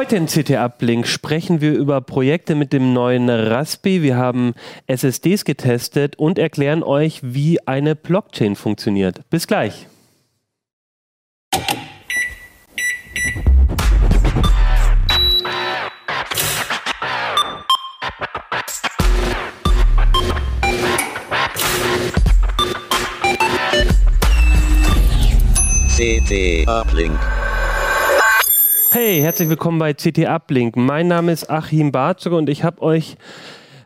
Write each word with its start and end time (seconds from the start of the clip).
Heute 0.00 0.16
in 0.16 0.28
CT 0.28 0.52
Uplink 0.52 1.06
sprechen 1.06 1.60
wir 1.60 1.74
über 1.74 2.00
Projekte 2.00 2.54
mit 2.54 2.72
dem 2.72 2.94
neuen 2.94 3.28
Raspi. 3.28 4.00
Wir 4.00 4.16
haben 4.16 4.54
SSDs 4.86 5.44
getestet 5.44 6.16
und 6.16 6.38
erklären 6.38 6.82
euch, 6.82 7.20
wie 7.22 7.58
eine 7.68 7.94
Blockchain 7.94 8.56
funktioniert. 8.56 9.28
Bis 9.28 9.46
gleich. 9.46 9.88
CT 25.94 26.66
Uplink. 26.66 27.20
Hey, 28.92 29.20
herzlich 29.20 29.48
willkommen 29.48 29.78
bei 29.78 29.94
CT 29.94 30.26
Uplink. 30.26 30.74
Mein 30.74 31.06
Name 31.06 31.30
ist 31.30 31.48
Achim 31.48 31.92
Barzog 31.92 32.32
und 32.32 32.48
ich 32.48 32.64
habe 32.64 32.82
euch 32.82 33.16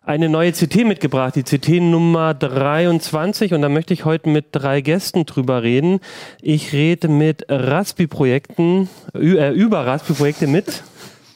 eine 0.02 0.30
neue 0.30 0.52
CT 0.52 0.86
mitgebracht, 0.86 1.34
die 1.36 1.42
CT 1.42 1.82
Nummer 1.82 2.32
23 2.32 3.52
und 3.52 3.60
da 3.60 3.68
möchte 3.68 3.92
ich 3.92 4.06
heute 4.06 4.30
mit 4.30 4.46
drei 4.52 4.80
Gästen 4.80 5.26
drüber 5.26 5.62
reden. 5.62 6.00
Ich 6.40 6.72
rede 6.72 7.08
mit 7.08 7.44
Raspi-Projekten, 7.50 8.88
äh, 9.14 9.52
über 9.52 9.86
Raspi-Projekte 9.86 10.46
mit 10.46 10.82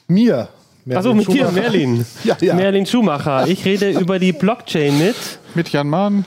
mir. 0.07 0.49
Achso, 0.91 1.13
mit 1.13 1.27
dir, 1.31 1.51
Merlin. 1.51 2.03
Ja, 2.23 2.37
ja. 2.41 2.55
Merlin 2.55 2.87
Schumacher. 2.87 3.47
Ich 3.47 3.65
rede 3.65 3.91
über 3.91 4.17
die 4.17 4.33
Blockchain 4.33 4.97
mit 4.97 5.15
Mit 5.53 5.69
Jan 5.69 5.89
Mahn. 5.89 6.25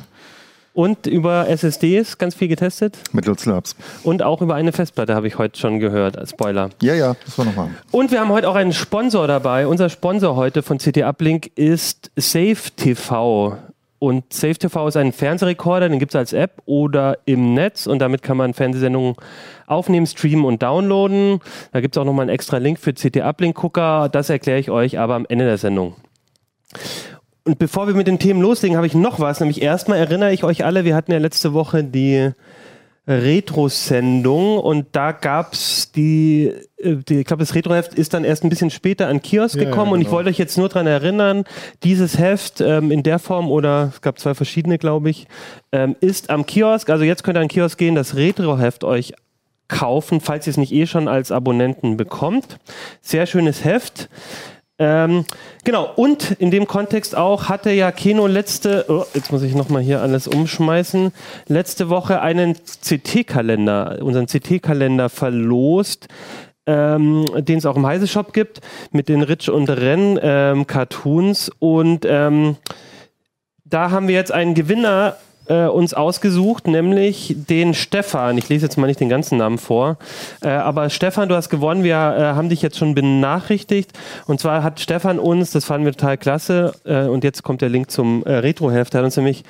Und 0.74 1.06
über 1.06 1.48
SSDs, 1.48 2.18
ganz 2.18 2.34
viel 2.34 2.48
getestet. 2.48 2.98
Mit 3.12 3.26
Lutz 3.26 3.46
Labs. 3.46 3.76
Und 4.02 4.22
auch 4.22 4.40
über 4.40 4.54
eine 4.54 4.72
Festplatte 4.72 5.14
habe 5.14 5.26
ich 5.26 5.38
heute 5.38 5.58
schon 5.58 5.78
gehört, 5.78 6.16
Spoiler. 6.28 6.70
Ja, 6.80 6.94
ja, 6.94 7.14
das 7.24 7.36
war 7.38 7.44
nochmal. 7.44 7.70
Und 7.90 8.10
wir 8.10 8.20
haben 8.20 8.30
heute 8.30 8.48
auch 8.48 8.54
einen 8.54 8.72
Sponsor 8.72 9.26
dabei. 9.26 9.66
Unser 9.66 9.88
Sponsor 9.88 10.36
heute 10.36 10.62
von 10.62 10.78
CT 10.78 11.02
Uplink 11.02 11.50
ist 11.56 12.10
Safe 12.16 12.56
TV. 12.76 13.56
Und 13.98 14.32
Safe 14.32 14.54
TV 14.54 14.88
ist 14.88 14.96
ein 14.96 15.12
Fernsehrekorder, 15.12 15.88
den 15.88 16.00
gibt 16.00 16.12
es 16.12 16.16
als 16.16 16.32
App 16.32 16.60
oder 16.64 17.18
im 17.24 17.54
Netz 17.54 17.86
und 17.86 18.00
damit 18.00 18.22
kann 18.24 18.36
man 18.36 18.52
Fernsehsendungen 18.52 19.14
aufnehmen, 19.68 20.08
streamen 20.08 20.44
und 20.44 20.60
downloaden. 20.60 21.38
Da 21.70 21.80
gibt 21.80 21.94
es 21.94 22.00
auch 22.00 22.04
nochmal 22.04 22.24
einen 22.24 22.34
extra 22.34 22.56
Link 22.56 22.80
für 22.80 22.94
CT 22.94 23.18
Uplink 23.18 23.54
Gucker. 23.54 24.08
Das 24.10 24.28
erkläre 24.28 24.58
ich 24.58 24.70
euch 24.72 24.98
aber 24.98 25.14
am 25.14 25.24
Ende 25.28 25.44
der 25.44 25.56
Sendung. 25.56 25.94
Und 27.44 27.58
bevor 27.58 27.86
wir 27.88 27.94
mit 27.94 28.06
den 28.06 28.18
Themen 28.18 28.40
loslegen, 28.40 28.76
habe 28.76 28.86
ich 28.86 28.94
noch 28.94 29.18
was. 29.18 29.40
Nämlich 29.40 29.62
erstmal 29.62 29.98
erinnere 29.98 30.32
ich 30.32 30.44
euch 30.44 30.64
alle, 30.64 30.84
wir 30.84 30.94
hatten 30.94 31.12
ja 31.12 31.18
letzte 31.18 31.54
Woche 31.54 31.82
die 31.82 32.30
Retro-Sendung 33.08 34.58
und 34.58 34.86
da 34.92 35.10
gab 35.10 35.54
es 35.54 35.90
die, 35.90 36.52
äh, 36.76 36.96
die, 36.96 37.20
ich 37.20 37.26
glaube, 37.26 37.42
das 37.42 37.54
Retro-Heft 37.56 37.94
ist 37.94 38.14
dann 38.14 38.22
erst 38.22 38.44
ein 38.44 38.48
bisschen 38.48 38.70
später 38.70 39.08
an 39.08 39.20
Kiosk 39.20 39.56
Ja, 39.56 39.64
gekommen 39.64 39.88
ja, 39.88 39.94
und 39.94 40.00
ich 40.02 40.06
genau. 40.06 40.18
wollte 40.18 40.30
euch 40.30 40.38
jetzt 40.38 40.56
nur 40.56 40.68
daran 40.68 40.86
erinnern, 40.86 41.44
dieses 41.82 42.18
Heft 42.18 42.60
ähm, 42.60 42.92
in 42.92 43.02
der 43.02 43.18
Form 43.18 43.50
oder 43.50 43.90
es 43.92 44.02
gab 44.02 44.20
zwei 44.20 44.34
verschiedene, 44.34 44.78
glaube 44.78 45.10
ich, 45.10 45.26
ähm, 45.72 45.96
ist 46.00 46.30
am 46.30 46.46
Kiosk. 46.46 46.90
Also 46.90 47.02
jetzt 47.02 47.24
könnt 47.24 47.36
ihr 47.36 47.40
an 47.40 47.48
den 47.48 47.52
Kiosk 47.52 47.76
gehen, 47.76 47.96
das 47.96 48.14
Retro-Heft 48.14 48.84
euch 48.84 49.14
kaufen, 49.66 50.20
falls 50.20 50.46
ihr 50.46 50.52
es 50.52 50.56
nicht 50.56 50.72
eh 50.72 50.86
schon 50.86 51.08
als 51.08 51.32
Abonnenten 51.32 51.96
bekommt. 51.96 52.58
Sehr 53.00 53.26
schönes 53.26 53.64
Heft. 53.64 54.08
Ähm, 54.84 55.24
genau, 55.62 55.92
und 55.94 56.32
in 56.32 56.50
dem 56.50 56.66
Kontext 56.66 57.16
auch 57.16 57.48
hatte 57.48 57.70
ja 57.70 57.92
Keno 57.92 58.26
letzte, 58.26 58.86
oh, 58.88 59.04
jetzt 59.14 59.30
muss 59.30 59.44
ich 59.44 59.54
nochmal 59.54 59.80
hier 59.80 60.02
alles 60.02 60.26
umschmeißen, 60.26 61.12
letzte 61.46 61.88
Woche 61.88 62.20
einen 62.20 62.56
CT-Kalender, 62.56 63.98
unseren 64.02 64.26
CT-Kalender 64.26 65.08
verlost, 65.08 66.08
ähm, 66.66 67.24
den 67.38 67.58
es 67.58 67.66
auch 67.66 67.76
im 67.76 67.86
Heise 67.86 68.08
Shop 68.08 68.32
gibt, 68.32 68.60
mit 68.90 69.08
den 69.08 69.22
Rich 69.22 69.50
und 69.50 69.70
Renn 69.70 70.18
ähm, 70.20 70.66
Cartoons. 70.66 71.52
Und 71.60 72.04
ähm, 72.04 72.56
da 73.64 73.92
haben 73.92 74.08
wir 74.08 74.16
jetzt 74.16 74.32
einen 74.32 74.54
Gewinner 74.54 75.16
äh, 75.46 75.66
uns 75.66 75.94
ausgesucht, 75.94 76.66
nämlich 76.66 77.36
den 77.48 77.74
Stefan. 77.74 78.38
Ich 78.38 78.48
lese 78.48 78.66
jetzt 78.66 78.76
mal 78.76 78.86
nicht 78.86 79.00
den 79.00 79.08
ganzen 79.08 79.38
Namen 79.38 79.58
vor, 79.58 79.98
äh, 80.42 80.48
aber 80.48 80.90
Stefan, 80.90 81.28
du 81.28 81.34
hast 81.34 81.48
gewonnen. 81.48 81.84
Wir 81.84 81.94
äh, 81.94 82.22
haben 82.36 82.48
dich 82.48 82.62
jetzt 82.62 82.78
schon 82.78 82.94
benachrichtigt. 82.94 83.92
Und 84.26 84.40
zwar 84.40 84.62
hat 84.62 84.80
Stefan 84.80 85.18
uns, 85.18 85.50
das 85.50 85.64
fanden 85.64 85.84
wir 85.84 85.92
total 85.92 86.18
klasse, 86.18 86.74
äh, 86.84 87.04
und 87.04 87.24
jetzt 87.24 87.42
kommt 87.42 87.62
der 87.62 87.68
Link 87.68 87.90
zum 87.90 88.24
äh, 88.24 88.34
Retro-Heft, 88.34 88.94
hat 88.94 89.04
uns 89.04 89.16
nämlich 89.16 89.44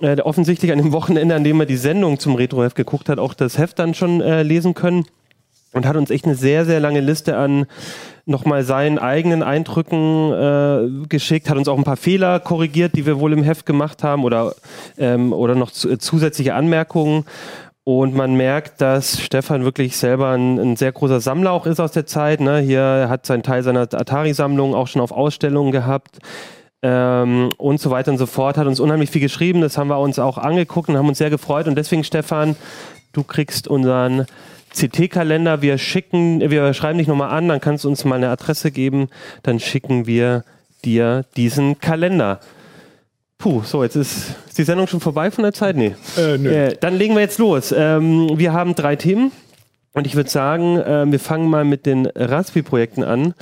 äh, 0.00 0.20
offensichtlich 0.20 0.72
an 0.72 0.78
dem 0.78 0.92
Wochenende, 0.92 1.34
an 1.34 1.44
dem 1.44 1.60
er 1.60 1.66
die 1.66 1.76
Sendung 1.76 2.18
zum 2.18 2.34
Retro-Heft 2.34 2.76
geguckt 2.76 3.08
hat, 3.08 3.18
auch 3.18 3.34
das 3.34 3.58
Heft 3.58 3.78
dann 3.78 3.94
schon 3.94 4.20
lesen 4.20 4.74
können 4.74 5.06
und 5.76 5.86
hat 5.86 5.96
uns 5.96 6.10
echt 6.10 6.24
eine 6.24 6.34
sehr, 6.34 6.64
sehr 6.64 6.80
lange 6.80 7.00
Liste 7.00 7.36
an 7.36 7.66
nochmal 8.24 8.64
seinen 8.64 8.98
eigenen 8.98 9.42
Eindrücken 9.42 10.32
äh, 10.32 11.06
geschickt, 11.08 11.48
hat 11.48 11.56
uns 11.56 11.68
auch 11.68 11.78
ein 11.78 11.84
paar 11.84 11.96
Fehler 11.96 12.40
korrigiert, 12.40 12.96
die 12.96 13.06
wir 13.06 13.20
wohl 13.20 13.32
im 13.32 13.44
Heft 13.44 13.66
gemacht 13.66 14.02
haben 14.02 14.24
oder, 14.24 14.54
ähm, 14.98 15.32
oder 15.32 15.54
noch 15.54 15.70
zu, 15.70 15.88
äh, 15.88 15.98
zusätzliche 15.98 16.54
Anmerkungen. 16.54 17.24
Und 17.84 18.16
man 18.16 18.34
merkt, 18.34 18.80
dass 18.80 19.20
Stefan 19.20 19.62
wirklich 19.62 19.96
selber 19.96 20.30
ein, 20.30 20.58
ein 20.58 20.76
sehr 20.76 20.90
großer 20.90 21.20
Sammler 21.20 21.52
auch 21.52 21.66
ist 21.66 21.78
aus 21.78 21.92
der 21.92 22.04
Zeit. 22.04 22.40
Ne? 22.40 22.58
Hier 22.58 22.80
er 22.80 23.08
hat 23.08 23.26
seinen 23.26 23.44
Teil 23.44 23.62
seiner 23.62 23.82
Atari-Sammlung 23.82 24.74
auch 24.74 24.88
schon 24.88 25.02
auf 25.02 25.12
Ausstellungen 25.12 25.70
gehabt. 25.70 26.18
Ähm, 26.82 27.50
und 27.58 27.80
so 27.80 27.90
weiter 27.90 28.10
und 28.10 28.18
so 28.18 28.26
fort. 28.26 28.58
Hat 28.58 28.66
uns 28.66 28.80
unheimlich 28.80 29.10
viel 29.10 29.20
geschrieben. 29.20 29.60
Das 29.60 29.78
haben 29.78 29.86
wir 29.86 30.00
uns 30.00 30.18
auch 30.18 30.36
angeguckt 30.36 30.88
und 30.88 30.96
haben 30.96 31.06
uns 31.06 31.18
sehr 31.18 31.30
gefreut. 31.30 31.68
Und 31.68 31.76
deswegen, 31.76 32.02
Stefan, 32.02 32.56
du 33.12 33.22
kriegst 33.22 33.68
unseren 33.68 34.26
CT-Kalender. 34.76 35.62
Wir 35.62 35.78
schicken, 35.78 36.40
wir 36.50 36.72
schreiben 36.74 36.98
dich 36.98 37.08
nochmal 37.08 37.30
an, 37.30 37.48
dann 37.48 37.60
kannst 37.60 37.84
du 37.84 37.88
uns 37.88 38.04
mal 38.04 38.16
eine 38.16 38.28
Adresse 38.28 38.70
geben. 38.70 39.08
Dann 39.42 39.60
schicken 39.60 40.06
wir 40.06 40.44
dir 40.84 41.24
diesen 41.36 41.80
Kalender. 41.80 42.40
Puh, 43.38 43.62
so, 43.64 43.82
jetzt 43.82 43.96
ist, 43.96 44.34
ist 44.48 44.58
die 44.58 44.64
Sendung 44.64 44.86
schon 44.86 45.00
vorbei 45.00 45.30
von 45.30 45.44
der 45.44 45.52
Zeit? 45.52 45.76
Nee. 45.76 45.94
Äh, 46.16 46.38
nö. 46.38 46.50
Äh, 46.50 46.76
dann 46.80 46.96
legen 46.96 47.14
wir 47.14 47.20
jetzt 47.20 47.38
los. 47.38 47.74
Ähm, 47.76 48.30
wir 48.38 48.52
haben 48.52 48.74
drei 48.74 48.96
Themen. 48.96 49.30
Und 49.96 50.06
ich 50.06 50.14
würde 50.14 50.28
sagen, 50.28 50.76
äh, 50.76 51.10
wir 51.10 51.18
fangen 51.18 51.48
mal 51.48 51.64
mit 51.64 51.86
den 51.86 52.04
Raspi-Projekten 52.04 53.02
an. 53.02 53.32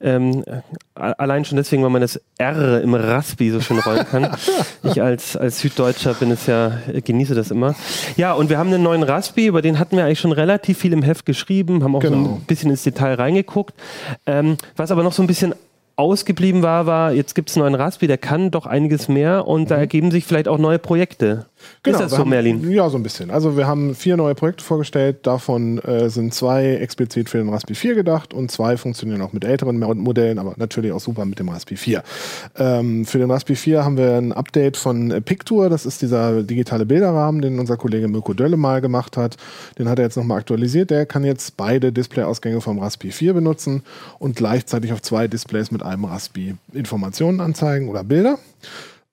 Ähm, 0.00 0.42
äh, 0.46 0.62
allein 0.94 1.44
schon 1.44 1.56
deswegen, 1.56 1.82
weil 1.82 1.90
man 1.90 2.00
das 2.00 2.18
R 2.38 2.80
im 2.80 2.94
Raspi 2.94 3.50
so 3.50 3.60
schön 3.60 3.78
rollen 3.78 4.06
kann. 4.10 4.34
ich 4.84 5.02
als, 5.02 5.36
als 5.36 5.60
Süddeutscher 5.60 6.14
bin 6.14 6.30
es 6.30 6.46
ja, 6.46 6.78
äh, 6.90 7.02
genieße 7.02 7.34
das 7.34 7.50
immer. 7.50 7.74
Ja, 8.16 8.32
und 8.32 8.48
wir 8.48 8.56
haben 8.56 8.72
einen 8.72 8.82
neuen 8.82 9.02
Raspi, 9.02 9.48
über 9.48 9.60
den 9.60 9.78
hatten 9.78 9.98
wir 9.98 10.06
eigentlich 10.06 10.20
schon 10.20 10.32
relativ 10.32 10.78
viel 10.78 10.94
im 10.94 11.02
Heft 11.02 11.26
geschrieben, 11.26 11.84
haben 11.84 11.94
auch 11.94 12.02
so 12.02 12.08
Genau. 12.08 12.28
ein 12.36 12.44
bisschen 12.46 12.70
ins 12.70 12.84
Detail 12.84 13.16
reingeguckt. 13.16 13.74
Ähm, 14.24 14.56
was 14.76 14.90
aber 14.90 15.02
noch 15.02 15.12
so 15.12 15.22
ein 15.22 15.26
bisschen 15.26 15.54
ausgeblieben 15.96 16.62
war, 16.62 16.86
war, 16.86 17.12
jetzt 17.12 17.34
gibt 17.34 17.50
es 17.50 17.56
einen 17.56 17.64
neuen 17.64 17.74
Raspi, 17.74 18.06
der 18.06 18.16
kann 18.16 18.50
doch 18.50 18.64
einiges 18.64 19.08
mehr 19.08 19.46
und 19.46 19.70
da 19.70 19.76
ergeben 19.76 20.10
sich 20.10 20.24
vielleicht 20.24 20.48
auch 20.48 20.56
neue 20.56 20.78
Projekte. 20.78 21.44
Ist 21.84 22.00
das 22.00 22.10
so, 22.12 22.18
haben, 22.18 22.30
Merlin? 22.30 22.70
Ja, 22.70 22.88
so 22.90 22.96
ein 22.96 23.02
bisschen. 23.02 23.30
Also 23.30 23.56
wir 23.56 23.66
haben 23.66 23.94
vier 23.94 24.16
neue 24.16 24.34
Projekte 24.34 24.62
vorgestellt. 24.64 25.26
Davon 25.26 25.78
äh, 25.78 26.08
sind 26.10 26.34
zwei 26.34 26.74
explizit 26.76 27.28
für 27.28 27.38
den 27.38 27.48
Raspi 27.48 27.74
4 27.74 27.94
gedacht 27.94 28.34
und 28.34 28.50
zwei 28.50 28.76
funktionieren 28.76 29.22
auch 29.22 29.32
mit 29.32 29.44
älteren 29.44 29.78
Mo- 29.78 29.94
Modellen, 29.94 30.38
aber 30.38 30.54
natürlich 30.56 30.92
auch 30.92 31.00
super 31.00 31.24
mit 31.24 31.38
dem 31.38 31.48
Raspi 31.48 31.76
4. 31.76 32.02
Ähm, 32.56 33.04
für 33.06 33.18
den 33.18 33.30
Raspi 33.30 33.54
4 33.56 33.84
haben 33.84 33.96
wir 33.96 34.14
ein 34.16 34.32
Update 34.32 34.76
von 34.76 35.10
äh, 35.10 35.20
Picture. 35.20 35.68
Das 35.68 35.86
ist 35.86 36.02
dieser 36.02 36.42
digitale 36.42 36.86
Bilderrahmen, 36.86 37.42
den 37.42 37.58
unser 37.58 37.76
Kollege 37.76 38.08
Mirko 38.08 38.32
Dölle 38.34 38.56
mal 38.56 38.80
gemacht 38.80 39.16
hat. 39.16 39.36
Den 39.78 39.88
hat 39.88 39.98
er 39.98 40.04
jetzt 40.04 40.16
nochmal 40.16 40.38
aktualisiert. 40.38 40.90
Der 40.90 41.06
kann 41.06 41.24
jetzt 41.24 41.56
beide 41.56 41.92
Displayausgänge 41.92 42.60
vom 42.60 42.78
Raspi 42.78 43.10
4 43.10 43.34
benutzen 43.34 43.82
und 44.18 44.36
gleichzeitig 44.36 44.92
auf 44.92 45.02
zwei 45.02 45.28
Displays 45.28 45.70
mit 45.70 45.82
einem 45.82 46.04
Raspi 46.04 46.54
Informationen 46.72 47.40
anzeigen 47.40 47.88
oder 47.88 48.04
Bilder. 48.04 48.38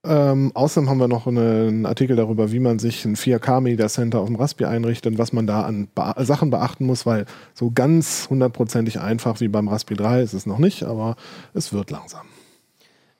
Ähm, 0.07 0.51
außerdem 0.53 0.89
haben 0.89 0.99
wir 0.99 1.07
noch 1.07 1.25
eine, 1.27 1.67
einen 1.67 1.85
Artikel 1.85 2.15
darüber, 2.15 2.51
wie 2.51 2.59
man 2.59 2.79
sich 2.79 3.05
ein 3.05 3.15
4K 3.15 3.61
Media 3.61 3.87
Center 3.87 4.19
auf 4.19 4.27
dem 4.27 4.35
Raspi 4.35 4.65
einrichtet 4.65 5.13
und 5.13 5.17
was 5.17 5.33
man 5.33 5.47
da 5.47 5.61
an 5.61 5.87
Bea 5.95 6.13
Sachen 6.23 6.49
beachten 6.51 6.85
muss, 6.85 7.05
weil 7.05 7.25
so 7.53 7.71
ganz 7.73 8.27
hundertprozentig 8.29 8.99
einfach 8.99 9.39
wie 9.39 9.47
beim 9.47 9.67
Raspi 9.67 9.95
3 9.95 10.21
ist 10.21 10.33
es 10.33 10.45
noch 10.45 10.59
nicht, 10.59 10.83
aber 10.83 11.15
es 11.53 11.73
wird 11.73 11.91
langsam. 11.91 12.25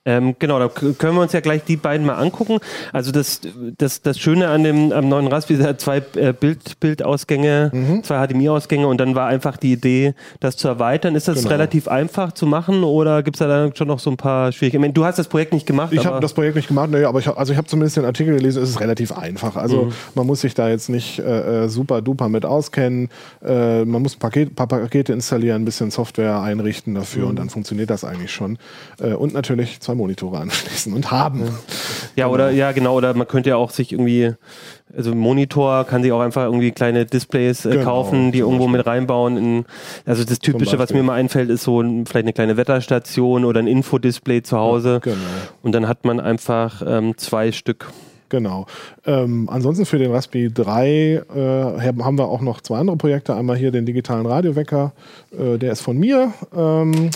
Ähm, 0.06 0.36
genau, 0.38 0.60
da 0.60 0.68
können 0.68 1.16
wir 1.16 1.22
uns 1.22 1.34
ja 1.34 1.40
gleich 1.40 1.64
die 1.64 1.78
beiden 1.78 2.06
mal 2.06 2.14
angucken. 2.16 2.60
Also 2.94 3.12
das, 3.12 3.42
das, 3.78 4.02
das 4.04 4.20
Schöne 4.20 4.48
an 4.50 4.64
dem 4.64 4.92
am 4.92 5.10
neuen 5.10 5.28
Raspi 5.28 5.56
ist, 5.56 5.82
zwei 5.82 5.98
äh, 6.16 6.32
Bild, 6.32 6.80
Bildausgänge, 6.80 7.72
Mhm. 7.74 8.04
zwei 8.04 8.26
HDMI-Ausgänge 8.28 8.88
und 8.88 9.00
dann 9.00 9.16
war 9.16 9.28
einfach 9.28 9.58
die 9.58 9.72
Idee, 9.74 10.14
das 10.40 10.58
zu 10.58 10.68
erweitern. 10.68 11.16
Ist 11.16 11.28
das 11.28 11.38
Genau. 11.40 11.50
relativ 11.50 11.88
einfach 11.88 12.32
zu 12.34 12.46
machen 12.46 12.84
oder 12.84 13.24
gibt 13.24 13.38
es 13.38 13.40
da 13.40 13.48
dann 13.48 13.76
schon 13.76 13.88
noch 13.88 14.00
so 14.00 14.12
ein 14.12 14.18
paar 14.18 14.52
Schwierigkeiten? 14.52 14.76
Ich 14.78 14.88
meine, 14.88 14.94
du 14.94 15.06
hast 15.06 15.18
das 15.18 15.28
Projekt 15.28 15.54
nicht 15.54 15.66
gemacht, 15.66 15.92
Ich 15.92 16.06
habe 16.06 16.20
das 16.20 16.34
Projekt 16.34 16.56
nicht 16.56 16.68
gemacht, 16.68 16.90
nee, 16.92 17.04
aber 17.04 17.20
ich 17.20 17.28
hab, 17.28 17.40
also 17.40 17.52
ich 17.52 17.58
habe 17.58 17.68
zumindest 17.68 17.98
den 17.98 18.06
Artikel 18.06 18.36
gelesen, 18.36 18.62
es 18.62 18.70
ist 18.70 18.80
relativ 18.80 19.12
einfach. 19.12 19.56
Also 19.56 19.92
man 20.14 20.28
muss 20.28 20.42
sich 20.42 20.54
da 20.54 20.70
jetzt 20.70 20.90
nicht 20.90 21.18
äh, 21.20 21.64
äh, 21.66 21.68
super 21.68 22.02
duper 22.02 22.30
mit 22.30 22.46
auskennen. 22.46 23.10
Äh, 23.44 23.86
man 23.86 24.02
muss 24.04 24.16
ein 24.16 24.20
Paket, 24.20 24.56
paar 24.56 24.68
Pakete 24.68 25.14
installieren, 25.14 25.64
ein 25.64 25.66
bisschen 25.66 25.90
Software 25.92 26.42
einrichten 26.42 26.94
dafür 26.96 27.28
und 27.28 27.38
dann 27.38 27.50
funktioniert 27.50 27.90
das 27.90 28.04
eigentlich 28.04 28.32
schon. 28.32 28.58
Äh, 29.02 29.14
und 29.14 29.34
natürlich 29.34 29.80
zwei 29.80 29.95
Monitore 29.96 30.40
anschließen 30.40 30.94
und 30.94 31.12
haben. 31.12 31.50
Ja, 32.16 32.28
oder 32.28 32.52
ja, 32.52 32.72
genau, 32.72 32.96
oder 32.96 33.14
man 33.14 33.28
könnte 33.28 33.50
ja 33.50 33.56
auch 33.58 33.72
sich 33.72 33.92
irgendwie, 33.92 34.34
also 34.96 35.14
Monitor 35.14 35.84
kann 35.86 36.04
sich 36.04 36.12
auch 36.12 36.22
einfach 36.22 36.44
irgendwie 36.46 36.72
kleine 36.72 37.06
Displays 37.06 37.66
äh, 37.66 37.72
Genau, 37.72 37.84
kaufen, 37.84 38.32
die 38.32 38.40
irgendwo 38.40 38.66
Beispiel. 38.66 38.78
mit 38.78 38.88
reinbauen. 38.88 39.38
In, 39.38 39.66
also 40.06 40.24
das 40.24 40.40
Typische, 40.40 40.80
was 40.80 40.94
mir 40.94 41.04
mal 41.04 41.16
einfällt, 41.16 41.50
ist 41.50 41.64
so 41.64 41.82
ein, 41.82 42.06
vielleicht 42.06 42.26
eine 42.26 42.34
kleine 42.34 42.58
Wetterstation 42.58 43.44
oder 43.46 43.60
ein 43.60 43.68
Infodisplay 43.68 44.42
zu 44.44 44.58
Hause. 44.58 45.00
Genau. 45.04 45.18
Und 45.64 45.72
dann 45.74 45.88
hat 45.88 46.06
man 46.06 46.20
einfach 46.20 46.82
ähm, 46.86 47.18
zwei 47.18 47.52
Stück. 47.52 47.88
Genau. 48.30 48.66
Ähm, 49.06 49.48
ansonsten 49.52 49.86
für 49.86 50.00
den 50.00 50.12
Raspberry 50.12 50.50
3 50.52 50.88
äh, 50.88 51.22
haben 52.02 52.18
wir 52.18 52.28
auch 52.28 52.42
noch 52.42 52.62
zwei 52.62 52.80
andere 52.80 52.98
Projekte. 52.98 53.36
Einmal 53.36 53.56
hier 53.56 53.72
den 53.72 53.86
digitalen 53.86 54.26
Radiowecker, 54.26 54.94
äh, 55.38 55.58
der 55.58 55.72
ist 55.74 55.82
von 55.82 55.98
mir. 55.98 56.34
Ähm, 56.56 57.12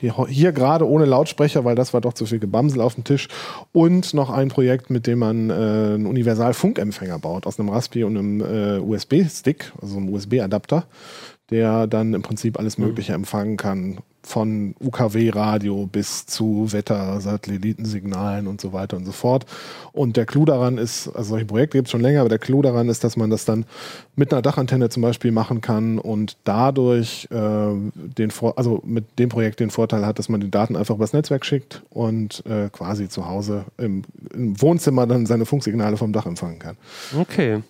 hier, 0.00 0.52
gerade 0.52 0.88
ohne 0.88 1.04
Lautsprecher, 1.04 1.64
weil 1.64 1.74
das 1.74 1.94
war 1.94 2.00
doch 2.00 2.12
zu 2.12 2.26
viel 2.26 2.38
Gebamsel 2.38 2.80
auf 2.80 2.94
dem 2.94 3.04
Tisch. 3.04 3.28
Und 3.72 4.14
noch 4.14 4.30
ein 4.30 4.48
Projekt, 4.48 4.90
mit 4.90 5.06
dem 5.06 5.20
man 5.20 5.50
äh, 5.50 5.52
einen 5.52 6.06
Universal-Funkempfänger 6.06 7.18
baut, 7.18 7.46
aus 7.46 7.58
einem 7.58 7.68
Raspberry 7.68 8.04
und 8.04 8.16
einem 8.16 8.40
äh, 8.40 8.78
USB-Stick, 8.80 9.72
also 9.80 9.96
einem 9.96 10.12
USB-Adapter, 10.12 10.84
der 11.50 11.86
dann 11.86 12.14
im 12.14 12.22
Prinzip 12.22 12.58
alles 12.58 12.78
Mögliche 12.78 13.12
empfangen 13.12 13.56
kann. 13.56 13.98
Von 14.26 14.74
UKW-Radio 14.80 15.84
bis 15.84 16.24
zu 16.24 16.72
Wetter, 16.72 17.20
Satellitensignalen 17.20 18.46
und 18.46 18.58
so 18.58 18.72
weiter 18.72 18.96
und 18.96 19.04
so 19.04 19.12
fort. 19.12 19.44
Und 19.92 20.16
der 20.16 20.24
Clou 20.24 20.46
daran 20.46 20.78
ist, 20.78 21.08
also 21.08 21.30
solche 21.30 21.44
Projekte 21.44 21.76
gibt 21.76 21.88
es 21.88 21.92
schon 21.92 22.00
länger, 22.00 22.20
aber 22.20 22.30
der 22.30 22.38
Clou 22.38 22.62
daran 22.62 22.88
ist, 22.88 23.04
dass 23.04 23.18
man 23.18 23.28
das 23.28 23.44
dann 23.44 23.66
mit 24.16 24.32
einer 24.32 24.40
Dachantenne 24.40 24.88
zum 24.88 25.02
Beispiel 25.02 25.30
machen 25.30 25.60
kann 25.60 25.98
und 25.98 26.38
dadurch 26.44 27.28
äh, 27.30 27.36
den 27.94 28.30
Vor 28.30 28.56
also 28.56 28.80
mit 28.86 29.18
dem 29.18 29.28
Projekt 29.28 29.60
den 29.60 29.68
Vorteil 29.68 30.06
hat, 30.06 30.18
dass 30.18 30.30
man 30.30 30.40
die 30.40 30.50
Daten 30.50 30.74
einfach 30.74 30.94
übers 30.94 31.12
Netzwerk 31.12 31.44
schickt 31.44 31.82
und 31.90 32.46
äh, 32.46 32.70
quasi 32.70 33.10
zu 33.10 33.28
Hause 33.28 33.66
im, 33.76 34.04
im 34.32 34.58
Wohnzimmer 34.58 35.06
dann 35.06 35.26
seine 35.26 35.44
Funksignale 35.44 35.98
vom 35.98 36.14
Dach 36.14 36.24
empfangen 36.24 36.60
kann. 36.60 36.78
Okay. 37.20 37.60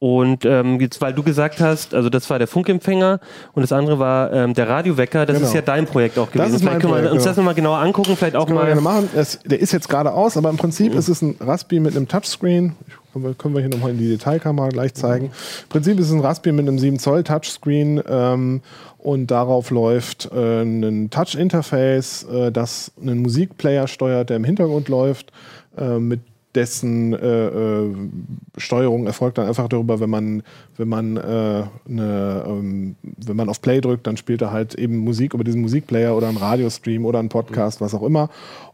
Und 0.00 0.44
ähm, 0.44 0.78
jetzt, 0.80 1.00
weil 1.00 1.12
du 1.12 1.24
gesagt 1.24 1.60
hast, 1.60 1.92
also 1.92 2.08
das 2.08 2.30
war 2.30 2.38
der 2.38 2.46
Funkempfänger 2.46 3.18
und 3.54 3.62
das 3.62 3.72
andere 3.72 3.98
war 3.98 4.32
ähm, 4.32 4.54
der 4.54 4.68
Radiowecker, 4.68 5.26
das 5.26 5.36
Genau. 5.36 5.48
ist 5.48 5.54
ja 5.54 5.60
dein 5.60 5.86
Projekt 5.86 6.18
auch 6.20 6.30
gewesen. 6.30 6.54
ist 6.54 6.62
mein 6.62 6.74
vielleicht 6.74 6.80
können 6.82 6.92
wir 6.92 6.98
Projekt, 6.98 7.12
uns 7.14 7.22
genau. 7.22 7.30
das 7.30 7.36
nochmal 7.36 7.54
genauer 7.54 7.78
angucken, 7.78 8.16
vielleicht 8.16 8.36
auch 8.36 8.46
Können 8.46 8.58
wir 8.58 8.62
mal. 8.62 8.66
gerne 8.68 8.80
machen. 8.80 9.08
Es, 9.16 9.40
der 9.44 9.58
ist 9.58 9.72
jetzt 9.72 9.88
gerade 9.88 10.12
aus, 10.12 10.36
aber 10.36 10.50
im 10.50 10.56
Prinzip 10.56 10.94
ist 10.94 11.08
es 11.08 11.20
ein 11.20 11.34
Raspberry 11.40 11.80
mit 11.80 11.96
einem 11.96 12.06
Touchscreen. 12.06 12.76
Können 13.12 13.24
wir, 13.24 13.34
können 13.34 13.54
wir 13.54 13.60
hier 13.60 13.70
nochmal 13.70 13.90
in 13.90 13.98
die 13.98 14.08
Detailkamera 14.08 14.68
gleich 14.68 14.94
zeigen. 14.94 15.26
Im 15.26 15.68
Prinzip 15.68 15.98
ist 15.98 16.06
es 16.06 16.12
ein 16.12 16.20
Raspberry 16.20 16.54
mit 16.54 16.68
einem 16.68 16.78
7 16.78 17.00
Zoll 17.00 17.24
Touchscreen 17.24 18.00
ähm, 18.08 18.60
und 18.98 19.28
darauf 19.32 19.70
läuft 19.70 20.30
äh, 20.32 20.62
ein 20.62 21.10
Touch-Interface, 21.10 22.24
äh, 22.32 22.52
das 22.52 22.92
einen 23.02 23.22
Musikplayer 23.22 23.88
steuert, 23.88 24.30
der 24.30 24.36
im 24.36 24.44
Hintergrund 24.44 24.88
läuft, 24.88 25.32
äh, 25.76 25.98
mit 25.98 26.20
dessen 26.58 27.12
äh, 27.12 27.46
äh, 27.46 27.94
Steuerung 28.56 29.06
erfolgt 29.06 29.38
dann 29.38 29.46
einfach 29.46 29.68
darüber, 29.68 30.00
wenn 30.00 30.10
man, 30.10 30.42
wenn 30.76 30.88
man 30.88 31.16
äh, 31.16 31.20
eine, 31.20 32.44
ähm, 32.48 32.96
wenn 33.24 33.36
man 33.36 33.48
auf 33.48 33.62
Play 33.62 33.80
drückt, 33.80 34.08
dann 34.08 34.16
spielt 34.16 34.42
er 34.42 34.50
halt 34.50 34.74
eben 34.74 34.98
Musik 34.98 35.34
über 35.34 35.44
diesen 35.44 35.60
Musikplayer 35.60 36.16
oder 36.16 36.26
einen 36.26 36.36
Radiostream 36.36 37.06
oder 37.06 37.20
einen 37.20 37.28
Podcast, 37.28 37.80
was 37.80 37.94
auch 37.94 38.02
immer. 38.02 38.28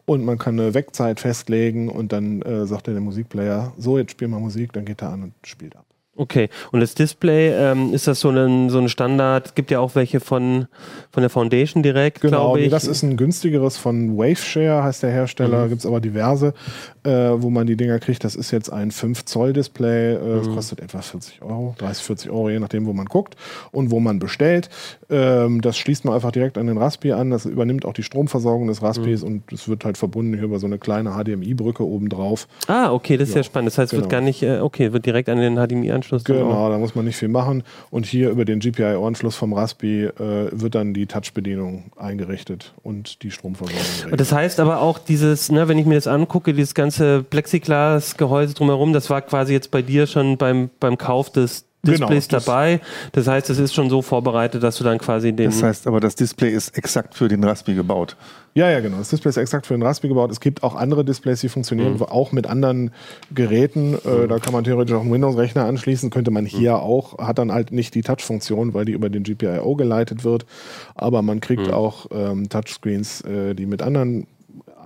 Und 0.06 0.24
man 0.24 0.38
kann 0.38 0.58
eine 0.58 0.72
Wegzeit 0.72 1.20
festlegen 1.20 1.90
und 1.90 2.12
dann 2.12 2.40
äh, 2.40 2.64
sagt 2.64 2.86
der 2.86 2.98
Musikplayer, 3.00 3.74
so 3.76 3.98
jetzt 3.98 4.12
spiel 4.12 4.28
mal 4.28 4.40
Musik, 4.40 4.72
dann 4.72 4.86
geht 4.86 5.02
er 5.02 5.10
an 5.10 5.24
und 5.24 5.32
spielt 5.42 5.76
ab. 5.76 5.84
Okay. 6.16 6.48
Und 6.70 6.80
das 6.80 6.94
Display, 6.94 7.48
ähm, 7.52 7.92
ist 7.92 8.06
das 8.06 8.20
so 8.20 8.30
ein, 8.30 8.70
so 8.70 8.78
ein 8.78 8.88
Standard? 8.88 9.46
Es 9.46 9.54
gibt 9.54 9.70
ja 9.72 9.80
auch 9.80 9.94
welche 9.96 10.20
von, 10.20 10.66
von 11.10 11.22
der 11.22 11.30
Foundation 11.30 11.82
direkt, 11.82 12.20
Genau, 12.20 12.38
glaube 12.52 12.60
ich. 12.60 12.64
nee, 12.66 12.70
das 12.70 12.86
ist 12.86 13.02
ein 13.02 13.16
günstigeres 13.16 13.76
von 13.78 14.16
Waveshare, 14.16 14.84
heißt 14.84 15.02
der 15.02 15.10
Hersteller. 15.10 15.66
Gibt 15.68 15.80
es 15.80 15.86
aber 15.86 16.00
diverse, 16.00 16.54
äh, 17.02 17.10
wo 17.10 17.50
man 17.50 17.66
die 17.66 17.76
Dinger 17.76 17.98
kriegt. 17.98 18.22
Das 18.22 18.36
ist 18.36 18.52
jetzt 18.52 18.72
ein 18.72 18.92
5 18.92 19.24
Zoll 19.24 19.52
Display. 19.52 20.14
Äh, 20.14 20.18
Das 20.38 20.48
kostet 20.48 20.80
etwa 20.80 21.02
40 21.02 21.42
Euro, 21.42 21.74
30, 21.78 22.04
40 22.04 22.30
Euro, 22.30 22.48
je 22.48 22.60
nachdem, 22.60 22.86
wo 22.86 22.92
man 22.92 23.06
guckt 23.06 23.34
und 23.72 23.90
wo 23.90 23.98
man 23.98 24.20
bestellt. 24.20 24.68
Ähm, 25.10 25.62
das 25.62 25.76
schließt 25.76 26.04
man 26.04 26.14
einfach 26.14 26.30
direkt 26.30 26.58
an 26.58 26.68
den 26.68 26.78
Raspberry 26.78 27.12
an. 27.20 27.30
Das 27.30 27.44
übernimmt 27.44 27.84
auch 27.84 27.92
die 27.92 28.04
Stromversorgung 28.04 28.68
des 28.68 28.82
Raspberries 28.82 29.24
und 29.24 29.52
es 29.52 29.68
wird 29.68 29.84
halt 29.84 29.98
verbunden 29.98 30.34
hier 30.34 30.44
über 30.44 30.60
so 30.60 30.66
eine 30.66 30.78
kleine 30.78 31.10
HDMI-Brücke 31.20 31.84
oben 31.84 32.08
drauf. 32.08 32.46
ah, 32.68 32.92
okay, 32.92 33.16
das 33.16 33.30
ist 33.30 33.34
ja, 33.34 33.40
Ja, 33.40 33.44
spannend. 33.44 33.66
Das 33.72 33.78
heißt, 33.78 33.92
es 33.92 33.98
wird 33.98 34.08
genau. 34.08 34.20
gar 34.20 34.24
nicht, 34.24 34.42
äh, 34.44 34.60
okay, 34.60 34.92
wird 34.92 35.06
direkt 35.06 35.28
an 35.28 35.38
den 35.38 35.56
HDMI-Anschluss. 35.56 36.03
dann 36.03 36.03
auch- 36.12 36.24
Genau, 36.24 36.70
da 36.70 36.78
muss 36.78 36.94
man 36.94 37.04
nicht 37.04 37.16
viel 37.16 37.28
machen. 37.28 37.62
Und 37.90 38.06
hier 38.06 38.30
über 38.30 38.44
den 38.44 38.60
GPIO-Anschluss 38.60 39.36
vom 39.36 39.52
Raspberry 39.52 40.04
äh, 40.06 40.48
wird 40.52 40.74
dann 40.74 40.94
die 40.94 41.06
Touch-Bedienung 41.06 41.84
eingerichtet 41.96 42.74
und 42.82 43.22
die 43.22 43.30
Stromversorgung. 43.30 43.82
Geregelt. 44.00 44.20
Das 44.20 44.32
heißt 44.32 44.60
aber 44.60 44.80
auch 44.80 44.98
dieses, 44.98 45.50
ne, 45.50 45.68
wenn 45.68 45.78
ich 45.78 45.86
mir 45.86 45.94
das 45.94 46.06
angucke, 46.06 46.52
dieses 46.54 46.74
ganze 46.74 47.22
Plexiglas-Gehäuse 47.22 48.54
drumherum, 48.54 48.92
das 48.92 49.10
war 49.10 49.22
quasi 49.22 49.52
jetzt 49.52 49.70
bei 49.70 49.82
dir 49.82 50.06
schon 50.06 50.36
beim, 50.36 50.70
beim 50.80 50.98
Kauf 50.98 51.30
des 51.30 51.66
Genau, 51.84 52.06
Displays 52.08 52.28
das- 52.28 52.44
dabei. 52.44 52.80
Das 53.12 53.26
heißt, 53.28 53.50
es 53.50 53.58
ist 53.58 53.74
schon 53.74 53.90
so 53.90 54.02
vorbereitet, 54.02 54.62
dass 54.62 54.76
du 54.78 54.84
dann 54.84 54.98
quasi 54.98 55.32
den. 55.32 55.50
Das 55.50 55.62
heißt 55.62 55.86
aber, 55.86 56.00
das 56.00 56.14
Display 56.14 56.50
ist 56.50 56.76
exakt 56.76 57.14
für 57.14 57.28
den 57.28 57.44
Raspberry 57.44 57.76
gebaut. 57.76 58.16
Ja, 58.56 58.70
ja, 58.70 58.78
genau. 58.80 58.98
Das 58.98 59.08
Display 59.08 59.30
ist 59.30 59.36
exakt 59.36 59.66
für 59.66 59.74
den 59.74 59.82
Raspberry 59.82 60.08
gebaut. 60.14 60.30
Es 60.30 60.38
gibt 60.40 60.62
auch 60.62 60.76
andere 60.76 61.04
Displays, 61.04 61.40
die 61.40 61.48
funktionieren, 61.48 61.98
wo- 61.98 62.04
auch 62.04 62.30
mit 62.32 62.46
anderen 62.46 62.92
Geräten. 63.34 63.94
Äh, 63.94 64.28
da 64.28 64.38
kann 64.38 64.52
man 64.52 64.62
theoretisch 64.64 64.94
auch 64.94 65.00
einen 65.00 65.12
Windows-Rechner 65.12 65.64
anschließen. 65.64 66.10
Könnte 66.10 66.30
man 66.30 66.46
hier 66.46 66.78
auch, 66.78 67.18
hat 67.18 67.38
dann 67.38 67.50
halt 67.52 67.72
nicht 67.72 67.94
die 67.94 68.02
Touch-Funktion, 68.02 68.72
weil 68.74 68.84
die 68.84 68.92
über 68.92 69.08
den 69.10 69.24
GPIO 69.24 69.74
geleitet 69.76 70.24
wird. 70.24 70.46
Aber 70.94 71.22
man 71.22 71.40
kriegt 71.40 71.72
auch 71.72 72.06
ähm, 72.12 72.48
Touchscreens, 72.48 73.22
äh, 73.22 73.54
die 73.54 73.66
mit 73.66 73.82
anderen 73.82 74.26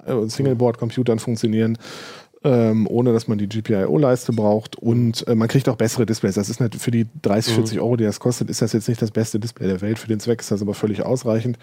äh, 0.07 0.27
Singleboard-Computern 0.27 1.19
funktionieren. 1.19 1.77
Ähm, 2.45 2.87
ohne 2.87 3.13
dass 3.13 3.27
man 3.27 3.37
die 3.37 3.49
GPIO-Leiste 3.49 4.33
braucht 4.33 4.77
und 4.77 5.27
äh, 5.27 5.35
man 5.35 5.49
kriegt 5.49 5.69
auch 5.69 5.75
bessere 5.75 6.07
Displays. 6.07 6.37
Das 6.37 6.49
ist 6.49 6.61
nicht 6.61 6.77
für 6.77 6.93
die 6.93 7.09
30, 7.23 7.55
40 7.55 7.81
Euro, 7.81 7.97
die 7.97 8.05
das 8.05 8.21
kostet, 8.21 8.49
ist 8.49 8.63
das 8.63 8.73
jetzt 8.73 8.89
nicht 8.89 9.03
das 9.03 9.11
beste 9.11 9.41
Display 9.41 9.67
der 9.67 9.81
Welt. 9.81 9.99
Für 9.99 10.07
den 10.07 10.21
Zweck 10.21 10.41
ist 10.41 10.53
das 10.53 10.63
aber 10.63 10.75
völlig 10.75 11.03
ausreichend. 11.03 11.59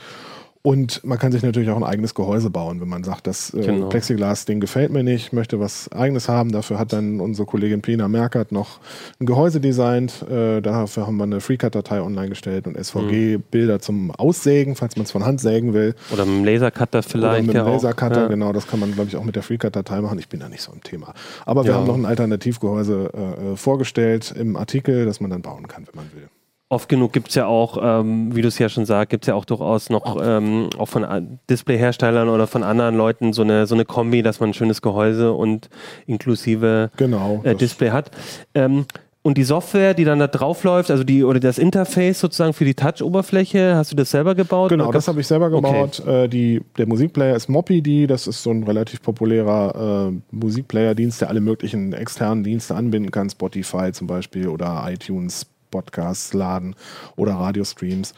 Und 0.65 1.03
man 1.05 1.19
kann 1.19 1.31
sich 1.31 1.43
natürlich 1.43 1.69
auch 1.69 1.77
ein 1.77 1.83
eigenes 1.83 2.15
Gehäuse 2.15 2.49
bauen, 2.49 2.81
wenn 2.81 2.89
man 2.89 3.03
sagt, 3.03 3.27
das 3.27 3.53
äh, 3.53 3.61
Genau. 3.61 3.87
Plexiglas-Ding 3.89 4.59
gefällt 4.59 4.91
mir 4.91 5.03
nicht, 5.03 5.31
möchte 5.31 5.59
was 5.59 5.91
eigenes 5.91 6.27
haben. 6.27 6.51
Dafür 6.51 6.79
hat 6.79 6.91
dann 6.91 7.19
unsere 7.19 7.45
Kollegin 7.45 7.81
Pina 7.83 8.07
Merkert 8.07 8.51
noch 8.51 8.79
ein 9.19 9.27
Gehäuse 9.27 9.59
designt. 9.61 10.23
Äh, 10.27 10.61
dafür 10.61 11.05
haben 11.05 11.17
wir 11.17 11.23
eine 11.25 11.39
FreeCut-Datei 11.39 12.01
online 12.01 12.29
gestellt 12.29 12.65
und 12.65 12.75
SVG-Bilder 12.83 13.79
zum 13.79 14.09
Aussägen, 14.09 14.75
falls 14.75 14.95
man 14.95 15.03
es 15.05 15.11
von 15.11 15.23
Hand 15.23 15.39
sägen 15.39 15.73
will. 15.75 15.93
oder 16.11 16.25
mit 16.25 16.37
dem 16.37 16.45
Lasercutter 16.45 16.97
Oder 16.99 17.07
vielleicht. 17.07 17.45
mit 17.45 17.55
ja 17.55 17.63
dem. 17.63 17.71
Lasercutter, 17.73 18.21
Ja. 18.23 18.27
genau, 18.27 18.51
das 18.51 18.65
kann 18.65 18.79
man, 18.79 18.91
glaube 18.93 19.09
ich, 19.09 19.15
auch 19.17 19.23
mit 19.23 19.35
der 19.35 19.43
FreeCut-Datei 19.43 20.01
machen. 20.01 20.17
Ich 20.17 20.29
bin 20.29 20.39
da 20.39 20.49
nicht 20.49 20.63
so 20.63 20.71
im 20.73 20.81
Thema. 20.81 21.13
Aber 21.45 21.63
wir 21.63 21.71
Ja. 21.73 21.77
haben 21.77 21.85
noch 21.85 21.93
ein 21.95 22.05
Alternativgehäuse 22.05 23.11
äh, 23.13 23.51
äh, 23.53 23.55
vorgestellt 23.55 24.33
im 24.35 24.55
Artikel, 24.55 25.05
das 25.05 25.19
man 25.21 25.29
dann 25.29 25.43
bauen 25.43 25.67
kann, 25.67 25.85
wenn 25.85 25.95
man 26.03 26.11
will. 26.13 26.27
Oft 26.67 26.89
genug 26.89 27.13
gibt 27.13 27.29
es 27.29 27.35
ja 27.35 27.45
auch, 27.45 27.77
ähm, 27.81 28.35
wie 28.35 28.41
du 28.41 28.47
es 28.47 28.57
ja 28.57 28.69
schon 28.69 28.85
sagst, 28.85 29.11
gibt 29.11 29.23
es 29.25 29.27
ja 29.27 29.35
auch 29.35 29.45
durchaus 29.45 29.91
noch 29.91 30.17
ähm, 30.21 30.69
auch 30.79 30.87
von 30.87 31.05
A- 31.05 31.21
Displayherstellern 31.47 32.27
oder 32.27 32.47
von 32.47 32.63
anderen 32.63 32.95
Leuten 32.97 33.33
so 33.33 33.43
eine, 33.43 33.67
so 33.67 33.75
eine 33.75 33.85
Kombi, 33.85 34.23
dass 34.23 34.39
man 34.39 34.49
ein 34.49 34.53
schönes 34.55 34.81
Gehäuse 34.81 35.31
und 35.33 35.69
inklusive 36.07 36.89
Genau. 36.97 37.41
äh, 37.43 37.53
Display 37.55 37.91
hat. 37.91 38.09
Ähm, 38.55 38.85
und 39.21 39.37
die 39.39 39.43
Software, 39.43 39.93
die 39.95 40.05
dann 40.05 40.19
da 40.19 40.27
drauf 40.27 40.63
läuft, 40.63 40.89
also 40.91 41.03
die 41.03 41.23
oder 41.23 41.39
das 41.39 41.57
Interface 41.59 42.19
sozusagen 42.19 42.53
für 42.53 42.65
die 42.65 42.73
Touch-Oberfläche, 42.75 43.75
hast 43.75 43.91
du 43.91 43.95
das 43.95 44.09
selber 44.11 44.33
gebaut? 44.35 44.69
Genau, 44.69 44.91
das 44.91 45.07
habe 45.07 45.21
ich 45.21 45.27
selber 45.27 45.47
Okay. 45.51 45.55
gebaut. 45.55 45.99
Äh, 46.07 46.27
die, 46.27 46.61
der 46.77 46.87
Musikplayer 46.87 47.35
ist 47.35 47.47
Moppidi, 47.47 48.07
das 48.07 48.25
ist 48.27 48.41
so 48.43 48.49
ein 48.51 48.63
relativ 48.63 49.01
populärer 49.03 50.11
äh, 50.11 50.35
Musikplayer-Dienst, 50.35 51.21
der 51.21 51.29
alle 51.29 51.41
möglichen 51.41 51.93
externen 51.93 52.43
Dienste 52.43 52.75
anbinden 52.75 53.11
kann, 53.11 53.29
Spotify 53.29 53.91
zum 53.91 54.07
Beispiel 54.07 54.47
oder 54.47 54.83
iTunes. 54.87 55.47
Podcasts 55.75 56.33
laden 56.33 56.73
oder 57.17 57.33
Radiostreams. 57.33 58.13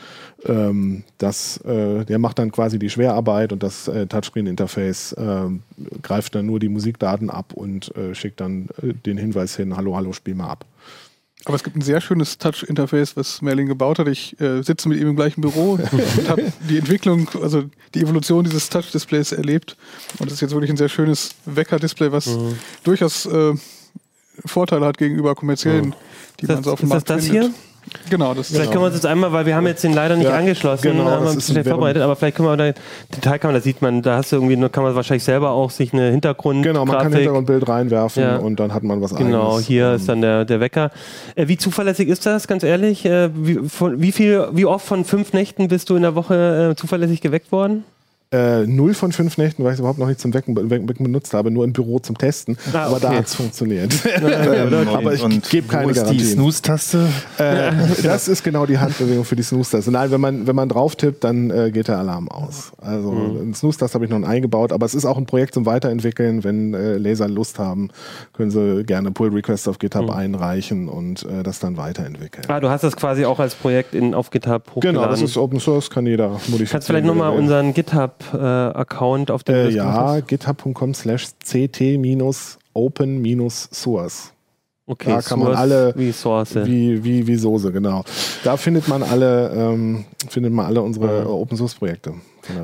Ähm, 0.45 1.03
das, 1.17 1.57
äh, 1.65 2.05
der 2.05 2.19
macht 2.19 2.37
dann 2.37 2.51
quasi 2.51 2.77
die 2.77 2.91
Schwerarbeit 2.91 3.51
und 3.51 3.63
das 3.63 3.87
äh, 3.87 4.05
Touchscreen-Interface 4.05 5.13
äh, 5.13 5.49
greift 6.03 6.35
dann 6.35 6.45
nur 6.45 6.59
die 6.59 6.69
Musikdaten 6.69 7.31
ab 7.31 7.53
und 7.53 7.95
äh, 7.95 8.13
schickt 8.13 8.39
dann 8.41 8.67
äh, 8.83 8.93
den 8.93 9.17
Hinweis 9.17 9.55
hin, 9.55 9.75
hallo, 9.75 9.95
hallo, 9.95 10.13
spiel 10.13 10.35
mal 10.35 10.49
ab. 10.49 10.65
Aber 11.45 11.55
es 11.55 11.63
gibt 11.63 11.77
ein 11.77 11.81
sehr 11.81 12.01
schönes 12.01 12.37
Touch-Interface, 12.37 13.15
was 13.15 13.41
Merlin 13.41 13.67
gebaut 13.67 13.99
hat. 13.99 14.07
Ich 14.07 14.39
äh, 14.41 14.61
sitze 14.63 14.89
mit 14.89 14.99
ihm 14.99 15.07
im 15.07 15.15
gleichen 15.15 15.41
Büro 15.41 15.79
und 15.81 16.29
habe 16.29 16.43
die 16.69 16.77
Entwicklung, 16.77 17.29
also 17.41 17.63
die 17.93 18.01
Evolution 18.01 18.43
dieses 18.43 18.69
Touch-Displays 18.69 19.31
erlebt. 19.31 19.77
Und 20.19 20.25
das 20.27 20.33
ist 20.33 20.41
jetzt 20.41 20.51
wirklich 20.51 20.71
ein 20.71 20.77
sehr 20.77 20.89
schönes 20.89 21.35
Wecker-Display, 21.45 22.11
was 22.11 22.27
Mhm. 22.27 22.57
durchaus 22.83 23.25
äh, 23.25 23.53
Vorteile 24.45 24.85
hat 24.85 24.97
gegenüber 24.97 25.35
kommerziellen, 25.35 25.95
die 26.39 26.47
man 26.47 26.63
so 26.63 26.71
auf 26.73 26.79
dem 26.79 26.85
ist 26.91 26.93
das 26.93 27.07
Markt 27.07 27.09
das 27.09 27.25
findet. 27.27 27.51
Genau, 28.09 28.33
das 28.33 28.49
Vielleicht 28.49 28.71
können 28.71 28.81
wir 28.83 28.87
uns 28.87 28.95
jetzt 28.95 29.05
einmal, 29.05 29.31
weil 29.31 29.45
wir 29.45 29.55
haben 29.55 29.65
jetzt 29.65 29.81
den 29.81 29.93
leider 29.93 30.17
nicht 30.17 30.27
Ja, 30.27 30.35
angeschlossen, 30.35 30.81
genau, 30.91 31.05
haben 31.05 31.23
wir 31.23 31.31
ein 31.31 31.37
ist 31.37 31.47
bisschen 31.47 31.63
vorbereitet, 31.63 32.01
aber 32.01 32.17
vielleicht 32.17 32.35
können 32.35 32.49
wir 32.49 32.57
da 32.57 32.73
Detailkamera, 33.15 33.59
da 33.59 33.63
sieht 33.63 33.81
man, 33.81 34.01
da 34.01 34.17
hast 34.17 34.33
du 34.33 34.35
irgendwie, 34.35 34.57
kann 34.67 34.83
man 34.83 34.93
wahrscheinlich 34.93 35.23
selber 35.23 35.51
auch 35.51 35.71
sich 35.71 35.93
eine 35.93 36.11
Hintergrund 36.11 36.63
Genau, 36.63 36.83
man 36.83 36.97
kann 36.97 37.05
ein 37.05 37.11
Grafik- 37.11 37.19
Hintergrundbild 37.19 37.69
reinwerfen 37.69 38.23
Ja. 38.23 38.35
und 38.39 38.59
dann 38.59 38.73
hat 38.73 38.83
man 38.83 39.01
was 39.01 39.15
Genau, 39.15 39.51
eigenes. 39.51 39.67
hier 39.67 39.87
Ähm, 39.87 39.95
ist 39.95 40.09
dann 40.09 40.19
der, 40.21 40.43
der 40.43 40.59
Wecker. 40.59 40.91
Äh, 41.35 41.47
wie 41.47 41.55
zuverlässig 41.55 42.09
ist 42.09 42.25
das, 42.25 42.49
ganz 42.49 42.63
ehrlich? 42.63 43.05
Äh, 43.05 43.29
wie, 43.33 43.69
von, 43.69 44.01
wie, 44.01 44.11
viel, 44.11 44.49
wie 44.51 44.65
oft 44.65 44.85
von 44.85 45.05
fünf 45.05 45.31
Nächten 45.31 45.69
bist 45.69 45.89
du 45.89 45.95
in 45.95 46.01
der 46.01 46.13
Woche 46.15 46.71
äh, 46.71 46.75
zuverlässig 46.75 47.21
geweckt 47.21 47.53
worden? 47.53 47.85
Äh, 48.29 48.67
null 48.67 48.93
von 48.93 49.13
fünf 49.13 49.37
Nächten, 49.37 49.63
weil 49.63 49.71
ich 49.71 49.75
es 49.75 49.79
überhaupt 49.79 49.99
noch 49.99 50.07
nicht 50.07 50.19
zum 50.19 50.33
Wecken, 50.33 50.69
Wecken 50.69 51.03
benutzt 51.03 51.33
habe, 51.33 51.49
nur 51.49 51.63
im 51.63 51.71
Büro 51.71 51.99
zum 51.99 52.17
Testen. 52.17 52.57
Ah, 52.73 52.87
Aber 52.87 52.99
da 52.99 53.07
okay. 53.07 53.17
hat 53.19 53.27
es 53.27 53.35
funktioniert. 53.35 53.93
Ähm, 54.27 54.87
Aber 54.89 55.13
ich 55.13 55.23
gebe 55.49 55.67
keine 55.67 55.91
ist 55.91 56.03
die. 56.09 56.19
Snooze-Taste? 56.19 57.07
Äh, 57.37 57.71
das 58.03 58.27
ist 58.27 58.43
genau 58.43 58.65
die 58.65 58.77
Handbewegung 58.77 59.23
für 59.25 59.35
die 59.35 59.43
Snooze-Taste. 59.43 59.91
Nein, 59.91 60.11
wenn 60.11 60.19
man, 60.19 60.47
wenn 60.47 60.55
man 60.55 60.67
drauf 60.69 60.95
tippt, 60.95 61.23
dann 61.23 61.49
äh, 61.51 61.71
geht 61.71 61.87
der 61.87 61.97
Alarm 61.99 62.27
aus. 62.29 62.71
Also 62.81 63.11
Mhm. 63.11 63.37
einen 63.41 63.53
Snooze-Taste 63.53 63.93
habe 63.93 64.05
ich 64.05 64.11
noch 64.11 64.21
eingebaut, 64.27 64.71
aber 64.73 64.85
es 64.85 64.93
ist 64.95 65.05
auch 65.05 65.17
ein 65.17 65.25
Projekt 65.25 65.53
zum 65.53 65.65
Weiterentwickeln. 65.65 66.43
Wenn 66.43 66.73
äh, 66.73 66.97
Laser 66.97 67.27
Lust 67.29 67.59
haben, 67.59 67.89
können 68.33 68.51
sie 68.51 68.83
gerne 68.83 69.11
Pull 69.11 69.29
Requests 69.29 69.67
auf 69.67 69.79
GitHub 69.79 70.09
einreichen 70.09 70.89
und 70.89 71.23
äh, 71.23 71.43
das 71.43 71.59
dann 71.59 71.77
weiterentwickeln. 71.77 72.45
Mhm. 72.47 72.53
Ah, 72.53 72.59
du 72.59 72.69
hast 72.69 72.83
das 72.83 72.95
quasi 72.97 73.23
auch 73.25 73.39
als 73.39 73.55
Projekt 73.55 73.93
in, 73.95 74.13
auf 74.13 74.29
GitHub 74.31 74.63
hochgeladen. 74.75 74.99
Genau, 75.01 75.09
das 75.11 75.21
ist 75.21 75.37
Open 75.37 75.59
Source, 75.59 75.89
kann 75.89 76.05
jeder 76.05 76.29
modifizieren. 76.29 76.67
Kannst 76.69 76.89
du 76.89 76.93
vielleicht 76.93 77.05
nochmal 77.07 77.31
unseren 77.31 77.73
GitHub-Account 78.19 79.31
auf 79.31 79.43
dem 79.43 79.55
Äh, 79.55 79.59
du 79.59 79.65
das 79.65 79.73
gemacht 79.75 80.15
ja, 80.15 80.19
github.com 80.21 80.93
slash 80.93 81.27
ct-open-source. 81.45 84.31
Okay, 84.89 85.09
da 85.09 85.21
kann 85.21 85.39
man 85.39 85.47
Source 85.49 85.59
alle- 85.59 85.93
Wie 85.97 86.11
Source. 86.13 86.55
Wie, 86.55 87.03
wie, 87.03 87.27
wie 87.27 87.35
Soße, 87.35 87.73
genau. 87.73 88.05
Da 88.45 88.55
findet 88.55 88.87
man 88.87 89.03
alle, 89.03 89.51
ähm, 89.53 90.05
findet 90.29 90.53
man 90.53 90.65
alle 90.65 90.81
unsere 90.81 91.23
Mhm. 91.25 91.29
Open 91.29 91.57
Source 91.57 91.75
Projekte. 91.75 92.13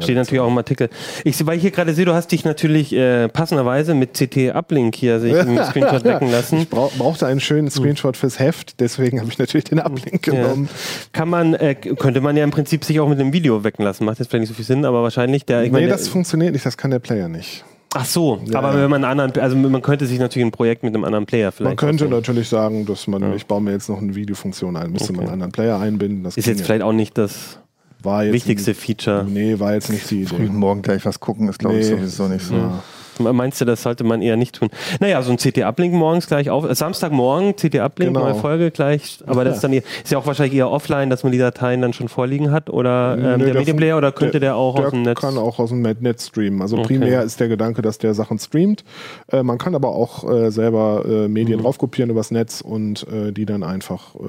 Steht 0.01 0.15
natürlich 0.15 0.39
auch 0.41 0.47
im 0.47 0.57
Artikel. 0.57 0.89
Ich, 1.23 1.45
weil 1.45 1.55
ich 1.57 1.61
hier 1.61 1.71
gerade 1.71 1.93
sehe, 1.93 2.05
du 2.05 2.13
hast 2.13 2.31
dich 2.31 2.43
natürlich 2.45 2.93
äh, 2.93 3.27
passenderweise 3.29 3.93
mit 3.93 4.13
CT 4.13 4.55
Uplink 4.55 4.95
hier 4.95 5.19
sich 5.19 5.33
im 5.33 5.57
Screenshot 5.63 6.05
decken 6.05 6.31
lassen. 6.31 6.59
Ich 6.59 6.69
brauch, 6.69 6.91
brauchte 6.93 7.25
einen 7.27 7.39
schönen 7.39 7.69
Screenshot 7.69 8.17
fürs 8.17 8.39
Heft, 8.39 8.79
deswegen 8.79 9.19
habe 9.19 9.29
ich 9.29 9.37
natürlich 9.37 9.65
den 9.65 9.79
Uplink 9.79 10.25
Ja. 10.27 10.33
genommen. 10.33 10.69
Kann 11.11 11.29
man, 11.29 11.53
äh, 11.53 11.75
könnte 11.75 12.21
man 12.21 12.35
ja 12.37 12.43
im 12.43 12.51
Prinzip 12.51 12.83
sich 12.83 12.99
auch 12.99 13.09
mit 13.09 13.19
dem 13.19 13.33
Video 13.33 13.63
wecken 13.63 13.83
lassen. 13.83 14.05
Macht 14.05 14.19
jetzt 14.19 14.29
vielleicht 14.29 14.41
nicht 14.41 14.49
so 14.49 14.55
viel 14.55 14.65
Sinn, 14.65 14.85
aber 14.85 15.03
wahrscheinlich 15.03 15.45
der. 15.45 15.63
Ich 15.63 15.71
nee, 15.71 15.79
meine, 15.79 15.87
das 15.87 16.07
funktioniert 16.07 16.53
nicht, 16.53 16.65
das 16.65 16.77
kann 16.77 16.91
der 16.91 16.99
Player 16.99 17.27
nicht. 17.27 17.63
ach 17.95 18.05
so, 18.05 18.39
Ja, 18.45 18.57
aber 18.59 18.73
ja. 18.73 18.81
wenn 18.83 18.89
man 18.89 19.03
einen 19.05 19.19
anderen, 19.19 19.43
also 19.43 19.55
man 19.55 19.81
könnte 19.81 20.05
sich 20.07 20.17
natürlich 20.19 20.45
ein 20.47 20.51
Projekt 20.51 20.83
mit 20.83 20.95
einem 20.95 21.03
anderen 21.03 21.25
Player 21.25 21.51
vielleicht. 21.51 21.69
Man 21.69 21.75
könnte 21.77 22.05
ausdenken. 22.05 22.15
natürlich 22.15 22.49
sagen, 22.49 22.85
dass 22.87 23.05
man, 23.07 23.35
ich 23.35 23.45
baue 23.45 23.61
mir 23.61 23.71
jetzt 23.71 23.87
noch 23.89 24.01
eine 24.01 24.15
Videofunktion 24.15 24.75
ein, 24.75 24.91
müsste 24.91 25.11
man 25.13 25.19
Okay. 25.19 25.25
einen 25.25 25.33
anderen 25.33 25.51
Player 25.51 25.79
einbinden. 25.79 26.25
Ist 26.25 26.37
jetzt 26.47 26.59
ja. 26.59 26.65
vielleicht 26.65 26.81
auch 26.83 26.91
nicht 26.93 27.17
das 27.17 27.59
war 28.03 28.23
jetzt 28.25 28.33
wichtigste 28.33 28.73
Feature. 28.73 29.25
Nee, 29.27 29.59
war 29.59 29.73
jetzt 29.73 29.89
nicht 29.89 30.09
die 30.11 30.21
Idee. 30.23 30.35
Frühen 30.35 30.55
Morgen 30.55 30.81
gleich 30.81 31.03
was 31.05 31.19
gucken, 31.19 31.49
ist 31.49 31.59
glaube 31.59 31.79
ich 31.79 31.85
Nee. 31.89 31.95
sowieso 31.95 32.27
nicht 32.27 32.45
so. 32.45 32.55
Ja. 32.55 32.83
Meinst 33.19 33.59
du, 33.61 33.65
das 33.65 33.83
sollte 33.83 34.03
man 34.03 34.21
eher 34.21 34.35
nicht 34.37 34.55
tun? 34.55 34.69
Naja, 34.99 35.21
so 35.21 35.31
ein 35.31 35.37
CT-Uplink 35.37 35.93
morgens 35.93 36.27
gleich 36.27 36.49
auf. 36.49 36.63
Äh, 36.69 36.75
Samstagmorgen, 36.75 37.55
CT-Uplink, 37.55 38.13
Genau. 38.13 38.25
neue 38.25 38.35
Folge 38.35 38.71
gleich. 38.71 39.19
Aber 39.27 39.43
das 39.43 39.55
ist 39.55 39.63
dann 39.63 39.73
eher, 39.73 39.83
ist 40.03 40.11
ja 40.11 40.17
auch 40.17 40.25
wahrscheinlich 40.25 40.55
eher 40.55 40.69
offline, 40.69 41.09
dass 41.09 41.23
man 41.23 41.31
die 41.31 41.37
Dateien 41.37 41.81
dann 41.81 41.93
schon 41.93 42.07
vorliegen 42.09 42.51
hat. 42.51 42.69
Oder 42.69 43.13
ähm, 43.13 43.21
Nee, 43.21 43.37
der 43.37 43.37
der 43.47 43.53
Medienplayer 43.55 43.97
oder 43.97 44.11
könnte 44.11 44.39
der, 44.39 44.55
auch 44.55 44.75
der 44.75 44.85
aus 44.85 44.91
dem 44.91 45.01
Netz? 45.03 45.19
kann 45.19 45.37
auch 45.37 45.59
aus 45.59 45.69
dem 45.69 45.81
Net- 45.81 46.01
Netz 46.01 46.27
streamen. 46.27 46.61
Also 46.61 46.77
Okay. 46.77 46.87
primär 46.99 47.23
ist 47.23 47.39
der 47.39 47.47
Gedanke, 47.47 47.81
dass 47.81 47.97
der 47.97 48.13
Sachen 48.13 48.39
streamt. 48.39 48.83
Äh, 49.31 49.43
man 49.43 49.57
kann 49.57 49.75
aber 49.75 49.89
auch 49.89 50.29
äh, 50.29 50.51
selber 50.51 51.03
äh, 51.05 51.27
Medien 51.27 51.59
Mhm. 51.59 51.63
draufkopieren 51.63 52.09
übers 52.09 52.31
Netz 52.31 52.61
und 52.61 53.05
äh, 53.07 53.31
die 53.31 53.45
dann 53.45 53.63
einfach 53.63 54.15
äh, 54.15 54.19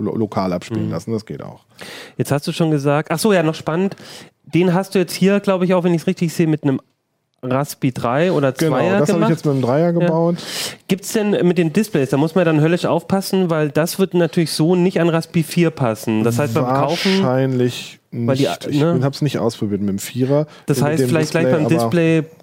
lo 0.00 0.16
lokal 0.16 0.48
Mhm. 0.48 0.54
abspielen 0.54 0.90
lassen. 0.90 1.12
Das 1.12 1.26
geht 1.26 1.42
auch. 1.42 1.64
Jetzt 2.16 2.32
hast 2.32 2.46
du 2.46 2.52
schon 2.52 2.70
gesagt, 2.70 3.10
ach 3.10 3.18
so, 3.18 3.32
ja, 3.32 3.42
noch 3.42 3.54
spannend. 3.54 3.96
Den 4.44 4.72
hast 4.72 4.94
du 4.94 4.98
jetzt 4.98 5.12
hier, 5.14 5.40
glaube 5.40 5.64
ich, 5.64 5.74
auch, 5.74 5.84
wenn 5.84 5.92
ich 5.92 6.02
es 6.02 6.06
richtig 6.06 6.32
sehe, 6.32 6.46
mit 6.46 6.62
einem 6.62 6.80
Raspi 7.52 7.92
3 7.92 8.32
oder 8.32 8.54
2 8.54 8.66
Genau, 8.66 8.98
das 8.98 9.12
habe 9.12 9.22
ich 9.24 9.28
jetzt 9.28 9.44
mit 9.46 9.54
dem 9.54 9.62
Dreier 9.62 9.92
gebaut. 9.92 10.36
Gibt 10.88 11.04
es 11.04 11.12
denn 11.12 11.30
mit 11.46 11.58
den 11.58 11.72
Displays, 11.72 12.10
da 12.10 12.16
muss 12.16 12.34
man 12.34 12.44
dann 12.44 12.60
höllisch 12.60 12.84
aufpassen, 12.86 13.50
weil 13.50 13.70
das 13.70 13.98
wird 13.98 14.14
natürlich 14.14 14.52
so 14.52 14.74
nicht 14.76 15.00
an 15.00 15.08
Raspi 15.08 15.42
4 15.42 15.70
passen. 15.70 16.24
Das 16.24 16.38
heißt, 16.38 16.54
beim 16.54 16.64
Kaufen, 16.66 17.22
Wahrscheinlich 17.22 17.98
nicht. 18.10 18.64
die- 18.66 18.70
ich 18.70 18.80
ne? 18.80 18.92
habe 19.02 19.08
es 19.14 19.22
nicht 19.22 19.38
ausprobiert 19.38 19.80
mit 19.80 19.90
dem 19.90 19.98
Vierer. 19.98 20.46
das 20.66 20.78
mit 20.78 20.86
heißt, 20.86 21.04
vielleicht 21.04 21.30
gleich 21.32 21.50
beim 21.50 21.66
aber- 21.66 21.74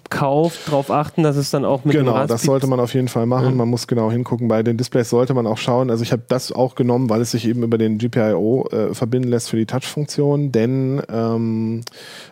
Display-Kauf 0.04 0.58
darauf 0.66 0.90
achten, 0.90 1.22
dass 1.22 1.36
es 1.36 1.50
dann 1.50 1.64
auch 1.64 1.84
mit 1.84 1.94
dem 1.94 2.04
Genau, 2.04 2.26
das 2.26 2.42
sollte 2.42 2.66
man 2.66 2.80
auf 2.80 2.94
jeden 2.94 3.08
Fall 3.08 3.26
machen. 3.26 3.56
Man 3.56 3.68
muss 3.68 3.86
genau 3.86 4.10
hingucken. 4.10 4.48
Bei 4.48 4.62
den 4.62 4.76
Displays 4.76 5.10
sollte 5.10 5.34
man 5.34 5.46
auch 5.46 5.58
schauen. 5.58 5.90
Also 5.90 6.02
ich 6.02 6.12
habe 6.12 6.22
das 6.28 6.52
auch 6.52 6.74
genommen, 6.74 7.10
weil 7.10 7.20
es 7.20 7.32
sich 7.32 7.46
eben 7.46 7.62
über 7.62 7.78
den 7.78 7.98
GPIO 7.98 8.68
äh, 8.70 8.94
verbinden 8.94 9.28
lässt 9.28 9.50
für 9.50 9.56
die 9.56 9.66
Touch-Funktion. 9.66 10.52
Denn 10.52 11.02
ähm, 11.10 11.82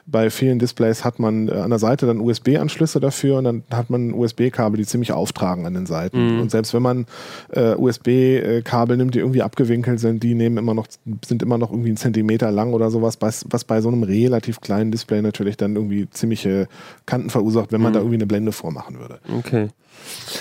bei 0.06 0.30
vielen 0.30 0.58
Displays 0.58 1.04
hat 1.04 1.18
man 1.18 1.48
äh, 1.48 1.52
an 1.52 1.70
der 1.70 1.78
Seite 1.78 2.06
dann 2.06 2.20
USB-Anschlüsse 2.20 3.00
dafür 3.00 3.38
und 3.38 3.44
dann 3.44 3.62
hat 3.72 3.90
man 3.90 4.12
USB-Kabel, 4.12 4.78
die 4.78 4.86
ziemlich 4.86 5.12
auftragen 5.12 5.66
an 5.66 5.74
den 5.74 5.86
Seiten. 5.86 6.40
Und 6.40 6.50
selbst 6.50 6.74
wenn 6.74 6.82
man 6.82 7.06
äh, 7.50 7.74
USB-Kabel 7.74 8.96
nimmt, 8.96 9.14
die 9.14 9.20
irgendwie 9.20 9.42
abgewinkelt 9.42 10.00
sind, 10.00 10.22
die 10.22 10.34
nehmen 10.34 10.58
immer 10.58 10.74
noch, 10.74 10.86
sind 11.24 11.42
immer 11.42 11.58
noch 11.58 11.70
irgendwie 11.70 11.90
einen 11.90 11.96
Zentimeter 11.96 12.50
lang 12.50 12.72
oder 12.72 12.90
sowas, 12.90 13.18
was, 13.20 13.44
was 13.50 13.64
bei 13.64 13.80
so 13.80 13.88
einem 13.88 14.02
relativ 14.02 14.60
kleinen 14.60 14.90
Display 14.90 15.22
natürlich 15.22 15.56
dann 15.56 15.76
irgendwie 15.76 16.08
ziemliche 16.10 16.68
Kanten 17.06 17.30
verursacht, 17.30 17.61
wenn 17.70 17.80
man 17.80 17.92
da 17.92 18.00
irgendwie 18.00 18.16
eine 18.16 18.26
Blende 18.26 18.52
vormachen 18.52 18.98
würde. 18.98 19.18
Okay. 19.38 19.68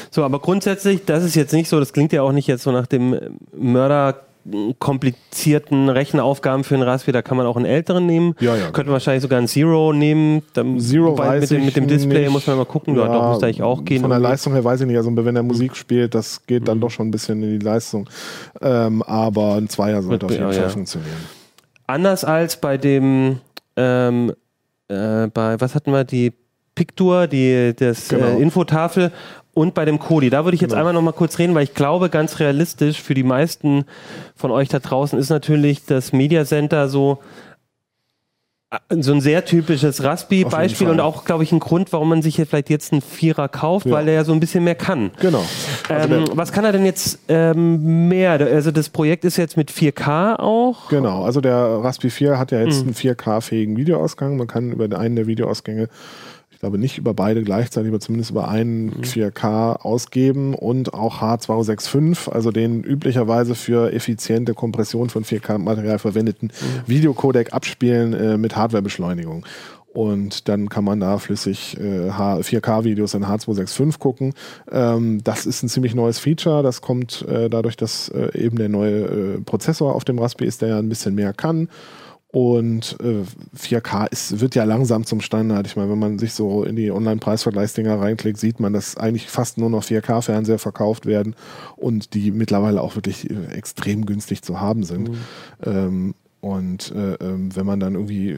So, 0.10 0.24
aber 0.24 0.40
grundsätzlich, 0.40 1.06
das 1.06 1.24
ist 1.24 1.36
jetzt 1.36 1.54
nicht 1.54 1.70
so, 1.70 1.80
das 1.80 1.94
klingt 1.94 2.14
ja 2.14 2.22
auch 2.24 2.32
nicht 2.32 2.48
jetzt 2.48 2.64
so 2.64 2.72
nach 2.72 2.88
dem 2.88 3.14
äh, 3.14 3.30
Mörder 3.56 4.22
komplizierten 4.80 5.88
Rechenaufgaben 5.90 6.64
für 6.64 6.74
einen 6.76 6.84
Raspberry, 6.84 7.14
da 7.14 7.22
kann 7.22 7.38
man 7.38 7.46
auch 7.46 7.56
einen 7.58 7.66
älteren 7.66 8.06
nehmen. 8.06 8.36
Ja, 8.40 8.56
ja, 8.56 8.64
Könnte 8.72 8.86
man 8.86 8.94
wahrscheinlich 8.94 9.22
sogar 9.22 9.38
einen 9.38 9.48
Zero 9.48 9.94
nehmen. 9.94 10.42
Dann, 10.54 10.80
Zero 10.80 11.18
weiß 11.18 11.42
mit 11.42 11.52
dem, 11.52 11.66
mit 11.66 11.76
dem 11.76 11.88
Display 11.88 12.22
nicht. 12.24 12.32
muss 12.32 12.48
man 12.48 12.58
mal 12.58 12.66
gucken, 12.66 12.96
ja, 12.98 13.06
doch, 13.06 13.34
muss 13.34 13.44
eigentlich 13.44 13.62
auch 13.62 13.86
gehen. 13.86 14.02
Von 14.02 14.10
der. 14.10 14.20
Leistung 14.20 14.54
her 14.54 14.64
weiß 14.64 14.82
ich 14.82 14.88
nicht. 14.88 14.98
Also 14.98 15.12
wenn 15.16 15.36
er 15.36 15.44
Musik 15.44 15.76
spielt, 15.76 16.16
das 16.16 16.46
geht 16.46 16.62
Mhm. 16.62 16.66
dann 16.66 16.80
doch 16.82 16.90
schon 16.90 17.08
ein 17.08 17.12
bisschen 17.12 17.42
in 17.44 17.60
die 17.60 17.64
Leistung. 17.66 18.10
Ähm, 18.62 19.04
aber 19.04 19.56
ein 19.56 19.70
Zweier 19.70 20.02
sollte 20.02 20.26
auf 20.26 20.32
Ja, 20.32 20.38
jeden 20.40 20.54
ja. 20.54 20.62
Fall 20.62 20.70
funktionieren. 20.70 21.18
Anders 21.88 22.24
als 22.26 22.58
bei 22.60 22.78
dem, 22.78 23.40
ähm, 23.76 24.34
äh, 24.88 25.28
bei, 25.28 25.60
was 25.62 25.76
hatten 25.76 25.92
wir, 25.92 26.04
die 26.04 26.34
Pictur, 26.86 27.28
die, 27.28 27.74
das 27.78 28.08
Genau. 28.08 28.26
äh, 28.26 28.42
Infotafel 28.42 29.12
und 29.54 29.74
bei 29.76 29.86
dem 29.86 30.00
Kodi. 30.00 30.30
Da 30.32 30.46
würde 30.46 30.56
ich 30.56 30.62
jetzt 30.62 30.72
Genau. 30.72 30.80
einmal 30.80 30.94
noch 30.94 31.02
mal 31.04 31.12
kurz 31.12 31.38
reden, 31.38 31.54
weil 31.54 31.64
ich 31.66 31.76
glaube, 31.76 32.10
ganz 32.10 32.40
realistisch 32.40 33.00
für 33.02 33.14
die 33.14 33.24
meisten 33.24 33.86
von 34.36 34.50
euch 34.50 34.68
da 34.70 34.80
draußen 34.80 35.20
ist 35.20 35.30
natürlich 35.30 35.86
das 35.86 36.12
Media 36.12 36.44
Center 36.46 36.90
so 36.90 37.20
äh, 38.72 38.78
so 39.02 39.12
ein 39.14 39.20
sehr 39.22 39.44
typisches 39.44 40.02
Raspi-Beispiel 40.04 40.88
und 40.90 41.02
auch, 41.02 41.26
glaube 41.26 41.44
ich, 41.44 41.52
ein 41.52 41.60
Grund, 41.60 41.92
warum 41.92 42.08
man 42.10 42.22
sich 42.22 42.38
hier 42.38 42.46
vielleicht 42.48 42.70
jetzt 42.70 42.94
einen 42.94 43.02
Vierer 43.02 43.50
kauft, 43.50 43.86
Ja. 43.86 43.92
weil 43.92 44.06
der 44.06 44.14
ja 44.14 44.24
so 44.24 44.32
ein 44.32 44.40
bisschen 44.40 44.64
mehr 44.64 44.76
kann. 44.76 45.12
Genau. 45.20 45.44
Also 45.90 46.16
Ähm, 46.16 46.26
was 46.34 46.54
kann 46.54 46.64
er 46.64 46.72
denn 46.72 46.86
jetzt 46.86 47.20
ähm, 47.28 48.08
mehr? 48.08 48.32
Also 48.40 48.72
das 48.72 48.90
Projekt 48.90 49.26
ist 49.26 49.36
jetzt 49.38 49.58
mit 49.58 49.70
4K 49.72 50.36
auch. 50.40 50.88
genau. 50.90 51.24
Also 51.26 51.42
der 51.42 51.56
Raspi 51.58 52.10
4 52.10 52.40
hat 52.40 52.52
ja 52.54 52.60
Mhm. 52.60 52.66
jetzt 52.68 52.82
einen 52.84 52.94
4K-fähigen 52.94 53.76
Videoausgang. 53.76 54.38
Man 54.38 54.48
kann 54.48 54.72
über 54.72 54.98
einen 54.98 55.18
der 55.18 55.28
Videoausgänge 55.28 55.90
glaube 56.62 56.78
nicht 56.78 56.98
über 56.98 57.14
beide 57.14 57.44
gleichzeitig, 57.44 57.90
aber 57.90 58.00
zumindest 58.00 58.32
über 58.32 58.48
einen 58.48 58.86
Mhm. 58.86 59.02
4K 59.04 59.74
ausgeben 59.82 60.54
und 60.54 60.94
auch 60.94 61.22
H265, 61.22 62.30
also 62.30 62.52
den 62.52 62.84
üblicherweise 62.84 63.56
für 63.56 63.92
effiziente 63.94 64.54
Kompression 64.54 65.10
von 65.10 65.24
4K-Material 65.26 66.00
verwendeten 66.00 66.48
Mhm. 66.62 66.88
Videocodec 66.90 67.54
abspielen 67.54 68.14
äh, 68.14 68.38
mit 68.38 68.56
Hardwarebeschleunigung. 68.56 69.46
Und 69.94 70.48
dann 70.48 70.70
kann 70.70 70.86
man 70.86 71.02
da 71.02 71.18
flüssig 71.18 71.78
äh, 71.78 72.12
H- 72.12 72.40
4K-Videos 72.40 73.14
in 73.14 73.26
H265 73.26 74.00
gucken. 74.00 74.34
Ähm, 74.72 75.22
das 75.22 75.46
ist 75.46 75.64
ein 75.64 75.68
ziemlich 75.70 75.94
neues 75.96 76.18
Feature. 76.18 76.64
Das 76.64 76.80
kommt 76.80 77.26
äh, 77.28 77.50
dadurch, 77.50 77.76
dass 77.76 78.08
äh, 78.08 78.30
eben 78.40 78.56
der 78.58 78.70
neue 78.70 79.02
äh, 79.02 79.42
Prozessor 79.42 79.94
auf 79.94 80.06
dem 80.06 80.18
Raspberry 80.18 80.48
ist, 80.48 80.62
der 80.62 80.70
ja 80.70 80.80
ein 80.80 80.88
bisschen 80.88 81.14
mehr 81.14 81.34
kann. 81.34 81.68
Und 82.32 82.96
äh, 83.02 83.24
4K 83.58 84.10
ist, 84.10 84.40
wird 84.40 84.56
ja 84.56 84.64
langsam 84.64 85.06
zum 85.06 85.20
Standard. 85.20 85.68
Ich 85.68 85.76
meine, 85.76 85.92
wenn 85.92 86.00
man 86.00 86.18
sich 86.18 86.34
so 86.34 86.64
in 86.64 86.78
die 86.78 86.90
Online-Preisvergleichsdinger 86.90 88.00
reinklickt, 88.00 88.40
sieht 88.40 88.62
man, 88.62 88.72
dass 88.72 88.96
eigentlich 88.96 89.28
fast 89.28 89.58
nur 89.58 89.70
noch 89.70 89.84
4K-Fernseher 89.84 90.58
verkauft 90.58 91.06
werden 91.06 91.36
und 91.76 92.14
die 92.14 92.32
mittlerweile 92.32 92.82
auch 92.82 92.96
wirklich 92.96 93.30
äh, 93.30 93.48
extrem 93.54 94.06
günstig 94.06 94.44
zu 94.44 94.62
haben 94.62 94.84
sind. 94.84 95.12
Ähm, 95.66 96.16
und 96.40 96.94
äh, 96.96 97.16
ähm, 97.16 97.54
wenn 97.54 97.66
man 97.66 97.82
dann 97.82 97.96
irgendwie 97.96 98.32
äh, 98.32 98.38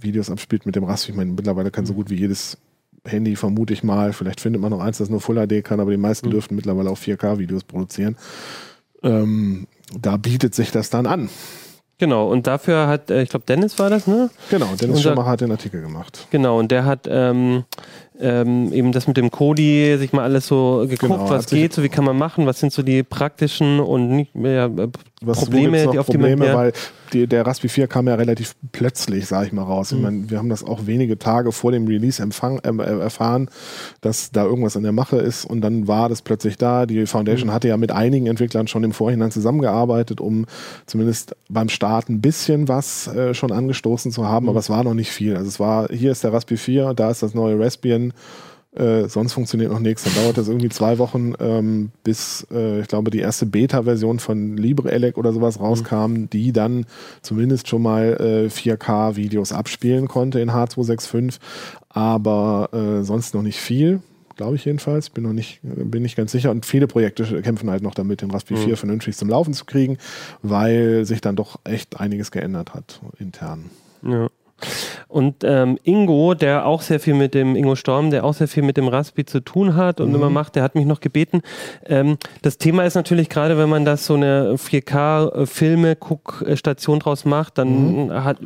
Videos 0.00 0.30
abspielt 0.30 0.66
mit 0.66 0.76
dem 0.76 0.84
Raspberry, 0.84 1.12
ich 1.12 1.16
meine, 1.16 1.32
mittlerweile 1.32 1.70
kann 1.70 1.86
so 1.86 1.94
gut 1.94 2.10
wie 2.10 2.16
jedes 2.16 2.58
Handy, 3.06 3.36
vermute 3.36 3.72
ich 3.72 3.82
mal, 3.82 4.12
vielleicht 4.12 4.42
findet 4.42 4.60
man 4.60 4.70
noch 4.70 4.80
eins, 4.80 4.98
das 4.98 5.08
nur 5.08 5.22
Full 5.22 5.46
HD 5.46 5.64
kann, 5.64 5.80
aber 5.80 5.90
die 5.90 5.96
meisten 5.96 6.28
dürften 6.28 6.56
mittlerweile 6.56 6.90
auch 6.90 6.98
4K-Videos 6.98 7.64
produzieren. 7.64 8.16
Ähm, 9.02 9.66
da 9.98 10.18
bietet 10.18 10.54
sich 10.54 10.70
das 10.70 10.90
dann 10.90 11.06
an. 11.06 11.30
Genau, 12.00 12.28
und 12.28 12.46
dafür 12.46 12.86
hat, 12.88 13.10
äh, 13.10 13.22
ich 13.22 13.28
glaube, 13.28 13.44
Dennis 13.46 13.78
war 13.78 13.90
das, 13.90 14.06
ne? 14.06 14.30
Genau, 14.50 14.66
Dennis 14.80 14.96
Unser- 14.96 15.10
Schumacher 15.10 15.28
hat 15.30 15.40
den 15.42 15.50
Artikel 15.52 15.82
gemacht. 15.82 16.26
Genau, 16.30 16.58
und 16.58 16.70
der 16.72 16.86
hat 16.86 17.06
ähm, 17.08 17.64
ähm, 18.18 18.72
eben 18.72 18.90
das 18.92 19.06
mit 19.06 19.18
dem 19.18 19.30
Kodi, 19.30 19.96
sich 19.98 20.12
mal 20.14 20.22
alles 20.24 20.46
so 20.46 20.86
geguckt, 20.88 21.12
Genau, 21.12 21.28
was 21.30 21.46
geht, 21.46 21.72
so 21.74 21.82
wie 21.82 21.88
kann 21.90 22.04
man 22.04 22.16
machen, 22.16 22.46
was 22.46 22.58
sind 22.58 22.72
so 22.72 22.82
die 22.82 23.02
praktischen 23.02 23.80
und 23.80 24.08
nicht 24.08 24.34
mehr 24.34 24.64
äh, 24.76 24.88
Was 25.22 25.38
Probleme, 25.40 25.86
die 25.88 25.98
auf 25.98 26.06
Probleme, 26.06 26.46
die 26.46 26.50
man 26.50 26.54
weil 26.56 26.72
die, 27.12 27.26
der 27.26 27.46
Raspberry 27.46 27.68
4 27.68 27.88
kam 27.88 28.08
ja 28.08 28.14
relativ 28.14 28.54
plötzlich, 28.72 29.26
sage 29.26 29.48
ich 29.48 29.52
mal, 29.52 29.64
raus. 29.64 29.92
Mhm. 29.92 29.98
Ich 29.98 30.02
meine, 30.04 30.30
wir 30.30 30.38
haben 30.38 30.48
das 30.48 30.64
auch 30.64 30.86
wenige 30.86 31.18
Tage 31.18 31.52
vor 31.52 31.72
dem 31.72 31.86
Release 31.86 32.22
empfang, 32.22 32.58
ähm, 32.64 32.80
äh, 32.80 32.84
erfahren, 32.84 33.50
dass 34.00 34.30
da 34.30 34.44
irgendwas 34.44 34.76
in 34.76 34.82
der 34.82 34.92
Mache 34.92 35.16
ist 35.18 35.44
und 35.44 35.60
dann 35.60 35.86
war 35.88 36.08
das 36.08 36.22
plötzlich 36.22 36.56
da. 36.56 36.86
Die 36.86 37.04
Foundation 37.04 37.48
Mhm. 37.48 37.52
hatte 37.52 37.68
ja 37.68 37.76
mit 37.76 37.92
einigen 37.92 38.28
Entwicklern 38.28 38.66
schon 38.66 38.82
im 38.82 38.92
Vorhinein 38.92 39.30
zusammengearbeitet, 39.30 40.20
um 40.22 40.46
zumindest 40.86 41.36
beim 41.50 41.68
Start 41.68 42.08
ein 42.08 42.22
bisschen 42.22 42.68
was 42.68 43.06
äh, 43.08 43.34
schon 43.34 43.52
angestoßen 43.52 44.12
zu 44.12 44.22
Mhm. 44.22 44.26
haben, 44.28 44.48
aber 44.48 44.60
es 44.60 44.70
war 44.70 44.84
noch 44.84 44.94
nicht 44.94 45.10
viel. 45.10 45.36
Also 45.36 45.48
es 45.48 45.60
war, 45.60 45.88
hier 45.90 46.12
ist 46.12 46.24
der 46.24 46.32
Raspberry 46.32 46.56
4, 46.58 46.94
da 46.94 47.10
ist 47.10 47.22
das 47.22 47.34
neue 47.34 47.58
Raspbian. 47.58 48.14
Äh, 48.72 49.08
sonst 49.08 49.32
funktioniert 49.32 49.72
noch 49.72 49.80
nichts. 49.80 50.04
Dann 50.04 50.14
dauert 50.14 50.38
das 50.38 50.46
irgendwie 50.46 50.68
zwei 50.68 50.98
Wochen, 50.98 51.32
ähm, 51.40 51.90
bis 52.04 52.46
äh, 52.52 52.80
ich 52.80 52.86
glaube 52.86 53.10
die 53.10 53.18
erste 53.18 53.44
Beta-Version 53.44 54.20
von 54.20 54.56
LibreElec 54.56 55.18
oder 55.18 55.32
sowas 55.32 55.58
rauskam, 55.58 56.26
die 56.32 56.52
dann 56.52 56.86
zumindest 57.20 57.66
schon 57.66 57.82
mal 57.82 58.16
äh, 58.20 58.48
4K-Videos 58.48 59.52
abspielen 59.52 60.06
konnte 60.06 60.38
in 60.38 60.52
H265, 60.52 61.38
aber 61.88 62.68
äh, 62.72 63.02
sonst 63.02 63.34
noch 63.34 63.42
nicht 63.42 63.58
viel. 63.58 64.00
Glaube 64.36 64.54
ich 64.54 64.64
jedenfalls, 64.64 65.10
bin 65.10 65.24
noch 65.24 65.32
nicht, 65.32 65.58
bin 65.62 66.02
nicht 66.02 66.16
ganz 66.16 66.30
sicher. 66.32 66.50
Und 66.52 66.64
viele 66.64 66.86
Projekte 66.86 67.42
kämpfen 67.42 67.68
halt 67.68 67.82
noch 67.82 67.94
damit, 67.94 68.22
den 68.22 68.30
Raspberry 68.30 68.60
4 68.60 68.76
vernünftig 68.76 69.16
zum 69.16 69.28
Laufen 69.28 69.52
zu 69.52 69.64
kriegen, 69.66 69.98
weil 70.42 71.04
sich 71.04 71.20
dann 71.20 71.36
doch 71.36 71.58
echt 71.64 72.00
einiges 72.00 72.30
geändert 72.30 72.72
hat 72.72 73.00
intern. 73.18 73.66
Ja. 74.02 74.28
Und 75.08 75.44
ähm, 75.44 75.78
Ingo, 75.82 76.34
der 76.34 76.66
auch 76.66 76.82
sehr 76.82 77.00
viel 77.00 77.14
mit 77.14 77.34
dem, 77.34 77.56
Ingo 77.56 77.74
Storm, 77.74 78.10
der 78.10 78.24
auch 78.24 78.34
sehr 78.34 78.48
viel 78.48 78.62
mit 78.62 78.76
dem 78.76 78.88
Raspi 78.88 79.24
zu 79.24 79.40
tun 79.40 79.76
hat 79.76 80.00
und 80.00 80.14
immer 80.14 80.30
macht, 80.30 80.56
der 80.56 80.62
hat 80.62 80.74
mich 80.74 80.86
noch 80.86 81.00
gebeten. 81.00 81.42
Ähm, 81.86 82.18
das 82.42 82.58
Thema 82.58 82.84
ist 82.84 82.94
natürlich 82.94 83.28
gerade, 83.28 83.58
wenn 83.58 83.68
man 83.68 83.84
das 83.84 84.06
so 84.06 84.14
eine 84.14 84.54
4K-Filme-Guckstation 84.56 87.00
draus 87.00 87.24
macht, 87.24 87.58
dann 87.58 88.10
hat 88.12 88.38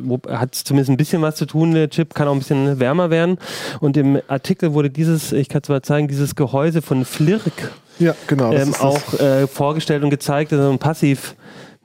es 0.53 0.63
zumindest 0.63 0.89
ein 0.89 0.97
bisschen 0.97 1.21
was 1.21 1.35
zu 1.35 1.45
tun. 1.45 1.73
Der 1.73 1.89
Chip 1.89 2.13
kann 2.13 2.27
auch 2.27 2.33
ein 2.33 2.39
bisschen 2.39 2.79
wärmer 2.79 3.09
werden. 3.09 3.37
Und 3.79 3.97
im 3.97 4.19
Artikel 4.27 4.73
wurde 4.73 4.89
dieses, 4.89 5.31
ich 5.31 5.49
kann 5.49 5.61
es 5.63 5.69
mal 5.69 5.81
zeigen, 5.81 6.07
dieses 6.07 6.35
Gehäuse 6.35 6.81
von 6.81 7.05
Flirk 7.05 7.73
Ja, 7.99 8.15
genau. 8.27 8.51
ähm, 8.53 8.73
auch 8.79 9.19
äh, 9.19 9.47
vorgestellt 9.47 10.03
und 10.03 10.09
gezeigt. 10.09 10.53
Also 10.53 10.71
ein 10.71 10.79
Passiv, 10.79 11.35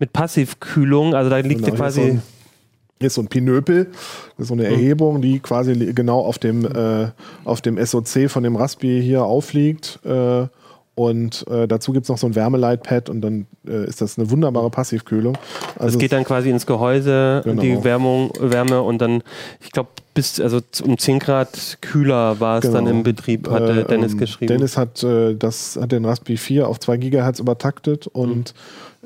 mit 0.00 0.12
Passivkühlung. 0.12 1.14
Also 1.14 1.30
da 1.30 1.36
liegt 1.36 1.64
Genau, 1.64 1.76
quasi. 1.76 2.18
Ist 3.00 3.00
so 3.00 3.00
ein- 3.00 3.00
Hier 3.00 3.06
ist 3.06 3.14
so 3.14 3.22
ein 3.22 3.28
Pinöpel, 3.28 3.86
das 4.36 4.44
ist 4.44 4.48
so 4.48 4.54
eine 4.54 4.64
Mhm. 4.64 4.70
Erhebung, 4.74 5.22
die 5.22 5.40
quasi 5.40 5.74
genau 5.94 6.20
auf 6.20 6.38
dem, 6.38 6.64
äh, 6.64 7.08
auf 7.44 7.60
dem 7.60 7.78
SOC 7.78 8.28
von 8.28 8.42
dem 8.42 8.56
Raspi 8.56 9.00
hier 9.02 9.24
aufliegt. 9.24 9.98
Äh, 10.04 10.46
und 10.96 11.46
äh, 11.48 11.66
dazu 11.66 11.92
gibt 11.92 12.04
es 12.04 12.10
noch 12.10 12.18
so 12.18 12.26
ein 12.26 12.34
Wärmeleitpad 12.34 13.08
und 13.08 13.22
dann 13.22 13.46
äh, 13.66 13.86
ist 13.86 14.02
das 14.02 14.18
eine 14.18 14.30
wunderbare 14.30 14.68
Passivkühlung. 14.68 15.38
Das 15.76 15.82
Also 15.86 15.98
geht 15.98 16.12
dann 16.12 16.24
quasi 16.24 16.50
ins 16.50 16.66
Gehäuse, 16.66 17.40
Genau. 17.44 17.62
die 17.62 17.82
Wärmung, 17.84 18.32
Wärme 18.38 18.82
und 18.82 18.98
dann, 18.98 19.22
ich 19.62 19.70
glaube, 19.70 19.88
bis 20.12 20.38
also 20.40 20.58
um 20.84 20.98
10 20.98 21.18
Grad 21.20 21.78
kühler 21.80 22.38
war 22.40 22.58
es 22.62 22.70
dann 22.70 22.84
Genau. 22.84 22.98
im 22.98 23.02
Betrieb, 23.02 23.48
hatte 23.48 23.80
Äh, 23.80 23.84
Dennis 23.84 24.12
ähm, 24.12 24.18
geschrieben. 24.18 24.48
Dennis 24.48 24.76
hat, 24.76 25.02
äh, 25.02 25.34
das, 25.36 25.78
hat 25.80 25.92
den 25.92 26.04
Raspberry 26.04 26.36
4 26.36 26.68
auf 26.68 26.78
2 26.80 26.98
Gigahertz 26.98 27.38
übertaktet 27.38 28.06
und 28.08 28.52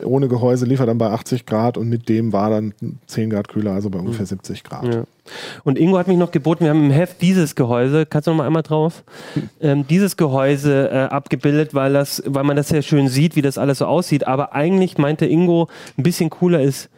ohne 0.02 0.28
Gehäuse 0.28 0.66
liefert 0.66 0.88
dann 0.88 0.98
bei 0.98 1.10
80 1.10 1.46
Grad 1.46 1.78
und 1.78 1.88
mit 1.88 2.08
dem 2.08 2.32
war 2.32 2.50
dann 2.50 2.74
10 3.06 3.30
Grad 3.30 3.48
kühler, 3.48 3.72
also 3.72 3.90
bei 3.90 3.98
ungefähr 3.98 4.26
70 4.26 4.64
Grad. 4.64 4.92
Ja. 4.92 5.04
Und 5.62 5.78
Ingo 5.78 5.96
hat 5.98 6.08
mich 6.08 6.18
noch 6.18 6.32
geboten, 6.32 6.64
wir 6.64 6.70
haben 6.70 6.86
im 6.86 6.90
Heft 6.90 7.22
dieses 7.22 7.54
Gehäuse, 7.54 8.04
kannst 8.04 8.26
du 8.26 8.32
noch 8.32 8.38
mal 8.38 8.46
einmal 8.46 8.62
drauf, 8.62 9.04
ähm, 9.60 9.86
dieses 9.86 10.16
Gehäuse 10.16 10.90
äh, 10.90 10.96
abgebildet, 11.04 11.74
weil, 11.74 11.92
das, 11.92 12.22
weil 12.26 12.44
man 12.44 12.56
das 12.56 12.68
sehr 12.68 12.82
schön 12.82 13.08
sieht, 13.08 13.36
wie 13.36 13.42
das 13.42 13.56
alles 13.56 13.78
so 13.78 13.86
aussieht. 13.86 14.26
Aber 14.26 14.52
eigentlich 14.52 14.98
meinte 14.98 15.26
Ingo, 15.26 15.68
ein 15.96 16.02
bisschen 16.02 16.28
cooler 16.28 16.60
ist 16.60 16.90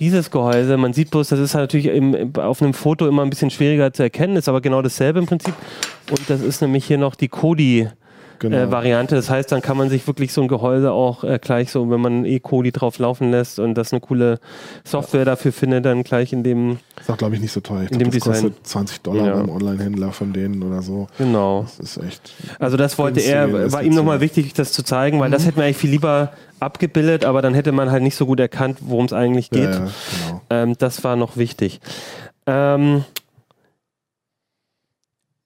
dieses 0.00 0.30
Gehäuse. 0.30 0.76
Man 0.76 0.92
sieht 0.92 1.10
bloß, 1.10 1.28
das 1.28 1.38
ist 1.38 1.54
halt 1.54 1.64
natürlich 1.64 1.86
im, 1.86 2.32
auf 2.36 2.60
einem 2.62 2.74
Foto 2.74 3.06
immer 3.06 3.22
ein 3.22 3.30
bisschen 3.30 3.50
schwieriger 3.50 3.92
zu 3.92 4.02
erkennen, 4.02 4.36
ist 4.36 4.48
aber 4.48 4.60
genau 4.60 4.82
dasselbe 4.82 5.20
im 5.20 5.26
Prinzip. 5.26 5.54
Und 6.10 6.28
das 6.28 6.40
ist 6.40 6.62
nämlich 6.62 6.84
hier 6.86 6.98
noch 6.98 7.14
die 7.14 7.28
Kodi. 7.28 7.88
Genau. 8.40 8.56
Äh, 8.56 8.70
Variante. 8.72 9.14
Das 9.14 9.30
heißt, 9.30 9.52
dann 9.52 9.62
kann 9.62 9.76
man 9.76 9.88
sich 9.90 10.06
wirklich 10.06 10.32
so 10.32 10.42
ein 10.42 10.48
Gehäuse 10.48 10.90
auch 10.92 11.22
äh, 11.24 11.38
gleich 11.40 11.70
so, 11.70 11.88
wenn 11.90 12.00
man 12.00 12.24
E-Kodi 12.24 12.72
drauf 12.72 12.98
laufen 12.98 13.30
lässt 13.30 13.58
und 13.60 13.74
das 13.74 13.92
eine 13.92 14.00
coole 14.00 14.40
Software 14.82 15.24
dafür 15.24 15.52
findet, 15.52 15.84
dann 15.84 16.02
gleich 16.02 16.32
in 16.32 16.42
dem, 16.42 16.78
Ist 17.00 17.10
auch, 17.10 17.16
glaube 17.18 17.34
ich, 17.36 17.40
nicht 17.40 17.52
so 17.52 17.60
teuer. 17.60 17.82
Ich 17.84 17.90
In 17.92 17.98
glaube, 17.98 18.10
dem 18.10 18.18
das 18.20 18.24
Design. 18.32 18.50
kostet 18.50 18.66
20 18.66 19.00
Dollar 19.02 19.26
Ja. 19.26 19.34
beim 19.36 19.50
Online-Händler 19.50 20.10
von 20.12 20.32
denen 20.32 20.62
oder 20.62 20.82
so. 20.82 21.06
genau. 21.18 21.62
Das 21.62 21.78
ist 21.78 22.02
echt. 22.02 22.32
Also 22.58 22.76
das 22.76 22.98
wollte 22.98 23.20
er, 23.20 23.70
war 23.72 23.82
ihm 23.82 23.94
nochmal 23.94 24.20
wichtig, 24.20 24.52
das 24.54 24.72
zu 24.72 24.82
zeigen, 24.82 25.20
weil 25.20 25.30
das 25.30 25.46
hätten 25.46 25.58
wir 25.58 25.64
eigentlich 25.64 25.76
viel 25.76 25.90
lieber 25.90 26.32
abgebildet, 26.60 27.24
aber 27.24 27.42
dann 27.42 27.54
hätte 27.54 27.72
man 27.72 27.90
halt 27.90 28.02
nicht 28.02 28.16
so 28.16 28.26
gut 28.26 28.40
erkannt, 28.40 28.78
worum 28.80 29.04
es 29.04 29.12
eigentlich 29.12 29.50
geht. 29.50 29.64
Ja, 29.64 29.70
ja, 29.70 29.88
genau. 30.26 30.40
Ähm, 30.50 30.74
das 30.78 31.04
war 31.04 31.16
noch 31.16 31.36
wichtig. 31.36 31.80
Ähm, 32.46 33.04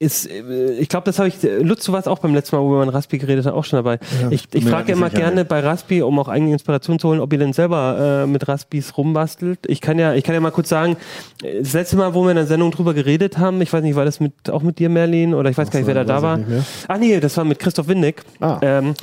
ist, 0.04 0.30
äh, 0.30 0.72
ich 0.74 0.88
glaube, 0.88 1.04
das 1.06 1.18
habe 1.18 1.28
ich, 1.28 1.36
Lutz, 1.60 1.84
du 1.84 1.92
warst 1.92 2.08
auch 2.08 2.18
beim 2.18 2.34
letzten 2.34 2.56
Mal, 2.56 2.62
wo 2.62 2.70
wir 2.70 2.82
über 2.82 2.94
Raspi 2.94 3.18
geredet 3.18 3.46
haben, 3.46 3.54
auch 3.54 3.64
schon 3.64 3.78
dabei. 3.78 3.98
Ja, 4.22 4.30
ich 4.30 4.46
ich 4.52 4.64
frage 4.64 4.92
immer 4.92 5.08
sicher, 5.08 5.22
gerne 5.22 5.36
ne. 5.36 5.44
bei 5.44 5.60
Raspi, 5.60 6.02
um 6.02 6.18
auch 6.18 6.28
eigene 6.28 6.52
Inspiration 6.52 6.98
zu 6.98 7.08
holen, 7.08 7.20
ob 7.20 7.32
ihr 7.32 7.38
denn 7.38 7.52
selber 7.52 8.22
äh, 8.24 8.26
mit 8.26 8.46
Raspis 8.46 8.96
rumbastelt. 8.96 9.60
Ich 9.66 9.80
kann 9.80 9.98
ja, 9.98 10.14
ich 10.14 10.24
kann 10.24 10.34
ja 10.34 10.40
mal 10.40 10.50
kurz 10.50 10.68
sagen, 10.68 10.96
äh, 11.42 11.60
das 11.60 11.72
letzte 11.72 11.96
Mal, 11.96 12.14
wo 12.14 12.22
wir 12.22 12.30
in 12.30 12.36
der 12.36 12.46
Sendung 12.46 12.70
drüber 12.70 12.94
geredet 12.94 13.38
haben, 13.38 13.60
ich 13.60 13.72
weiß 13.72 13.82
nicht, 13.82 13.96
war 13.96 14.04
das 14.04 14.20
mit, 14.20 14.50
auch 14.50 14.62
mit 14.62 14.78
dir, 14.78 14.88
Merlin, 14.88 15.34
oder 15.34 15.50
ich 15.50 15.58
weiß 15.58 15.70
gar 15.70 15.80
nicht, 15.80 15.86
wer 15.86 15.94
da 15.94 16.04
da 16.04 16.22
war. 16.22 16.40
Ach 16.88 16.98
nee, 16.98 17.18
das 17.20 17.36
war 17.36 17.44
mit 17.44 17.58
Christoph 17.58 17.88
Windig. 17.88 18.22
Ah. 18.40 18.58
Ähm, 18.62 18.94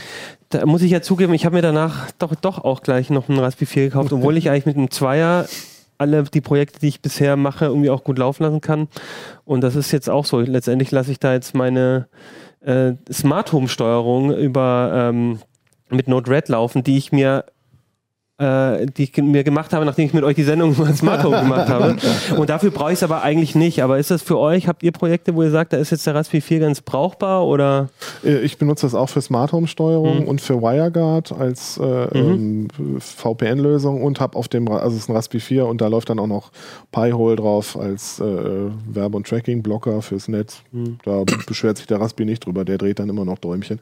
da 0.50 0.66
muss 0.66 0.82
ich 0.82 0.92
ja 0.92 1.02
zugeben, 1.02 1.34
ich 1.34 1.46
habe 1.46 1.56
mir 1.56 1.62
danach 1.62 2.12
doch, 2.20 2.36
doch 2.36 2.64
auch 2.64 2.82
gleich 2.82 3.10
noch 3.10 3.30
einen 3.30 3.40
Raspberry 3.40 3.66
4 3.66 3.84
gekauft, 3.86 4.12
obwohl 4.12 4.38
ich 4.38 4.50
eigentlich 4.50 4.66
mit 4.66 4.78
einem 4.78 4.92
Zweier 4.92 5.46
alle 6.02 6.24
die 6.24 6.42
Projekte, 6.42 6.80
die 6.80 6.88
ich 6.88 7.02
bisher 7.02 7.38
mache, 7.38 7.66
irgendwie 7.66 7.92
auch 7.92 8.04
gut 8.04 8.18
laufen 8.18 8.44
lassen 8.44 8.60
kann. 8.60 8.88
Und 9.46 9.62
das 9.62 9.76
ist 9.76 9.92
jetzt 9.92 10.10
auch 10.10 10.26
so. 10.26 10.40
Letztendlich 10.40 10.92
lasse 10.92 11.12
ich 11.12 11.20
da 11.20 11.34
jetzt 11.34 11.54
meine 11.54 12.08
äh, 12.62 12.94
Smart 13.12 13.54
Home 13.54 13.70
Steuerung 13.70 14.36
über 14.36 14.92
ähm, 14.94 15.40
mit 15.90 16.08
Node-RED 16.08 16.50
laufen, 16.50 16.84
die 16.84 16.98
ich 16.98 17.12
mir 17.12 17.46
äh, 18.42 18.86
die 18.88 19.04
ich 19.04 19.18
mir 19.18 19.44
gemacht 19.44 19.72
habe, 19.74 19.86
nachdem 19.86 20.06
ich 20.06 20.14
mit 20.14 20.24
euch 20.24 20.36
die 20.36 20.44
Sendung 20.44 20.72
über 20.74 20.92
Smart 20.94 21.24
Home 21.24 21.40
gemacht 21.42 21.70
habe. 21.70 21.96
Und 22.38 22.50
dafür 22.50 22.72
brauche 22.72 22.92
ich 22.92 22.98
es 22.98 23.04
aber 23.04 23.22
eigentlich 23.22 23.54
nicht. 23.56 23.84
Aber 23.84 24.00
ist 24.00 24.10
das 24.12 24.22
für 24.22 24.38
euch? 24.40 24.68
Habt 24.68 24.84
ihr 24.84 24.92
Projekte, 24.92 25.36
wo 25.36 25.44
ihr 25.44 25.52
sagt, 25.52 25.74
da 25.74 25.78
ist 25.78 25.92
jetzt 25.92 26.06
der 26.08 26.16
Raspberry 26.16 26.42
4 26.42 26.60
ganz 26.60 26.82
brauchbar 26.82 27.46
oder? 27.46 27.90
Äh, 28.26 28.40
Ich 28.40 28.58
benutze 28.58 28.86
das 28.86 28.96
auch 28.96 29.10
für 29.10 29.22
Smart 29.22 29.52
Home 29.52 29.68
Steuerung 29.68 30.22
Mhm. 30.22 30.28
und 30.28 30.42
für 30.42 30.62
WireGuard 30.62 31.32
als 31.34 31.78
äh, 31.78 31.84
ähm, 32.18 32.68
VPN-Lösung 33.00 34.02
und 34.04 34.20
habe 34.20 34.38
auf 34.38 34.48
dem, 34.48 34.68
also 34.70 34.96
es 34.96 35.04
ist 35.04 35.10
ein 35.10 35.16
Raspberry 35.16 35.42
4 35.42 35.66
und 35.66 35.82
da 35.82 35.88
läuft 35.88 36.10
dann 36.10 36.20
auch 36.20 36.28
noch 36.28 36.52
Pi-Hole 36.92 37.36
drauf 37.36 37.78
als 37.80 38.20
äh, 38.20 38.24
Werbe- 38.24 39.18
und 39.18 39.28
Tracking-Blocker 39.28 40.02
fürs 40.02 40.28
Netz. 40.28 40.62
Mhm. 40.72 40.98
Da 41.04 41.24
beschwert 41.48 41.78
sich 41.78 41.88
der 41.88 42.00
Raspberry 42.02 42.30
nicht 42.30 42.46
drüber, 42.46 42.66
der 42.66 42.78
dreht 42.78 43.00
dann 43.00 43.10
immer 43.10 43.26
noch 43.26 43.38
Däumchen. 43.40 43.80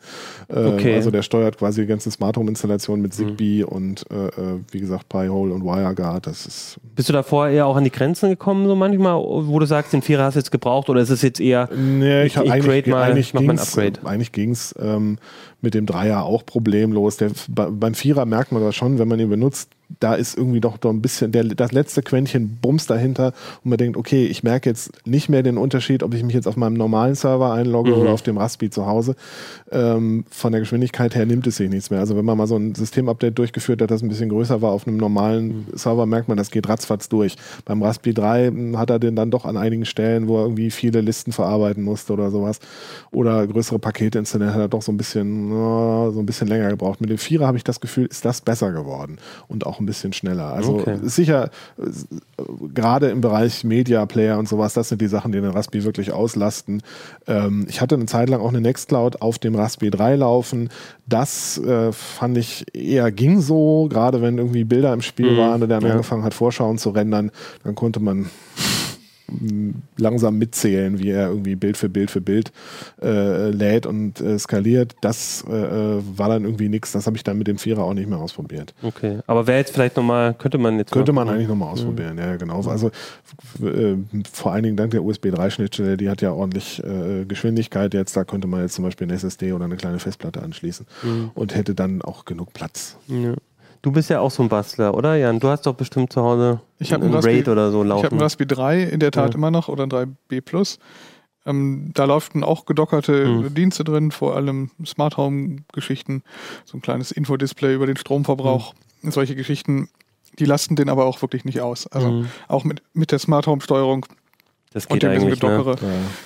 Äh, 0.48 0.68
Okay. 0.80 0.96
Also 0.96 1.10
der 1.12 1.24
steuert 1.24 1.58
quasi 1.58 1.82
die 1.82 1.88
ganze 1.88 2.12
Smart 2.12 2.38
Home-Installation 2.38 3.02
mit 3.02 3.14
Zigbee 3.14 3.64
und 3.64 4.06
äh, 4.12 4.28
äh, 4.28 4.49
wie 4.72 4.80
gesagt 4.80 5.08
Pi-Hole 5.10 5.54
und 5.54 5.64
WireGuard. 5.64 6.28
Das 6.28 6.46
ist 6.46 6.80
Bist 6.96 7.10
du 7.10 7.14
davor 7.14 7.48
eher 7.50 7.66
auch 7.66 7.76
an 7.76 7.84
die 7.84 7.92
Grenzen 7.92 8.30
gekommen, 8.30 8.68
so 8.68 8.76
manchmal, 8.76 9.16
wo 9.16 9.60
du 9.60 9.66
sagst, 9.66 9.94
den 9.94 10.02
Vierer 10.02 10.24
hast 10.24 10.34
du 10.36 10.40
jetzt 10.40 10.52
gebraucht 10.52 10.90
oder 10.90 11.02
ist 11.02 11.10
es 11.10 11.22
jetzt 11.22 11.40
eher, 11.40 11.70
Nee, 11.76 12.24
ich, 12.24 12.36
Ich- 12.36 12.42
ich 12.44 12.52
eigentlich, 12.52 12.88
mal, 12.88 13.04
eigentlich 13.04 13.34
mach 13.34 13.42
mal 13.42 13.54
ein 13.54 13.60
Upgrade. 13.60 14.00
Eigentlich 14.04 14.32
ging 14.32 14.52
es 14.52 14.74
ähm, 14.80 15.18
mit 15.62 15.74
dem 15.74 15.86
Dreier 15.86 16.24
auch 16.24 16.46
problemlos. 16.46 17.18
Der, 17.18 17.32
bei, 17.50 17.68
beim 17.70 17.94
Vierer 17.94 18.26
merkt 18.26 18.52
man 18.52 18.62
das 18.64 18.76
schon, 18.76 18.98
wenn 19.00 19.08
man 19.08 19.20
ihn 19.20 19.30
benutzt, 19.30 19.70
da 20.00 20.14
ist 20.14 20.38
irgendwie 20.38 20.60
doch, 20.60 20.78
doch 20.78 20.92
ein 20.92 21.02
bisschen, 21.02 21.32
der, 21.32 21.44
das 21.46 21.72
letzte 21.72 22.04
Quäntchen 22.04 22.60
Bums 22.62 22.86
dahinter 22.86 23.34
und 23.64 23.70
man 23.70 23.78
denkt, 23.80 23.98
okay, 23.98 24.28
ich 24.28 24.44
merke 24.44 24.70
jetzt 24.70 24.92
nicht 25.08 25.30
mehr 25.30 25.42
den 25.42 25.58
Unterschied, 25.58 26.04
ob 26.04 26.14
ich 26.14 26.22
mich 26.24 26.36
jetzt 26.36 26.48
auf 26.48 26.56
meinem 26.58 26.76
normalen 26.76 27.16
Server 27.16 27.52
einlogge 27.54 27.90
Mhm. 27.92 27.98
oder 27.98 28.12
auf 28.12 28.22
dem 28.22 28.38
Raspi 28.38 28.70
zu 28.70 28.86
Hause. 28.86 29.16
Ähm, 29.72 30.26
von 30.30 30.52
der 30.52 30.62
Geschwindigkeit 30.62 31.16
her 31.16 31.26
nimmt 31.26 31.48
es 31.48 31.58
sich 31.58 31.70
nichts 31.72 31.90
mehr. 31.90 32.00
Also 32.02 32.16
wenn 32.16 32.24
man 32.24 32.38
mal 32.38 32.46
so 32.46 32.56
ein 32.56 32.76
Systemupdate 32.76 33.36
durchgeführt 33.38 33.82
hat, 33.82 33.90
das 33.90 34.04
ein 34.04 34.10
bisschen 34.10 34.30
größer 34.30 34.62
war 34.62 34.72
auf 34.72 34.88
einem 34.88 34.98
normalen 34.98 35.48
Mhm. 35.48 35.66
Server, 35.74 36.06
merkt 36.06 36.28
man, 36.28 36.38
das 36.38 36.52
geht 36.52 36.70
ratzfatz 36.70 37.10
durch. 37.10 37.36
Beim 37.66 37.82
Raspi 37.82 38.14
3 38.14 38.52
mh, 38.52 38.78
hat 38.78 38.92
er 38.92 39.00
den 39.00 39.16
dann 39.16 39.32
doch 39.32 39.46
an 39.46 39.58
einigen 39.58 39.86
Stellen, 39.86 40.28
wo 40.28 40.38
er 40.38 40.44
irgendwie 40.44 40.70
viele 40.70 41.02
Listen 41.02 41.32
verarbeiten 41.32 41.84
musste 41.84 42.14
oder 42.14 42.30
sowas 42.30 42.60
oder 43.12 43.48
größere 43.48 43.80
Pakete 43.80 44.20
installieren, 44.20 44.54
hat 44.54 44.62
er 44.62 44.68
doch 44.68 44.84
so 44.84 44.92
ein 44.92 44.98
bisschen, 44.98 45.49
so 45.50 46.20
ein 46.20 46.26
bisschen 46.26 46.48
länger 46.48 46.70
gebraucht. 46.70 47.02
Mit 47.02 47.10
dem 47.10 47.18
Vierer 47.18 47.48
habe 47.48 47.58
ich 47.58 47.64
das 47.64 47.80
Gefühl, 47.80 48.06
ist 48.06 48.26
das 48.26 48.42
besser 48.42 48.72
geworden 48.72 49.18
und 49.48 49.66
auch 49.66 49.80
ein 49.80 49.86
bisschen 49.86 50.14
schneller. 50.14 50.54
Also 50.54 50.76
Okay. 50.80 50.98
sicher, 51.04 51.50
äh, 51.78 51.84
gerade 52.74 53.10
im 53.10 53.22
Bereich 53.22 53.64
Media 53.64 54.06
Player 54.06 54.38
und 54.40 54.48
sowas, 54.48 54.74
das 54.74 54.90
sind 54.90 55.02
die 55.02 55.08
Sachen, 55.08 55.32
die 55.32 55.42
den 55.42 55.52
Raspi 55.52 55.84
wirklich 55.84 56.12
auslasten. 56.12 56.82
Ähm, 57.28 57.66
ich 57.70 57.82
hatte 57.82 57.96
eine 57.96 58.06
Zeit 58.06 58.30
lang 58.30 58.42
auch 58.42 58.50
eine 58.50 58.62
Nextcloud 58.62 59.22
auf 59.22 59.40
dem 59.40 59.56
Raspi 59.56 59.90
3 59.90 60.16
laufen. 60.16 60.70
Das 61.08 61.58
äh, 61.58 61.92
fand 61.92 62.38
ich 62.38 62.66
eher 62.76 63.12
ging 63.12 63.42
so, 63.42 63.88
gerade 63.90 64.22
wenn 64.22 64.38
irgendwie 64.38 64.64
Bilder 64.64 64.94
im 64.94 65.02
Spiel 65.02 65.32
Mhm, 65.34 65.38
waren 65.38 65.62
und 65.64 65.70
der 65.70 65.80
dann 65.80 65.86
ja. 65.88 65.92
angefangen 65.94 66.24
hat, 66.24 66.34
Vorschauen 66.34 66.78
zu 66.78 66.92
rendern, 66.92 67.32
dann 67.64 67.76
konnte 67.76 68.00
man 68.00 68.30
langsam 69.98 70.38
mitzählen, 70.38 71.00
wie 71.00 71.10
er 71.12 71.30
irgendwie 71.30 71.56
Bild 71.56 71.78
für 71.78 71.90
Bild 71.90 72.12
für 72.12 72.22
Bild 72.22 72.52
äh, 73.02 73.50
lädt 73.50 73.86
und 73.86 74.20
äh, 74.22 74.38
skaliert. 74.40 74.96
Das 75.02 75.44
äh, 75.50 75.54
äh, 75.54 76.02
war 76.16 76.30
dann 76.30 76.44
irgendwie 76.46 76.70
nichts. 76.70 76.92
Das 76.92 77.06
habe 77.06 77.18
ich 77.18 77.24
dann 77.24 77.38
mit 77.38 77.48
dem 77.48 77.58
Vierer 77.58 77.84
auch 77.84 77.94
nicht 77.94 78.10
mehr 78.10 78.20
ausprobiert. 78.20 78.74
Okay. 78.82 79.20
Aber 79.28 79.48
wäre 79.48 79.60
jetzt 79.60 79.74
vielleicht 79.74 79.98
nochmal, 79.98 80.34
könnte 80.34 80.58
man 80.58 80.78
jetzt. 80.78 80.92
Könnte 80.92 81.14
man 81.14 81.30
eigentlich 81.30 81.48
nochmal 81.48 81.70
ausprobieren, 81.74 82.18
ja, 82.18 82.36
genau. 82.38 82.62
Also 82.68 82.88
äh, 83.64 83.96
vor 84.32 84.54
allen 84.54 84.64
Dingen 84.64 84.78
dank 84.78 84.92
der 84.92 85.04
USB 85.04 85.28
3-Schnittstelle, 85.28 85.98
die 85.98 86.10
hat 86.10 86.22
ja 86.22 86.32
ordentlich 86.32 86.84
äh, 86.84 87.26
Geschwindigkeit 87.26 87.94
jetzt. 87.94 88.16
Da 88.18 88.24
könnte 88.24 88.48
man 88.48 88.62
jetzt 88.62 88.74
zum 88.76 88.84
Beispiel 88.86 89.06
eine 89.08 89.14
SSD 89.16 89.54
oder 89.54 89.66
eine 89.66 89.76
kleine 89.78 90.00
Festplatte 90.00 90.42
anschließen 90.42 90.86
Mhm. 91.04 91.32
und 91.34 91.56
hätte 91.56 91.76
dann 91.76 92.02
auch 92.02 92.26
genug 92.26 92.54
Platz. 92.54 92.98
Ja. 93.08 93.34
Du 93.82 93.92
bist 93.92 94.10
ja 94.10 94.20
auch 94.20 94.32
so 94.32 94.44
ein 94.44 94.50
Bastler, 94.50 94.94
oder 94.94 95.16
Jan? 95.16 95.40
Du 95.40 95.48
hast 95.48 95.66
doch 95.66 95.74
bestimmt 95.76 96.12
zu 96.12 96.22
Hause 96.22 96.60
Ich 96.80 96.94
einen 96.94 97.14
Raid 97.14 97.48
oder 97.48 97.72
so 97.72 97.78
Ich 97.84 97.90
habe 97.90 98.02
laufen. 98.04 98.14
einen 98.14 98.22
Raspi 98.22 98.46
3 98.46 98.84
in 98.84 99.00
der 99.00 99.12
Tat 99.12 99.32
Ja. 99.34 99.38
immer 99.38 99.52
noch 99.52 99.70
oder 99.70 99.84
ein 99.86 99.90
3B 99.90 100.42
Plus. 100.42 100.80
Ähm, 101.46 101.92
da 101.94 102.04
laufen 102.04 102.44
auch 102.44 102.66
gedockerte 102.66 103.26
Mhm. 103.26 103.54
Dienste 103.54 103.86
drin, 103.86 104.12
vor 104.12 104.36
allem 104.36 104.72
Smart 104.86 105.16
Home 105.16 105.58
Geschichten, 105.72 106.24
so 106.66 106.78
ein 106.78 106.82
kleines 106.82 107.12
Infodisplay 107.12 107.74
über 107.74 107.88
den 107.88 107.96
Stromverbrauch, 107.96 108.74
solche 109.04 109.36
Geschichten. 109.36 109.88
Die 110.38 110.46
lasten 110.46 110.76
den 110.76 110.90
aber 110.90 111.06
auch 111.06 111.22
wirklich 111.22 111.46
nicht 111.46 111.62
aus. 111.62 111.88
Also 111.88 112.12
Mhm. 112.12 112.28
auch 112.50 112.66
mit, 112.66 112.82
mit 112.94 113.12
der 113.14 113.20
Smart 113.20 113.48
Home 113.48 113.62
Steuerung 113.62 114.06
Das 114.74 114.86
und 114.88 114.94
geht 114.96 115.04
dem 115.04 115.12
ganzen 115.14 115.28
eigentlich. 115.28 115.42
Ne? 115.42 115.50
Gedockere 115.58 115.78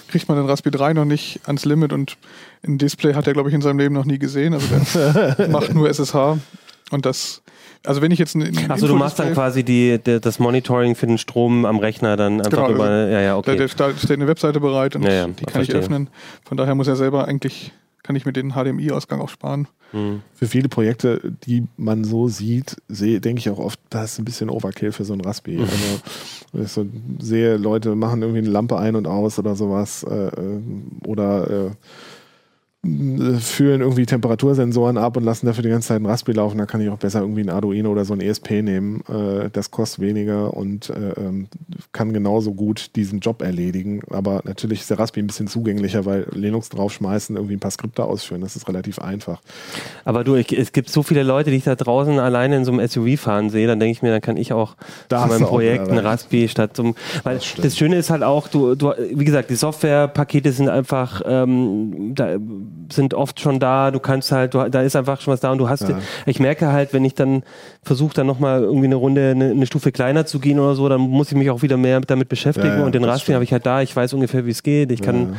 kriegt 0.08 0.28
man 0.28 0.38
den 0.38 0.48
Raspi 0.48 0.72
3 0.72 0.94
noch 0.94 1.06
nicht 1.06 1.40
ans 1.46 1.66
Limit 1.66 1.94
und 1.94 2.18
ein 2.66 2.80
Display 2.80 3.14
hat 3.14 3.28
er, 3.28 3.34
glaube 3.34 3.50
ich, 3.50 3.56
in 3.56 3.62
seinem 3.62 3.78
Leben 3.78 3.94
noch 3.94 4.06
nie 4.06 4.18
gesehen. 4.18 4.56
Also 4.56 4.68
der 5.38 5.48
macht 5.50 5.74
nur 5.76 5.88
SSH. 5.88 6.40
Und 6.92 7.06
das, 7.06 7.42
also 7.86 8.02
wenn 8.02 8.12
ich 8.12 8.20
jetzt 8.20 8.36
ein, 8.36 8.44
ein 8.44 8.72
Achso, 8.72 8.88
du 8.88 8.96
machst 8.96 9.20
dann 9.20 9.34
quasi 9.34 9.64
die, 9.64 9.98
der, 9.98 10.20
das 10.20 10.40
Monitoring 10.40 10.96
für 10.96 11.08
den 11.08 11.18
Strom 11.18 11.66
am 11.66 11.80
Rechner 11.80 12.18
dann 12.18 12.40
einfach 12.42 12.52
Genau, 12.68 12.72
über. 12.72 13.08
Ja, 13.10 13.22
ja, 13.22 13.30
Da, 13.32 13.38
okay. 13.38 13.68
da 13.78 13.88
da 13.90 13.98
steht 13.98 14.12
eine 14.12 14.28
Webseite 14.28 14.60
bereit 14.60 14.96
und 14.96 15.04
Ja, 15.04 15.12
ja, 15.12 15.28
die 15.28 15.46
kann 15.46 15.54
verstehe. 15.54 15.76
ich 15.80 15.82
öffnen. 15.86 16.10
Von 16.46 16.58
daher 16.58 16.76
muss 16.76 16.88
er 16.88 16.96
selber 16.96 17.28
eigentlich, 17.28 17.72
kann 18.04 18.16
ich 18.16 18.26
mir 18.26 18.34
den 18.34 18.52
HDMI-Ausgang 18.52 19.22
auch 19.22 19.30
sparen. 19.30 19.68
Hm. 19.92 20.22
Für 20.34 20.48
viele 20.48 20.70
Projekte, 20.70 21.22
die 21.46 21.68
man 21.78 22.04
so 22.04 22.28
sieht, 22.28 22.78
sehe, 22.88 23.22
denke 23.22 23.40
ich 23.40 23.50
auch 23.50 23.60
oft, 23.60 23.80
das 23.92 24.14
ist 24.14 24.20
ein 24.20 24.26
bisschen 24.26 24.50
Overkill 24.50 24.92
für 24.92 25.06
so 25.06 25.14
ein 25.14 25.22
Raspi. 25.22 25.60
Also, 25.60 25.74
wenn 26.52 26.64
ich 26.64 26.72
so 26.72 26.86
sehe, 27.20 27.58
Leute 27.58 27.96
machen 27.96 28.22
irgendwie 28.24 28.40
eine 28.40 28.50
Lampe 28.50 28.78
ein 28.78 28.96
und 28.96 29.06
aus 29.08 29.38
oder 29.38 29.56
sowas 29.56 30.04
äh, 30.04 30.28
äh, 30.30 30.62
oder 31.06 31.68
äh, 31.68 31.72
fühlen 32.86 33.80
irgendwie 33.80 34.06
Temperatursensoren 34.06 34.98
ab 34.98 35.16
und 35.16 35.24
lassen 35.24 35.46
dafür 35.46 35.64
die 35.64 35.70
ganze 35.70 35.88
Zeit 35.88 36.02
ein 36.02 36.06
Raspi 36.06 36.34
laufen, 36.34 36.58
da 36.58 36.66
kann 36.66 36.82
ich 36.82 36.90
auch 36.90 36.98
besser 36.98 37.22
irgendwie 37.22 37.40
ein 37.40 37.50
Arduino 37.50 37.90
oder 37.90 38.04
so 38.04 38.14
ein 38.14 38.20
ESP 38.20 38.62
nehmen. 38.62 39.02
Äh, 39.08 39.50
das 39.54 39.72
kostet 39.72 40.02
weniger 40.02 40.54
und 40.54 40.90
äh, 40.90 41.14
ähm, 41.18 41.48
kann 41.94 42.12
genauso 42.12 42.54
gut 42.54 42.94
diesen 42.98 43.22
Job 43.22 43.42
erledigen. 43.42 44.02
Aber 44.10 44.42
natürlich 44.44 44.82
ist 44.82 44.90
der 44.90 45.00
Raspi 45.00 45.22
ein 45.22 45.28
bisschen 45.28 45.48
zugänglicher, 45.48 46.06
weil 46.06 46.28
Linux 46.34 46.68
draufschmeißen, 46.68 47.38
irgendwie 47.38 47.56
ein 47.56 47.62
paar 47.62 47.72
Skripte 47.72 48.04
ausführen, 48.04 48.42
das 48.42 48.58
ist 48.58 48.68
relativ 48.68 49.00
einfach. 49.00 49.40
Aber 50.04 50.26
du, 50.26 50.36
ich, 50.36 50.52
es 50.52 50.74
gibt 50.74 50.90
so 50.90 51.04
viele 51.04 51.24
Leute, 51.24 51.52
die 51.52 51.58
ich 51.58 51.64
da 51.64 51.76
draußen 51.76 52.20
alleine 52.20 52.58
in 52.58 52.66
so 52.66 52.74
einem 52.74 52.86
SUV 52.86 53.18
fahren 53.18 53.50
sehe, 53.50 53.66
dann 53.66 53.80
denke 53.80 53.94
ich 53.94 54.02
mir, 54.02 54.12
dann 54.12 54.22
kann 54.22 54.36
ich 54.36 54.52
auch 54.52 54.76
Da 55.08 55.22
zu 55.22 55.30
meinem 55.30 55.48
Projekt 55.48 55.88
ein. 55.88 56.00
Raspi 56.00 56.50
statt 56.50 56.76
zum. 56.76 56.96
Weil 57.24 57.36
das, 57.36 57.46
stimmt. 57.46 57.74
Schöne 57.76 57.96
ist 57.96 58.10
halt 58.10 58.24
auch, 58.24 58.50
du, 58.50 58.76
du, 58.76 58.92
wie 59.14 59.24
gesagt, 59.24 59.50
die 59.50 59.56
Softwarepakete 59.56 60.52
sind 60.52 60.68
einfach, 60.68 61.22
ähm, 61.26 62.14
da 62.14 62.38
sind 62.92 63.14
oft 63.14 63.40
schon 63.40 63.60
da, 63.60 63.92
du 63.92 64.00
kannst 64.00 64.32
halt, 64.32 64.54
du, 64.54 64.70
da 64.70 64.82
ist 64.82 64.96
einfach 64.96 65.20
schon 65.22 65.34
was 65.34 65.40
da 65.40 65.52
und 65.52 65.58
du 65.58 65.70
hast, 65.70 65.88
Ja. 65.90 65.98
ich 66.26 66.40
merke 66.40 66.72
halt, 66.72 66.94
wenn 66.94 67.04
ich 67.06 67.14
dann 67.16 67.44
versuche, 67.82 68.14
dann 68.14 68.28
nochmal 68.28 68.62
irgendwie 68.64 68.86
eine 68.86 68.96
Runde, 68.96 69.32
eine, 69.32 69.52
eine 69.52 69.66
Stufe 69.66 69.92
kleiner 69.92 70.26
zu 70.26 70.40
gehen 70.40 70.60
oder 70.60 70.76
so, 70.76 70.88
dann 70.90 71.02
muss 71.02 71.32
ich 71.32 71.38
mich 71.38 71.50
auch 71.50 71.62
wieder 71.62 71.78
mehr 71.78 72.02
damit 72.02 72.30
beschäftigen 72.30 72.68
Ja, 72.68 72.80
ja, 72.80 72.86
und 72.86 72.94
den 72.96 73.04
stimmt. 73.18 73.36
habe 73.36 73.44
ich 73.44 73.52
halt 73.52 73.66
da, 73.66 73.82
ich 73.82 73.96
weiß 73.96 74.14
ungefähr, 74.14 74.46
wie 74.46 74.52
es 74.52 74.62
geht, 74.64 74.92
ich 74.92 75.02
kann, 75.02 75.36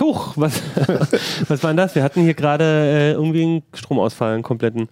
Huch, 0.00 0.32
was, 0.36 0.54
was 1.48 1.62
war 1.62 1.70
denn 1.70 1.76
das? 1.76 1.94
Wir 1.94 2.02
hatten 2.02 2.22
hier 2.22 2.32
gerade 2.34 2.64
äh, 2.64 3.12
irgendwie 3.12 3.42
einen 3.42 3.62
Stromausfall, 3.74 4.34
einen 4.34 4.42
kompletten. 4.42 4.88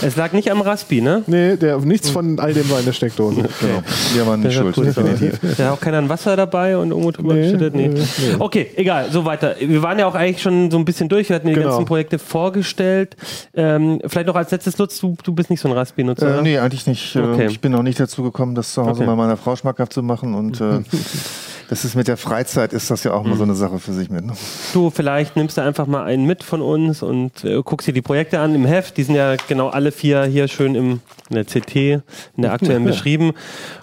Es 0.00 0.14
lag 0.16 0.32
nicht 0.32 0.50
am 0.52 0.60
Raspi, 0.60 1.00
ne? 1.00 1.22
Nee, 1.26 1.56
der, 1.56 1.78
nichts 1.78 2.08
von 2.10 2.38
all 2.38 2.54
dem 2.54 2.70
war 2.70 2.78
in 2.78 2.84
der 2.84 2.92
Steckdose. 2.92 3.42
Genau. 3.60 3.82
Wir 4.14 4.26
waren 4.26 4.40
nicht 4.40 4.54
schuld, 4.54 4.76
cool. 4.78 4.84
definitiv. 4.84 5.40
Da 5.56 5.64
hat 5.66 5.72
auch 5.72 5.80
keiner 5.80 5.98
ein 5.98 6.08
Wasser 6.08 6.36
dabei 6.36 6.76
und 6.78 6.90
irgendwo 6.90 7.10
drüber 7.10 7.34
Nee, 7.34 7.42
geschüttet? 7.42 7.74
Nee. 7.74 7.88
nee. 7.88 8.02
Okay, 8.38 8.70
egal, 8.76 9.10
so 9.10 9.24
weiter. 9.24 9.56
Wir 9.58 9.82
waren 9.82 9.98
ja 9.98 10.06
auch 10.06 10.14
eigentlich 10.14 10.40
schon 10.42 10.70
so 10.70 10.78
ein 10.78 10.84
bisschen 10.84 11.08
durch. 11.08 11.28
Wir 11.30 11.36
hatten 11.36 11.48
die 11.48 11.54
Genau. 11.54 11.70
ganzen 11.70 11.84
Projekte 11.84 12.18
vorgestellt. 12.20 13.16
Ähm, 13.54 14.00
vielleicht 14.06 14.28
noch 14.28 14.36
als 14.36 14.50
letztes 14.52 14.78
Lutz, 14.78 14.98
du, 15.00 15.16
du 15.24 15.32
bist 15.34 15.50
nicht 15.50 15.60
so 15.60 15.68
ein 15.68 15.74
Raspi-Nutzer, 15.74 16.26
Äh, 16.28 16.32
oder? 16.34 16.42
nee, 16.42 16.58
eigentlich 16.58 16.86
nicht. 16.86 17.16
Äh, 17.16 17.20
Okay. 17.24 17.46
Ich 17.46 17.60
bin 17.60 17.72
noch 17.72 17.82
nicht 17.82 17.98
dazu 17.98 18.22
gekommen, 18.22 18.54
das 18.54 18.72
zu 18.74 18.82
Hause 18.82 19.00
Okay. 19.00 19.06
bei 19.06 19.16
meiner 19.16 19.36
Frau 19.36 19.56
schmackhaft 19.56 19.92
zu 19.92 20.02
machen. 20.02 20.34
Und 20.34 20.60
äh, 20.60 20.80
das 21.68 21.84
ist 21.84 21.94
mit 21.94 22.08
der 22.08 22.16
Freizeit 22.16 22.72
ist 22.72 22.90
das 22.90 23.04
ja 23.04 23.12
auch 23.12 23.24
mal 23.24 23.36
so 23.36 23.42
eine 23.42 23.54
Sache 23.54 23.78
für 23.78 23.92
sich 23.92 24.10
mit. 24.10 24.24
Ne? 24.24 24.32
Du, 24.72 24.90
vielleicht 24.90 25.36
nimmst 25.36 25.56
du 25.56 25.62
einfach 25.62 25.86
mal 25.86 26.04
einen 26.04 26.26
mit 26.26 26.42
von 26.42 26.60
uns 26.60 27.02
und 27.02 27.44
äh, 27.44 27.62
guckst 27.62 27.88
dir 27.88 27.92
die 27.92 28.02
Projekte 28.02 28.40
an 28.40 28.54
im 28.54 28.64
Heft. 28.64 28.96
Die 28.96 29.02
sind 29.02 29.14
ja 29.14 29.36
genau 29.48 29.68
alle 29.68 29.92
vier 29.92 30.24
hier 30.24 30.48
schön 30.48 30.74
im, 30.74 31.00
in 31.30 31.34
der 31.36 31.44
CT, 31.44 31.76
in 31.76 32.02
der 32.36 32.52
aktuellen 32.52 32.84
beschrieben. 32.86 33.32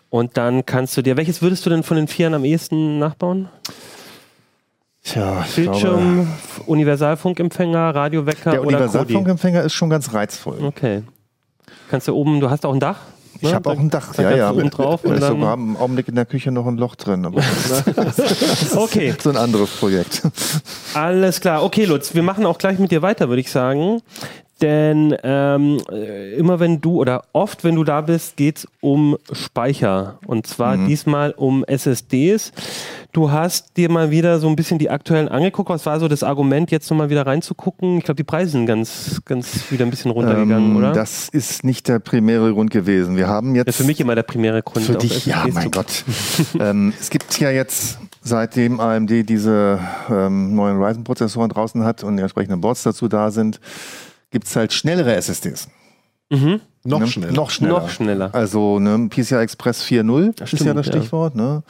Und 0.10 0.38
dann 0.38 0.66
kannst 0.66 0.96
du 0.98 1.02
dir, 1.02 1.18
welches 1.18 1.42
würdest 1.42 1.66
du 1.66 1.70
denn 1.70 1.84
von 1.84 1.98
den 1.98 2.08
Vieren 2.08 2.34
am 2.34 2.44
ehesten 2.44 3.00
nachbauen? 3.00 3.50
Tja, 5.04 5.44
ich 5.48 5.56
glaube, 5.56 5.70
Bildschirm, 5.70 6.28
Universalfunkempfänger, 6.68 7.96
Radiowecker 7.96 8.52
der 8.52 8.62
oder 8.62 8.66
Kodi? 8.66 8.76
Universalfunkempfänger 8.76 9.64
ist 9.64 9.74
schon 9.74 9.90
ganz 9.90 10.14
reizvoll. 10.14 10.64
Okay. 10.64 11.04
Kannst 11.90 12.08
du 12.08 12.16
oben, 12.16 12.40
du 12.40 12.50
hast 12.50 12.66
auch 12.66 12.74
ein 12.74 12.80
Dach? 12.80 13.00
Ich 13.42 13.50
ne? 13.50 13.56
habe 13.56 13.70
auch 13.72 13.80
ein 13.80 13.90
Dach, 13.90 14.14
da 14.14 14.24
ja, 14.24 14.36
ja. 14.38 14.52
oben 14.52 14.70
drauf 14.70 15.02
Da 15.04 15.14
ist 15.14 15.22
dann- 15.24 15.34
sogar 15.34 15.54
im 15.56 15.76
Augenblick 15.76 16.08
in 16.08 16.16
der 16.16 16.26
Küche 16.26 16.52
noch 16.52 16.68
ein 16.68 16.78
Loch 16.78 16.96
drin. 16.96 17.26
Aber 17.26 17.42
das 17.42 18.20
ist 18.62 18.78
Okay, 18.78 19.14
so 19.20 19.30
ein 19.32 19.38
anderes 19.38 19.70
Projekt. 19.72 20.22
alles 20.94 21.42
klar. 21.42 21.64
Okay, 21.64 21.86
Lutz, 21.86 22.14
wir 22.14 22.24
machen 22.24 22.46
auch 22.46 22.58
gleich 22.58 22.78
mit 22.80 22.92
dir 22.92 23.02
weiter, 23.02 23.30
würde 23.30 23.42
ich 23.42 23.52
sagen. 23.52 24.02
Denn 24.62 25.16
ähm, 25.24 25.82
äh, 25.92 26.36
immer 26.36 26.60
wenn 26.60 26.82
du 26.82 27.02
oder 27.02 27.24
oft, 27.34 27.64
wenn 27.64 27.74
du 27.74 27.84
da 27.84 28.02
bist, 28.02 28.38
geht's 28.38 28.68
um 28.80 29.18
Speicher. 29.32 30.20
Und 30.28 30.46
zwar 30.46 30.78
diesmal 30.78 31.32
um 31.32 31.64
SSDs. 31.66 32.52
Du 33.12 33.30
hast 33.30 33.76
dir 33.76 33.92
mal 33.92 34.10
wieder 34.10 34.40
so 34.40 34.48
ein 34.48 34.56
bisschen 34.56 34.80
die 34.80 34.90
aktuellen 34.90 35.28
angeguckt. 35.28 35.70
Was 35.70 35.86
war 35.86 36.00
so 36.00 36.08
das 36.08 36.24
Argument, 36.24 36.72
jetzt 36.72 36.90
nochmal 36.90 37.10
wieder 37.10 37.28
reinzugucken? 37.28 37.98
Ich 37.98 38.06
glaube, 38.06 38.16
die 38.16 38.24
Preise 38.24 38.52
sind 38.52 38.68
ganz, 38.68 39.22
ganz 39.26 39.70
wieder 39.70 39.86
ein 39.86 39.90
bisschen 39.90 40.12
runtergegangen, 40.12 40.72
Ähm, 40.72 40.78
oder? 40.78 40.94
Das 40.94 41.28
ist 41.28 41.66
nicht 41.66 41.90
der 41.90 42.00
primäre 42.00 42.54
Grund 42.54 42.72
gewesen. 42.72 43.18
Wir 43.18 43.28
haben 43.28 43.54
jetzt 43.56 43.68
das 43.68 43.76
ist 43.76 43.82
für 43.82 43.88
mich 43.88 44.00
immer 44.00 44.16
der 44.16 44.24
primäre 44.24 44.64
Grund. 44.64 44.86
Für 44.86 44.96
dich, 44.96 45.26
ja, 45.26 45.46
mein 45.52 45.72
Gott. 45.72 46.06
ähm, 46.60 46.94
es 47.02 47.10
gibt 47.10 47.38
ja 47.38 47.50
jetzt, 47.50 48.00
seitdem 48.22 48.80
AMD 48.80 49.28
diese 49.28 49.80
ähm, 50.10 50.56
neuen 50.56 50.82
Ryzen-Prozessoren 50.82 51.50
draußen 51.50 51.84
hat 51.84 52.06
und 52.06 52.16
die 52.16 52.22
entsprechenden 52.22 52.62
Boards 52.62 52.84
dazu 52.84 53.10
da 53.10 53.30
sind, 53.30 53.60
gibt 54.30 54.48
es 54.48 54.56
halt 54.56 54.72
schnellere 54.72 55.14
SSDs. 55.16 55.68
Mhm. 56.30 56.62
Noch 56.86 57.02
ne? 57.02 57.08
schneller. 57.08 57.34
Noch 57.34 57.50
schneller. 57.50 57.74
Noch 57.74 57.90
schneller. 57.90 58.30
Also 58.34 58.80
ne, 58.80 59.10
PCI 59.10 59.36
Express 59.36 59.84
4.0 59.84 60.42
ist 60.42 60.64
ja 60.64 60.74
das 60.74 60.86
ja. 60.88 60.94
Stichwort. 60.94 61.36
Ne? 61.36 61.62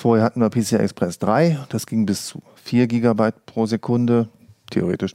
Vorher 0.00 0.24
hatten 0.24 0.40
wir 0.40 0.48
PCI 0.48 0.76
Express 0.76 1.18
3, 1.18 1.58
das 1.68 1.86
ging 1.86 2.06
bis 2.06 2.24
zu 2.24 2.42
4 2.64 2.86
GB 2.86 3.32
pro 3.44 3.66
Sekunde, 3.66 4.30
theoretisch. 4.70 5.14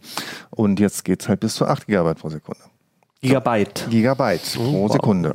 Und 0.52 0.80
jetzt 0.80 1.04
geht 1.04 1.24
es 1.24 1.28
halt 1.28 1.40
bis 1.40 1.56
zu 1.56 1.66
8 1.66 1.88
GB 1.88 2.14
pro 2.14 2.30
Sekunde. 2.30 2.62
Gigabyte. 3.20 3.88
Gigabyte 3.90 4.54
pro 4.54 4.84
wow. 4.84 4.92
Sekunde. 4.92 5.34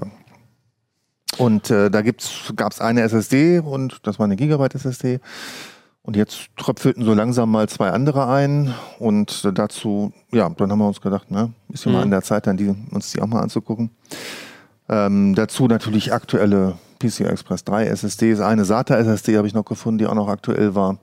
Und 1.36 1.68
äh, 1.68 1.90
da 1.90 2.02
gab 2.02 2.70
es 2.70 2.80
eine 2.80 3.00
SSD 3.02 3.58
und 3.58 4.06
das 4.06 4.20
war 4.20 4.26
eine 4.26 4.36
Gigabyte 4.36 4.76
SSD. 4.76 5.18
Und 6.02 6.14
jetzt 6.14 6.46
tröpfelten 6.56 7.04
so 7.04 7.12
langsam 7.12 7.50
mal 7.50 7.68
zwei 7.68 7.90
andere 7.90 8.28
ein. 8.28 8.72
Und 9.00 9.44
äh, 9.44 9.52
dazu, 9.52 10.12
ja, 10.32 10.48
dann 10.48 10.70
haben 10.70 10.78
wir 10.78 10.86
uns 10.86 11.00
gedacht, 11.00 11.28
ne, 11.32 11.52
ist 11.72 11.84
ja 11.84 11.90
mal 11.90 11.98
Mhm. 11.98 12.04
an 12.04 12.10
der 12.12 12.22
Zeit, 12.22 12.46
dann 12.46 12.56
die, 12.56 12.72
uns 12.92 13.10
die 13.10 13.20
auch 13.20 13.26
mal 13.26 13.40
anzugucken. 13.40 13.90
Ähm, 14.88 15.34
dazu 15.34 15.66
natürlich 15.66 16.12
aktuelle 16.12 16.78
PCI 17.00 17.24
Express 17.24 17.64
3 17.64 17.86
SSDs. 17.86 18.40
Eine 18.40 18.64
SATA 18.64 18.96
SSD 18.98 19.36
habe 19.36 19.48
ich 19.48 19.54
noch 19.54 19.64
gefunden, 19.64 19.98
die 19.98 20.06
auch 20.06 20.14
noch 20.14 20.28
aktuell 20.28 20.74
war. 20.74 20.98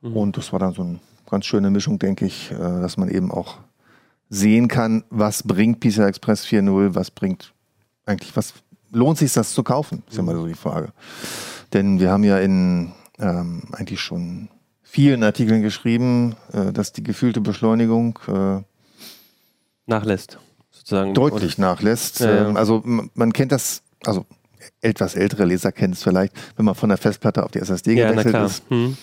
Und 0.00 0.36
das 0.36 0.52
war 0.52 0.58
dann 0.58 0.72
so 0.72 0.82
eine 0.82 1.00
ganz 1.28 1.46
schöne 1.46 1.70
Mischung, 1.70 1.98
denke 1.98 2.24
ich, 2.24 2.50
äh, 2.50 2.56
dass 2.56 2.96
man 2.96 3.08
eben 3.08 3.30
auch 3.30 3.58
sehen 4.30 4.68
kann, 4.68 5.04
was 5.10 5.42
bringt 5.42 5.80
PCI 5.80 6.02
Express 6.02 6.44
4.0, 6.46 6.94
was 6.94 7.10
bringt 7.10 7.52
eigentlich, 8.06 8.36
was 8.36 8.54
lohnt 8.90 9.18
sich 9.18 9.32
das 9.32 9.52
zu 9.52 9.62
kaufen, 9.62 10.02
ist 10.08 10.16
ja 10.16 10.22
mal 10.22 10.34
so 10.34 10.46
die 10.46 10.54
Frage. 10.54 10.92
Denn 11.72 12.00
wir 12.00 12.10
haben 12.10 12.24
ja 12.24 12.38
in 12.38 12.92
ähm, 13.18 13.62
eigentlich 13.72 14.00
schon 14.00 14.48
vielen 14.82 15.22
Artikeln 15.22 15.62
geschrieben, 15.62 16.36
äh, 16.52 16.72
dass 16.72 16.92
die 16.92 17.02
gefühlte 17.02 17.40
Beschleunigung 17.40 18.18
äh, 18.28 18.62
Nachlässt. 19.86 20.38
Sozusagen. 20.70 21.14
deutlich 21.14 21.58
nachlässt. 21.58 22.20
Ja, 22.20 22.34
ja. 22.34 22.48
Ähm, 22.48 22.56
Also 22.56 22.82
man 22.84 23.32
kennt 23.32 23.52
das, 23.52 23.82
also 24.04 24.26
etwas 24.80 25.14
ältere 25.14 25.44
Leser 25.44 25.72
kennen 25.72 25.92
es 25.94 26.02
vielleicht, 26.02 26.32
wenn 26.56 26.64
man 26.64 26.74
von 26.74 26.88
der 26.88 26.98
Festplatte 26.98 27.44
auf 27.44 27.50
die 27.50 27.58
SSD 27.60 27.94
Ja, 27.94 28.10
gewechselt 28.10 28.36
ist. 28.36 28.62
Hm. 28.68 28.96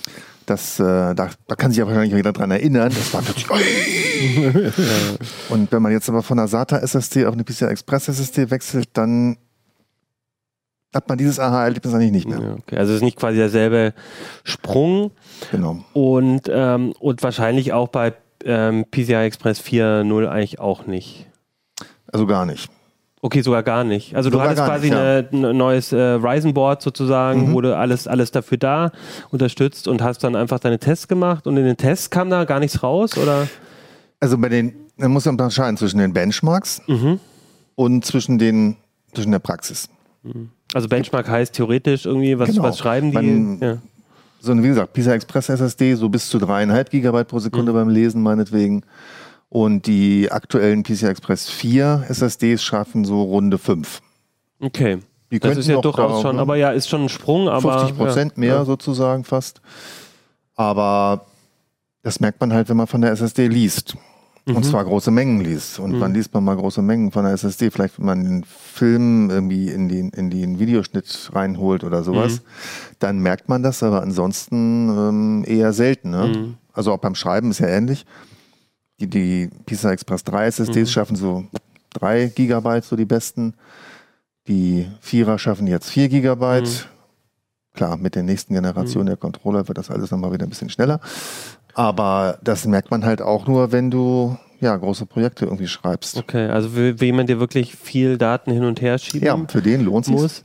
Das, 0.46 0.80
äh, 0.80 1.16
da, 1.16 1.30
da 1.48 1.56
kann 1.56 1.72
sich 1.72 1.82
aber 1.82 1.92
wahrscheinlich 1.92 2.16
jeder 2.16 2.32
dran 2.32 2.52
erinnern. 2.52 2.92
Das 2.96 3.14
war 3.14 3.24
plötzlich. 3.24 3.50
Und 5.50 5.72
wenn 5.72 5.82
man 5.82 5.92
jetzt 5.92 6.08
aber 6.08 6.22
von 6.22 6.38
einer 6.38 6.48
SATA 6.48 6.78
SSD 6.78 7.26
auf 7.26 7.34
eine 7.34 7.44
PCI 7.44 7.66
Express 7.66 8.08
SSD 8.10 8.52
wechselt, 8.52 8.90
dann 8.94 9.38
hat 10.94 11.10
man 11.10 11.18
dieses 11.18 11.40
Aha-Erlebnis 11.40 11.94
eigentlich 11.94 12.12
nicht 12.12 12.28
mehr. 12.30 12.40
Ja, 12.40 12.54
okay. 12.54 12.78
Also 12.78 12.94
es 12.94 12.98
ist 12.98 13.04
nicht 13.04 13.18
quasi 13.18 13.38
derselbe 13.38 13.94
Sprung 14.44 15.12
Genau. 15.52 15.84
und, 15.94 16.44
ähm, 16.50 16.94
und 17.00 17.24
wahrscheinlich 17.24 17.74
auch 17.74 17.90
bei 17.90 18.14
ähm, 18.46 18.86
PCI 18.92 19.26
Express 19.26 19.60
4.0 19.62 20.28
eigentlich 20.28 20.60
auch 20.60 20.86
nicht. 20.86 21.26
Also 22.14 22.28
gar 22.28 22.46
nicht. 22.46 22.70
Okay, 23.26 23.42
sogar 23.42 23.64
gar 23.64 23.84
nicht. 23.84 24.16
Also 24.16 24.30
du 24.30 24.36
Sogar 24.36 24.50
hattest 24.52 24.68
gar 24.68 24.70
quasi 24.78 24.92
nicht, 24.92 25.00
ja. 25.00 25.50
ein 25.50 25.58
neues 25.58 25.92
äh, 25.92 25.98
Ryzen-Board 26.00 26.84
sozusagen, 26.84 27.50
Mhm. 27.50 27.54
wurde 27.54 27.76
alles, 27.76 28.08
alles 28.08 28.30
dafür 28.30 28.60
da, 28.60 28.92
unterstützt 29.32 29.88
und 29.88 30.04
hast 30.04 30.24
dann 30.24 30.36
einfach 30.36 30.60
deine 30.60 30.78
Tests 30.78 31.08
gemacht 31.08 31.48
und 31.48 31.58
in 31.58 31.66
den 31.66 31.76
Tests 31.76 32.12
kam 32.12 32.30
da 32.30 32.44
gar 32.44 32.60
nichts 32.60 32.84
raus, 32.84 33.18
oder? 33.18 33.48
Also 34.20 34.38
bei 34.38 34.50
den, 34.50 34.76
man 34.98 35.10
muss 35.10 35.26
ja 35.26 35.32
unterscheiden 35.32 35.76
zwischen 35.76 35.98
den 35.98 36.14
Benchmarks 36.14 36.84
Mhm. 36.86 37.20
und 37.74 38.06
zwischen 38.06 38.38
den, 38.38 38.76
zwischen 39.16 39.32
der 39.32 39.40
Praxis. 39.40 39.90
Also 40.76 40.88
Benchmark 40.88 41.28
heißt 41.28 41.54
theoretisch 41.56 42.06
irgendwie, 42.06 42.38
was, 42.38 42.50
Genau. 42.50 42.62
was 42.62 42.78
schreiben 42.78 43.10
die? 43.10 43.16
Man- 43.18 43.60
ja. 43.60 43.78
So, 44.40 44.52
eine, 44.52 44.62
wie 44.62 44.68
gesagt, 44.68 44.94
PCI 44.94 45.10
Express 45.14 45.50
SSD, 45.50 45.96
so 45.96 46.10
bis 46.10 46.30
zu 46.30 46.38
dreieinhalb 46.38 46.92
Gigabyte 46.92 47.28
pro 47.28 47.40
Sekunde 47.40 47.72
Mhm. 47.72 47.76
beim 47.76 47.90
Lesen 47.90 48.22
meinetwegen. 48.22 48.84
Und 49.50 49.88
die 49.88 50.32
aktuellen 50.32 50.84
PCI 50.84 51.08
Express 51.08 51.50
4 51.50 52.06
SSDs 52.10 52.64
schaffen 52.64 53.06
so 53.06 53.22
runde 53.24 53.58
5. 53.58 54.02
Okay. 54.60 55.00
Die 55.32 55.40
Das 55.40 55.58
ist 55.58 55.68
ja 55.68 55.82
durchaus 55.82 56.22
schon, 56.22 56.40
aber 56.40 56.56
ja, 56.56 56.72
ist 56.72 56.90
schon 56.90 57.04
ein 57.04 57.10
Sprung, 57.10 57.50
aber. 57.50 57.80
50 57.80 57.98
Prozent 57.98 58.34
ja, 58.36 58.40
mehr 58.40 58.56
Ja. 58.56 58.66
sozusagen 58.66 59.24
fast. 59.24 59.62
Aber 60.56 61.26
das 62.04 62.20
merkt 62.20 62.40
man 62.40 62.54
halt, 62.54 62.70
wenn 62.70 62.78
man 62.78 62.88
von 62.88 63.02
der 63.02 63.12
SSD 63.12 63.48
liest. 63.48 63.96
Mhm. 64.46 64.58
Und 64.58 64.64
zwar 64.64 64.86
große 64.86 65.10
Mengen 65.10 65.42
liest. 65.42 65.80
Und 65.80 66.00
wann 66.00 66.14
liest 66.14 66.34
man 66.34 66.44
mal 66.44 66.56
große 66.56 66.82
Mengen 66.84 67.12
von 67.12 67.26
der 67.26 67.34
SSD? 67.34 67.72
Vielleicht, 67.72 67.98
wenn 67.98 68.06
man 68.06 68.24
den 68.24 68.44
Film 68.44 69.30
irgendwie 69.32 69.70
in 69.70 69.90
den, 69.90 70.10
in 70.12 70.30
den 70.30 70.60
Videoschnitt 70.60 71.32
reinholt 71.34 71.84
oder 71.84 72.04
sowas. 72.04 72.42
Dann 73.00 73.20
merkt 73.20 73.50
man 73.50 73.64
das, 73.64 73.82
aber 73.82 74.04
ansonsten 74.04 74.90
ähm, 74.90 75.44
eher 75.48 75.74
selten. 75.74 76.12
Ne? 76.12 76.28
Mhm. 76.28 76.54
Also 76.74 76.92
auch 76.94 77.00
beim 77.00 77.16
Schreiben 77.16 77.50
ist 77.50 77.60
ja 77.60 77.68
ähnlich. 77.68 78.06
Die, 79.00 79.08
die 79.08 79.50
PCI 79.66 79.90
Express 79.90 80.24
3 80.24 80.46
SSDs 80.48 80.90
Mhm. 80.90 80.94
schaffen 80.94 81.16
so 81.16 81.46
3 81.94 82.28
Gigabyte, 82.34 82.84
so 82.86 82.96
die 82.96 83.06
besten. 83.06 83.54
Die 84.48 84.88
Vierer 85.02 85.38
schaffen 85.40 85.68
jetzt 85.68 85.90
4 85.90 86.08
Gigabyte. 86.10 86.64
Mhm. 86.66 87.76
Klar, 87.78 87.98
mit 87.98 88.16
der 88.16 88.24
nächsten 88.24 88.54
Generation 88.54 89.06
der 89.06 89.18
Controller 89.18 89.68
wird 89.68 89.78
das 89.78 89.92
alles 89.92 90.12
nochmal 90.12 90.32
wieder 90.32 90.46
ein 90.46 90.50
bisschen 90.50 90.70
schneller. 90.70 91.02
Aber 91.74 92.38
das 92.42 92.66
merkt 92.66 92.90
man 92.90 93.04
halt 93.04 93.22
auch 93.22 93.48
nur, 93.48 93.74
wenn 93.74 93.92
du 93.92 94.38
ja 94.62 94.74
große 94.78 95.06
Projekte 95.06 95.44
irgendwie 95.46 95.68
schreibst. 95.68 96.16
Okay, 96.16 96.48
also 96.48 96.70
für, 96.70 96.92
jemand, 97.04 97.28
der 97.28 97.42
wirklich 97.42 97.76
viel 97.76 98.18
Daten 98.18 98.52
hin 98.52 98.64
und 98.64 98.80
her 98.80 98.98
schieben 98.98 99.26
Ja, 99.28 99.38
für 99.50 99.62
den 99.62 99.84
lohnt 99.84 100.06
sich. 100.06 100.16
muss. 100.16 100.44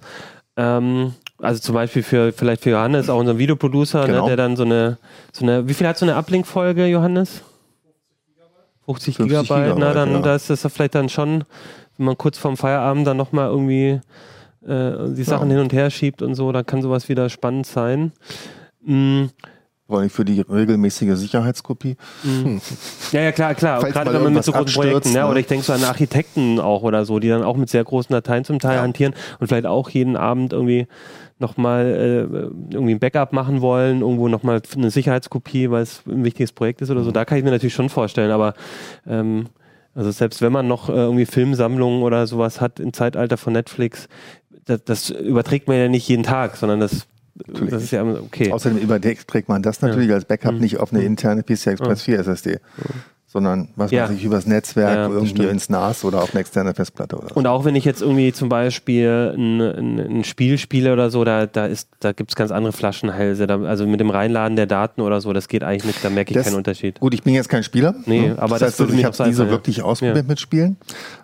Ähm, 0.56 1.14
also 1.38 1.60
zum 1.60 1.76
Beispiel 1.76 2.02
für 2.02 2.32
vielleicht 2.32 2.62
für 2.64 2.70
Johannes, 2.70 3.08
auch 3.08 3.20
unser 3.20 3.38
Videoproducer, 3.38 4.06
Genau. 4.06 4.22
ne, 4.22 4.26
der 4.30 4.36
dann 4.36 4.56
so 4.56 4.64
eine, 4.64 4.98
so 5.32 5.44
eine, 5.44 5.68
wie 5.68 5.74
viel 5.74 5.86
hat 5.86 5.96
so 5.98 6.04
eine 6.06 6.16
Uplink-Folge, 6.16 6.86
Johannes? 6.86 7.42
50 8.94 9.16
50 9.16 9.28
Gigabyte, 9.48 9.50
na 9.78 9.88
Gigabyte, 9.88 9.94
dann 9.96 10.12
ja. 10.12 10.20
da 10.20 10.34
ist 10.34 10.50
das 10.50 10.66
vielleicht 10.72 10.94
dann 10.94 11.08
schon, 11.08 11.44
wenn 11.96 12.06
man 12.06 12.18
kurz 12.18 12.38
vorm 12.38 12.56
Feierabend 12.56 13.06
dann 13.06 13.16
nochmal 13.16 13.48
irgendwie 13.48 14.00
äh, 14.66 15.14
die 15.14 15.22
Sachen 15.22 15.48
Ja. 15.50 15.56
hin 15.56 15.64
und 15.64 15.72
her 15.72 15.90
schiebt 15.90 16.22
und 16.22 16.34
so, 16.34 16.52
dann 16.52 16.66
kann 16.66 16.82
sowas 16.82 17.08
wieder 17.08 17.28
spannend 17.28 17.66
sein. 17.66 18.12
Mm, 18.84 19.24
Vor 19.86 19.98
allem 20.00 20.10
für 20.10 20.24
die 20.24 20.40
regelmäßige 20.40 21.16
Sicherheitskopie. 21.16 21.96
Ja, 23.12 23.20
ja, 23.22 23.32
klar, 23.32 23.54
klar. 23.54 23.80
Falls 23.80 23.92
Gerade 23.92 24.12
wenn 24.14 24.22
man 24.22 24.34
mit 24.34 24.44
so 24.44 24.52
großen 24.52 24.72
Projekten, 24.74 24.96
abstürzt, 24.96 25.14
ne? 25.14 25.20
ne? 25.22 25.28
oder 25.28 25.38
ich 25.40 25.46
denke 25.46 25.64
so 25.64 25.72
an 25.72 25.82
Architekten 25.84 26.60
auch 26.60 26.82
oder 26.82 27.04
so, 27.04 27.18
die 27.18 27.28
dann 27.28 27.42
auch 27.42 27.56
mit 27.56 27.68
sehr 27.70 27.84
großen 27.84 28.12
Dateien 28.12 28.44
zum 28.44 28.58
Teil 28.58 28.76
Ja. 28.76 28.82
hantieren 28.82 29.14
und 29.40 29.48
vielleicht 29.48 29.66
auch 29.66 29.90
jeden 29.90 30.16
Abend 30.16 30.52
irgendwie 30.52 30.86
nochmal 31.40 31.86
äh, 31.86 32.72
irgendwie 32.74 32.94
ein 32.94 32.98
Backup 33.00 33.32
machen 33.32 33.60
wollen, 33.60 34.02
irgendwo 34.02 34.28
nochmal 34.28 34.60
eine 34.76 34.90
Sicherheitskopie, 34.90 35.70
weil 35.70 35.82
es 35.82 36.02
ein 36.06 36.22
wichtiges 36.24 36.52
Projekt 36.52 36.82
ist 36.82 36.90
oder 36.90 37.00
Mhm. 37.00 37.04
so. 37.04 37.10
Da 37.12 37.24
kann 37.24 37.38
ich 37.38 37.44
mir 37.44 37.50
natürlich 37.50 37.74
schon 37.74 37.88
vorstellen, 37.88 38.30
aber 38.30 38.54
ähm, 39.06 39.46
also 39.94 40.10
selbst 40.10 40.40
wenn 40.42 40.52
man 40.52 40.68
noch 40.68 40.88
äh, 40.88 40.92
irgendwie 40.92 41.26
Filmsammlungen 41.26 42.02
oder 42.02 42.26
sowas 42.26 42.60
hat 42.60 42.78
im 42.78 42.92
Zeitalter 42.92 43.36
von 43.36 43.52
Netflix, 43.54 44.08
das, 44.66 44.84
das 44.84 45.10
überträgt 45.10 45.66
man 45.66 45.76
ja 45.78 45.88
nicht 45.88 46.06
jeden 46.08 46.22
Tag, 46.22 46.56
sondern 46.56 46.78
das, 46.80 47.06
Natürlich. 47.46 47.70
das 47.70 47.82
ist 47.84 47.90
ja 47.90 48.04
okay. 48.04 48.52
Außerdem 48.52 48.78
überträgt 48.78 49.48
man 49.48 49.62
das 49.62 49.80
natürlich 49.80 50.12
als 50.12 50.26
Backup 50.26 50.54
Mhm. 50.54 50.60
nicht 50.60 50.78
auf 50.78 50.92
eine 50.92 51.02
interne 51.02 51.42
PCI 51.42 51.70
Express 51.70 52.02
4 52.02 52.18
SSD, 52.20 52.58
sondern 53.32 53.68
was 53.76 53.92
Ja. 53.92 54.06
man 54.06 54.16
sich 54.16 54.24
übers 54.24 54.44
Netzwerk 54.46 54.90
Ja, 54.96 55.02
das 55.04 55.12
irgendwie 55.12 55.28
stimmt. 55.30 55.50
ins 55.50 55.68
NAS 55.68 56.04
oder 56.04 56.20
auf 56.20 56.32
eine 56.32 56.40
externe 56.40 56.74
Festplatte 56.74 57.16
oder 57.16 57.28
so. 57.28 57.34
Und 57.36 57.46
auch 57.46 57.64
wenn 57.64 57.76
ich 57.76 57.84
jetzt 57.84 58.02
irgendwie 58.02 58.32
zum 58.32 58.48
Beispiel 58.48 59.34
ein, 59.36 59.60
ein, 59.60 59.98
ein 60.18 60.24
Spiel 60.24 60.58
spiele 60.58 60.92
oder 60.92 61.10
so, 61.10 61.22
da, 61.22 61.46
da, 61.46 61.66
ist- 61.66 61.88
da 62.00 62.10
gibt 62.10 62.30
es 62.32 62.34
ganz 62.36 62.50
andere 62.50 62.72
Flaschenhälse. 62.72 63.46
Da, 63.46 63.60
also 63.62 63.86
mit 63.86 64.00
dem 64.00 64.10
Reinladen 64.10 64.56
der 64.56 64.66
Daten 64.66 65.00
oder 65.00 65.20
so, 65.20 65.32
das 65.32 65.46
geht 65.46 65.62
eigentlich 65.62 65.84
nicht, 65.84 66.04
da 66.04 66.10
merke 66.10 66.32
ich 66.32 66.34
Das- 66.38 66.46
keinen 66.46 66.56
Unterschied. 66.56 66.98
Gut, 66.98 67.14
ich 67.14 67.22
bin 67.22 67.34
jetzt 67.34 67.48
kein 67.48 67.62
Spieler. 67.62 67.94
Nee, 68.06 68.30
ne? 68.30 68.34
aber 68.38 68.58
das 68.58 68.60
das 68.60 68.62
heißt, 68.70 68.78
würde 68.80 68.92
also, 68.94 68.98
ich 69.00 69.04
habe 69.20 69.30
diese 69.30 69.44
ja. 69.44 69.50
wirklich 69.50 69.82
ausprobiert 69.82 70.26
mit 70.26 70.40
Spielen. 70.40 70.76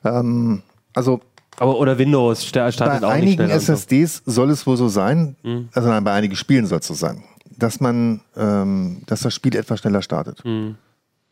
Ähm, 0.05 0.63
also 0.95 1.21
Aber 1.59 1.77
oder 1.79 1.99
Windows 1.99 2.45
sta- 2.45 2.71
startet 2.71 3.01
bei 3.01 3.07
auch 3.09 3.15
nicht 3.15 3.23
einigen 3.23 3.35
schneller. 3.37 3.55
und 3.55 3.61
so. 3.63 3.73
SSDs 3.73 4.23
soll 4.27 4.51
es 4.51 4.65
wohl 4.67 4.77
so 4.77 4.87
sein, 4.89 5.35
Mhm. 5.43 5.71
also 5.75 5.89
nein, 5.89 6.05
bei 6.05 6.13
einigen 6.13 6.37
Spielen 6.37 6.67
soll 6.67 6.79
es 6.79 6.87
so 6.87 6.95
sein, 6.95 7.25
dass 7.59 7.81
man, 7.81 8.21
ähm, 8.37 9.03
dass 9.07 9.21
das 9.23 9.35
Spiel 9.35 9.57
etwas 9.57 9.81
schneller 9.81 10.03
startet. 10.03 10.45
Mhm. 10.45 10.77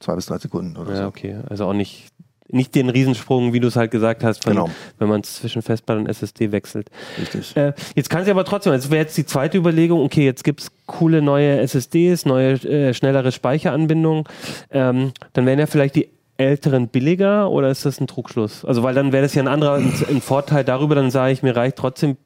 Zwei 0.05 0.15
bis 0.17 0.27
drei 0.27 0.39
Sekunden 0.39 0.77
oder 0.77 0.91
Ja, 0.93 0.97
so. 1.03 1.07
okay. 1.07 1.37
Also 1.49 1.65
auch 1.65 1.73
nicht, 1.73 2.09
nicht 2.49 2.75
den 2.75 2.91
Riesensprung, 2.91 3.55
wie 3.55 3.61
du 3.61 3.69
es 3.69 3.77
halt 3.77 3.91
gesagt 3.91 4.23
hast, 4.23 4.45
von, 4.45 4.53
Genau. 4.53 4.71
wenn 4.99 5.09
man 5.09 5.23
zwischen 5.23 5.63
Festplatte 5.63 6.01
und 6.01 6.07
SSD 6.09 6.53
wechselt. 6.53 6.91
Richtig. 7.19 7.57
Äh, 7.57 7.73
jetzt 7.95 8.11
kann 8.11 8.25
sie 8.25 8.31
aber 8.31 8.45
trotzdem, 8.45 8.73
das 8.75 8.91
wäre 8.91 9.03
jetzt 9.03 9.17
die 9.17 9.25
zweite 9.25 9.57
Überlegung, 9.57 10.01
okay, 10.03 10.25
jetzt 10.27 10.45
gibt 10.45 10.61
es 10.61 10.71
coole 10.87 11.23
neue 11.23 11.59
SSDs, 11.61 12.27
neue, 12.27 12.53
äh, 12.65 12.93
schnellere 12.93 13.33
Speicheranbindungen. 13.33 14.25
Ähm, 14.71 15.13
dann 15.33 15.47
wären 15.47 15.59
ja 15.59 15.67
vielleicht 15.67 15.97
die 15.97 16.11
älteren 16.37 16.89
billiger 16.89 17.49
oder 17.51 17.71
ist 17.71 17.87
das 17.87 18.01
ein 18.01 18.07
Trugschluss? 18.09 18.65
Also, 18.65 18.83
weil 18.83 18.95
dann 18.95 19.13
wäre 19.13 19.23
das 19.23 19.35
ja 19.35 19.43
ein 19.43 19.49
anderer, 19.49 19.75
ein, 19.77 19.91
ein 20.11 20.21
Vorteil 20.21 20.65
darüber, 20.65 20.95
dann 20.97 21.11
sage 21.11 21.33
ich, 21.33 21.43
mir 21.43 21.57
reicht 21.57 21.77
trotzdem 21.77 22.17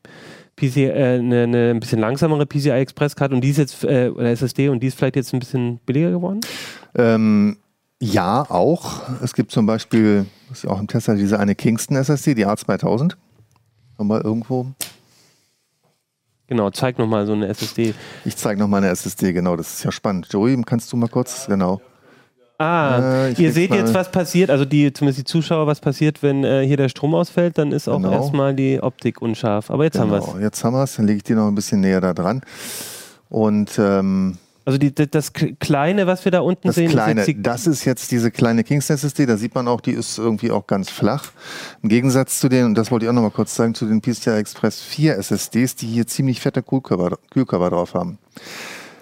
PC, 0.56 0.76
äh, 0.78 1.18
eine, 1.18 1.42
eine 1.44 1.70
ein 1.70 1.78
bisschen 1.78 2.00
langsamere 2.00 2.44
PCI 2.44 2.70
Express 2.70 3.14
Card 3.14 3.32
und 3.32 3.42
die 3.42 3.50
ist 3.50 3.58
jetzt, 3.58 3.84
äh, 3.84 4.08
oder 4.08 4.30
SSD 4.30 4.70
und 4.70 4.82
die 4.82 4.88
ist 4.88 4.98
vielleicht 4.98 5.14
jetzt 5.14 5.32
ein 5.32 5.38
bisschen 5.38 5.78
billiger 5.86 6.10
geworden? 6.10 6.40
Ähm, 6.96 7.58
ja, 8.00 8.46
auch. 8.48 9.02
Es 9.22 9.34
gibt 9.34 9.50
zum 9.52 9.66
Beispiel, 9.66 10.26
was 10.48 10.64
ich 10.64 10.70
auch 10.70 10.78
im 10.80 10.86
Test 10.86 11.08
hatte, 11.08 11.18
diese 11.18 11.38
eine 11.38 11.54
Kingston 11.54 11.96
SSD, 11.96 12.34
die 12.34 12.46
A2000. 12.46 13.14
Haben 13.98 14.08
wir 14.08 14.24
irgendwo. 14.24 14.66
Genau, 16.46 16.70
zeig 16.70 16.98
nochmal 16.98 17.26
so 17.26 17.32
eine 17.34 17.48
SSD. 17.48 17.94
Ich 18.24 18.36
zeige 18.36 18.58
noch 18.60 18.68
mal 18.68 18.78
eine 18.78 18.88
SSD, 18.88 19.32
genau, 19.32 19.56
das 19.56 19.74
ist 19.74 19.84
ja 19.84 19.92
spannend. 19.92 20.28
Joey, 20.30 20.60
kannst 20.62 20.90
du 20.92 20.96
mal 20.96 21.08
kurz, 21.08 21.46
genau. 21.46 21.80
Ah, 22.56 23.26
Äh, 23.26 23.32
ihr 23.34 23.52
seht 23.52 23.70
jetzt, 23.72 23.92
was 23.94 24.10
passiert, 24.10 24.50
also 24.50 24.64
die, 24.64 24.92
zumindest 24.92 25.20
die 25.20 25.24
Zuschauer, 25.24 25.66
was 25.66 25.78
passiert, 25.80 26.22
wenn 26.22 26.42
äh, 26.44 26.66
hier 26.66 26.76
der 26.76 26.88
Strom 26.88 27.14
ausfällt, 27.14 27.58
dann 27.58 27.70
ist 27.70 27.86
auch 27.88 27.98
Genau. 27.98 28.10
erstmal 28.12 28.54
die 28.54 28.80
Optik 28.82 29.20
unscharf. 29.22 29.70
Aber 29.70 29.84
jetzt 29.84 29.98
haben 29.98 30.10
wir 30.10 30.18
es. 30.18 30.24
genau. 30.24 30.38
Jetzt 30.38 30.64
haben 30.64 30.74
wir 30.74 30.82
es, 30.82 30.96
dann 30.96 31.06
lege 31.06 31.18
ich 31.18 31.22
die 31.22 31.34
noch 31.34 31.46
ein 31.46 31.54
bisschen 31.54 31.80
näher 31.80 32.00
da 32.00 32.14
dran. 32.14 32.40
Und 33.28 33.78
ähm, 33.78 34.38
Also 34.68 34.76
die, 34.76 34.94
das, 34.94 35.32
Kleine, 35.32 36.06
was 36.06 36.26
wir 36.26 36.30
da 36.30 36.40
unten 36.40 36.66
das 36.66 36.74
sehen, 36.74 36.90
kleine, 36.90 37.22
ist 37.22 37.36
das 37.38 37.66
ist 37.66 37.86
jetzt 37.86 38.10
diese 38.10 38.30
kleine 38.30 38.64
Kingston 38.64 38.96
SSD, 38.96 39.24
da 39.24 39.38
sieht 39.38 39.54
man 39.54 39.66
auch, 39.66 39.80
die 39.80 39.92
ist 39.92 40.18
irgendwie 40.18 40.50
auch 40.50 40.66
ganz 40.66 40.90
flach. 40.90 41.30
Im 41.82 41.88
Gegensatz 41.88 42.38
zu 42.38 42.50
den, 42.50 42.66
und 42.66 42.74
das 42.74 42.90
wollte 42.90 43.06
ich 43.06 43.08
auch 43.08 43.14
noch 43.14 43.22
mal 43.22 43.30
kurz 43.30 43.54
sagen, 43.54 43.74
zu 43.74 43.86
den 43.86 44.02
PCI 44.02 44.32
Express 44.32 44.82
4 44.82 45.16
SSDs, 45.16 45.76
die 45.76 45.86
hier 45.86 46.06
ziemlich 46.06 46.42
fette 46.42 46.62
Kühlkörper, 46.62 47.16
Kühlkörper 47.30 47.70
drauf 47.70 47.94
haben. 47.94 48.18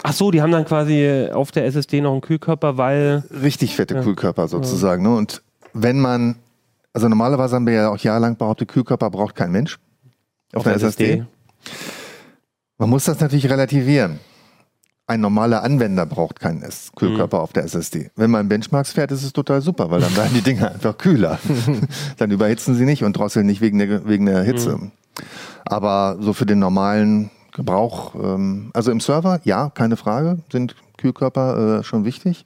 Ach 0.05 0.12
so, 0.12 0.31
die 0.31 0.40
haben 0.40 0.52
dann 0.52 0.66
quasi 0.66 1.31
auf 1.33 1.50
der 1.50 1.66
SSD 1.66 2.00
noch 2.00 2.12
einen 2.12 2.20
Kühlkörper, 2.20 2.76
weil 2.76 3.24
richtig 3.42 3.74
fette 3.74 3.96
Ja. 3.96 4.02
Kühlkörper 4.02 4.46
sozusagen. 4.46 5.02
Ne? 5.02 5.16
Und 5.16 5.42
wenn 5.72 5.98
man, 5.98 6.37
also 6.92 7.09
normalerweise 7.09 7.57
haben 7.57 7.66
wir 7.66 7.74
ja 7.74 7.88
auch 7.88 7.98
jahrelang 7.98 8.37
behauptet, 8.37 8.68
Kühlkörper 8.68 9.11
braucht 9.11 9.35
kein 9.35 9.50
Mensch 9.50 9.81
auf, 10.55 10.64
einer 10.64 10.76
SSD. 10.76 11.24
Man 12.79 12.88
muss 12.88 13.07
das 13.07 13.18
natürlich 13.18 13.50
relativieren. 13.50 14.20
Ein 15.09 15.21
normaler 15.21 15.62
Anwender 15.62 16.05
braucht 16.05 16.40
keinen 16.40 16.62
S- 16.62 16.90
Mhm. 16.92 16.99
Kühlkörper 16.99 17.40
auf 17.40 17.53
der 17.53 17.64
SSD. 17.64 18.11
Wenn 18.16 18.31
man 18.31 18.49
Benchmarks 18.49 18.92
fährt, 18.92 19.12
ist 19.12 19.23
es 19.23 19.33
total 19.33 19.61
super, 19.62 19.90
weil 19.90 20.01
dann 20.01 20.16
werden 20.16 20.33
die 20.35 20.40
Dinger 20.42 20.73
einfach 20.73 20.99
kühler. 20.99 21.38
dann 22.16 22.31
überhitzen 22.33 22.75
sie 22.75 22.85
nicht 22.85 23.05
und 23.05 23.16
drosseln 23.16 23.47
nicht 23.47 23.61
wegen 23.61 23.79
der, 23.79 24.07
wegen 24.09 24.27
der 24.27 24.42
Hitze. 24.42 24.77
Mhm. 24.77 24.90
Aber 25.64 26.16
so 26.21 26.33
für 26.33 26.47
den 26.47 26.59
normalen 26.59 27.31
Gebrauch, 27.55 28.14
ähm, 28.16 28.71
also 28.75 28.90
im 28.90 29.01
Server, 29.01 29.40
ja, 29.45 29.71
keine 29.71 29.97
Frage, 29.97 30.38
sind 30.51 30.75
Kühlkörper 30.99 31.79
äh, 31.81 31.85
schon 31.85 32.05
wichtig. 32.05 32.45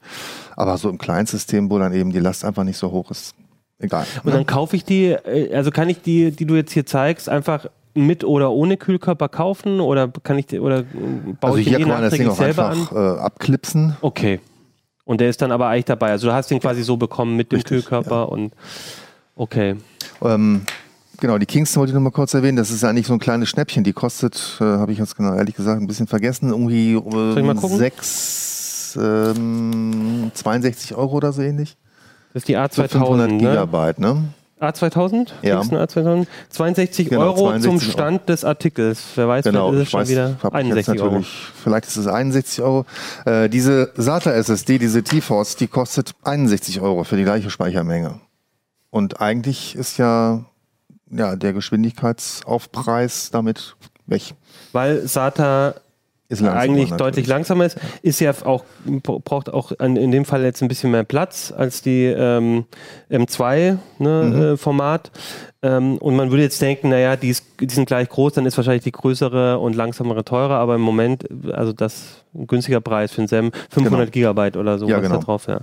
Aber 0.56 0.76
so 0.76 0.88
im 0.90 0.98
Kleinsystem, 0.98 1.70
wo 1.70 1.78
dann 1.78 1.92
eben 1.94 2.12
die 2.12 2.20
Last 2.20 2.44
einfach 2.44 2.64
nicht 2.64 2.76
so 2.76 2.90
hoch 2.90 3.10
ist, 3.10 3.34
egal. 3.78 4.04
Und 4.18 4.26
ne? 4.26 4.32
dann 4.32 4.46
kaufe 4.46 4.76
ich 4.76 4.84
die, 4.84 5.06
äh, 5.06 5.54
also 5.54 5.70
kann 5.70 5.88
ich 5.88 6.02
die, 6.02 6.30
die 6.30 6.44
du 6.46 6.54
jetzt 6.56 6.72
hier 6.72 6.84
zeigst, 6.86 7.28
einfach 7.28 7.66
mit 7.94 8.24
oder 8.24 8.52
ohne 8.52 8.76
Kühlkörper 8.76 9.28
kaufen 9.28 9.80
oder 9.80 10.08
kann 10.22 10.38
ich 10.38 10.60
oder 10.60 10.82
baue 10.82 11.36
also 11.40 11.56
ich 11.58 11.64
den 11.64 11.76
hier 11.76 11.78
eh 11.80 11.82
kann 11.82 11.90
man 11.90 12.02
das 12.02 12.14
Ding 12.14 12.28
auch 12.28 12.36
selber 12.36 12.66
an? 12.66 12.78
einfach 12.78 12.92
äh, 12.92 13.20
abklipsen. 13.20 13.96
Okay. 14.00 14.40
Und 15.04 15.20
der 15.20 15.28
ist 15.28 15.42
dann 15.42 15.50
aber 15.50 15.68
eigentlich 15.68 15.86
dabei. 15.86 16.10
Also 16.10 16.28
du 16.28 16.32
hast 16.32 16.50
den 16.50 16.60
quasi 16.60 16.82
so 16.82 16.96
bekommen 16.96 17.36
mit 17.36 17.50
dem 17.50 17.56
Richtig, 17.56 17.78
Kühlkörper 17.78 18.30
und 18.30 18.52
okay. 19.34 19.76
Ähm, 20.22 20.62
Genau, 21.20 21.36
die 21.36 21.44
Kingston 21.46 21.80
wollte 21.80 21.90
ich 21.90 21.94
noch 21.94 22.00
mal 22.00 22.10
kurz 22.10 22.32
erwähnen. 22.32 22.56
Das 22.56 22.70
ist 22.70 22.82
eigentlich 22.82 23.06
so 23.06 23.12
ein 23.12 23.18
kleines 23.18 23.50
Schnäppchen. 23.50 23.84
Die 23.84 23.92
kostet, 23.92 24.56
äh, 24.58 24.64
habe 24.64 24.90
ich 24.92 24.98
jetzt 24.98 25.16
genau 25.16 25.34
ehrlich 25.34 25.54
gesagt 25.54 25.80
ein 25.80 25.86
bisschen 25.86 26.06
vergessen, 26.06 26.48
irgendwie 26.48 26.94
ähm, 26.94 27.56
gucken? 27.56 27.76
sechs, 27.76 28.98
ähm, 29.00 30.30
62 30.32 30.94
Euro 30.94 31.16
oder 31.16 31.32
so 31.32 31.42
ähnlich. 31.42 31.76
Das 32.32 32.42
ist 32.42 32.48
die 32.48 32.54
So 32.54 32.82
500 32.82 33.30
A2000, 33.30 33.32
ne? 33.32 33.38
Gigabyte, 33.38 33.98
ne? 33.98 34.24
A2000? 34.60 35.28
Ja. 35.42 35.56
Kingston 35.60 35.78
A2000? 35.78 36.26
62 36.50 37.08
Genau, 37.08 37.22
Euro 37.22 37.48
62 37.48 37.62
zum 37.62 37.78
Euro. 37.80 37.92
Stand 37.92 38.28
des 38.28 38.44
Artikels. 38.44 39.02
Wer 39.14 39.28
weiß, 39.28 39.44
Genau, 39.44 39.70
vielleicht 39.70 39.82
ist 39.82 39.86
es 39.86 39.90
schon 39.90 40.00
weiß, 40.00 40.08
wieder 40.08 40.36
hab 40.42 40.54
ich 40.54 40.66
jetzt 40.66 40.88
61 40.88 41.02
Euro. 41.02 41.24
vielleicht 41.62 41.86
ist 41.86 41.96
es 41.96 42.06
61 42.06 42.62
Euro. 42.62 42.86
Äh, 43.24 43.48
diese 43.48 43.90
SATA 43.96 44.32
SSD, 44.32 44.78
diese 44.78 45.02
T-Force, 45.02 45.56
die 45.56 45.66
kostet 45.66 46.12
61 46.24 46.80
Euro 46.80 47.04
für 47.04 47.16
die 47.16 47.24
gleiche 47.24 47.50
Speichermenge. 47.50 48.20
Und 48.90 49.20
eigentlich 49.20 49.76
ist 49.76 49.98
ja, 49.98 50.44
ja 51.10 51.36
der 51.36 51.52
Geschwindigkeitsaufpreis 51.52 53.30
damit 53.30 53.76
weg. 54.06 54.34
Weil 54.72 55.06
SATA 55.06 55.74
langsamer 56.38 56.60
eigentlich 56.60 56.90
natürlich. 56.90 56.98
deutlich 56.98 57.26
langsamer 57.26 57.64
ist, 57.66 57.78
ist 58.02 58.20
ja 58.20 58.32
auch, 58.44 58.64
braucht 59.02 59.52
auch 59.52 59.72
an, 59.78 59.96
in 59.96 60.12
dem 60.12 60.24
Fall 60.24 60.44
jetzt 60.44 60.62
ein 60.62 60.68
bisschen 60.68 60.92
mehr 60.92 61.02
Platz 61.04 61.52
als 61.56 61.82
die 61.82 62.04
ähm, 62.04 62.64
M2 63.10 63.78
ne, 63.98 64.22
Mhm. 64.24 64.42
äh. 64.54 65.10
Ähm, 65.62 65.98
und 65.98 66.16
man 66.16 66.30
würde 66.30 66.42
jetzt 66.44 66.62
denken, 66.62 66.88
naja, 66.88 67.16
die, 67.16 67.28
ist, 67.28 67.44
die 67.60 67.68
sind 67.68 67.86
gleich 67.86 68.08
groß, 68.08 68.32
dann 68.34 68.46
ist 68.46 68.56
wahrscheinlich 68.56 68.84
die 68.84 68.92
größere 68.92 69.58
und 69.58 69.74
langsamere 69.76 70.24
teurer, 70.24 70.54
aber 70.54 70.76
im 70.76 70.80
Moment, 70.80 71.26
also 71.52 71.72
das 71.72 72.24
ein 72.34 72.46
günstiger 72.46 72.80
Preis 72.80 73.12
für 73.12 73.22
ein 73.22 73.28
SAM, 73.28 73.50
500 73.70 74.10
Gigabyte 74.10 74.56
oder 74.56 74.78
so 74.78 74.88
Ja, 74.88 74.96
was 74.96 75.02
genau. 75.02 75.16
da 75.16 75.22
drauf, 75.24 75.46
ja. 75.48 75.60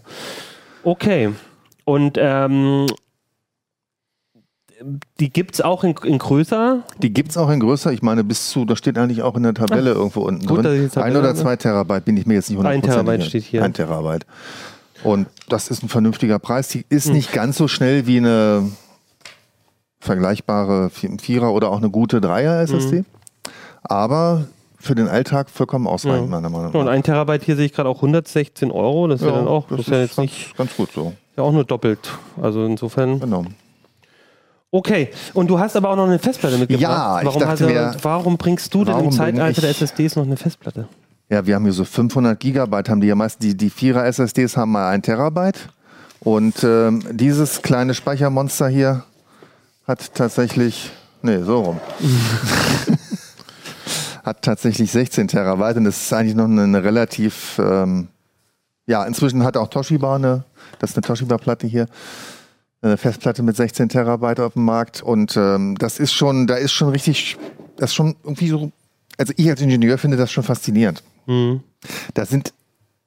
Okay. 0.84 1.30
Und 1.86 2.18
ähm, 2.22 2.86
die 5.20 5.30
gibt 5.32 5.56
es 5.56 5.62
auch 5.62 5.84
in, 5.84 5.96
in 6.04 6.18
größer. 6.20 6.84
Die 7.02 7.12
gibt 7.14 7.32
es 7.32 7.38
auch 7.38 7.50
in 7.50 7.60
größer. 7.60 7.92
Ich 7.94 8.02
meine, 8.02 8.24
bis 8.24 8.50
zu, 8.50 8.66
das 8.66 8.78
steht 8.78 8.98
eigentlich 8.98 9.24
auch 9.24 9.36
in 9.36 9.44
der 9.44 9.54
Tabelle 9.54 9.92
irgendwo 9.92 10.22
unten 10.22 10.46
gut, 10.46 10.64
drin. 10.66 10.90
Ein 10.96 11.16
oder 11.18 11.30
habe. 11.30 11.38
zwei 11.38 11.56
Terabyte 11.56 12.06
bin 12.06 12.16
ich 12.18 12.26
mir 12.26 12.36
jetzt 12.36 12.50
nicht 12.50 12.60
Ein 12.64 12.82
100% 12.82 12.86
Terabyte 12.86 13.20
sicher. 13.22 13.30
steht 13.30 13.44
hier. 13.44 13.64
Ein 13.64 13.74
Terabyte. 13.74 14.26
Und 15.04 15.28
das 15.50 15.70
ist 15.70 15.84
ein 15.84 15.90
vernünftiger 15.90 16.40
Preis. 16.40 16.68
Die 16.70 16.80
Hm. 16.80 16.86
ist 16.90 17.10
nicht 17.10 17.32
ganz 17.34 17.58
so 17.58 17.68
schnell 17.68 18.06
wie 18.08 18.18
eine 18.18 18.70
vergleichbare 20.00 20.90
Vi- 20.94 21.20
Vierer 21.20 21.54
oder 21.54 21.70
auch 21.72 21.78
eine 21.78 21.90
gute 21.90 22.22
Dreier 22.22 22.62
SSD. 22.62 22.98
Hm. 23.00 23.06
Aber 23.84 24.48
für 24.80 24.96
den 24.96 25.08
Alltag 25.08 25.50
vollkommen 25.50 25.88
ausreichend, 25.88 26.26
Ja. 26.30 26.36
meiner 26.40 26.50
Meinung 26.50 26.72
Und 26.74 26.86
nach. 26.86 26.92
ein 26.92 27.04
Terabyte 27.04 27.44
hier 27.44 27.56
sehe 27.56 27.66
ich 27.66 27.74
gerade 27.74 27.90
auch 27.90 28.02
116 28.02 28.72
Euro. 28.72 29.08
Das 29.08 29.22
ist 29.22 29.28
ja, 29.28 29.34
dann 29.34 29.48
auch, 29.48 29.68
das 29.70 29.80
ist 29.82 29.88
ja 29.90 30.00
jetzt 30.02 30.16
ganz, 30.18 30.32
nicht, 30.32 30.56
ganz 30.58 30.76
gut 30.76 30.90
so. 30.94 31.14
ja 31.36 31.44
auch 31.44 31.52
nur 31.52 31.64
doppelt. 31.64 32.12
Also 32.42 32.64
insofern. 32.66 33.20
Genau. 33.20 33.46
Okay. 34.72 35.10
Und 35.34 35.50
du 35.50 35.60
hast 35.60 35.76
aber 35.76 35.90
auch 35.90 35.96
noch 35.96 36.08
eine 36.08 36.20
Festplatte 36.20 36.58
mitgebracht. 36.58 36.82
Ja, 36.82 37.20
ich 37.20 37.26
warum, 37.26 37.40
dachte 37.40 37.52
hast 37.52 37.62
du, 37.62 37.66
mir, 37.68 37.96
warum 38.02 38.38
bringst 38.38 38.74
du 38.74 38.84
denn 38.84 39.00
im 39.00 39.12
Zeitalter 39.12 39.62
der 39.62 39.72
ich- 39.72 39.82
SSDs 39.82 40.16
noch 40.16 40.24
eine 40.26 40.38
Festplatte? 40.38 40.88
Ja, 41.30 41.46
wir 41.46 41.56
haben 41.56 41.64
hier 41.64 41.74
so 41.74 41.84
500 41.84 42.40
Gigabyte, 42.40 42.90
haben 42.90 43.02
die 43.02 43.08
ja 43.08 43.16
meistens, 43.16 43.40
die, 43.46 43.56
die 43.58 43.70
Vierer 43.70 44.06
SSDs 44.06 44.56
haben 44.56 44.72
mal 44.72 44.90
ein 44.90 45.02
Terabyte. 45.02 45.70
Und 46.22 46.64
ähm, 46.64 47.04
dieses 47.12 47.62
kleine 47.62 47.94
Speichermonster 47.94 48.70
hier 48.70 49.04
hat 49.88 50.14
tatsächlich, 50.16 50.92
nee, 51.22 51.40
so 51.44 51.62
rum. 51.62 51.80
hat 54.24 54.42
tatsächlich 54.42 54.92
16 54.92 55.28
Terabyte 55.28 55.78
und 55.78 55.86
das 55.86 56.02
ist 56.02 56.14
eigentlich 56.14 56.36
noch 56.36 56.46
eine, 56.46 56.64
eine 56.64 56.84
relativ, 56.84 57.60
ähm, 57.60 58.08
ja, 58.86 59.04
inzwischen 59.06 59.44
hat 59.44 59.56
auch 59.58 59.70
Toshiba 59.70 60.16
eine, 60.16 60.44
das 60.80 60.92
ist 60.92 60.98
eine 60.98 61.04
Toshiba-Platte 61.04 61.68
hier, 61.68 61.88
Festplatte 62.96 63.44
mit 63.44 63.56
16 63.56 63.90
Terabyte 63.90 64.40
auf 64.40 64.54
dem 64.54 64.64
Markt 64.64 65.02
und 65.02 65.36
ähm, 65.36 65.76
das 65.78 66.00
ist 66.00 66.14
schon, 66.14 66.48
da 66.48 66.56
ist 66.56 66.72
schon 66.72 66.90
richtig, 66.90 67.38
das 67.76 67.90
ist 67.90 67.96
schon 67.96 68.16
irgendwie 68.24 68.48
so, 68.48 68.72
also 69.18 69.34
ich 69.36 69.50
als 69.50 69.62
Ingenieur 69.62 69.98
finde 69.98 70.16
das 70.16 70.32
schon 70.32 70.44
faszinierend. 70.44 71.04
Mhm. 71.26 71.62
Da 72.14 72.26
sind 72.26 72.54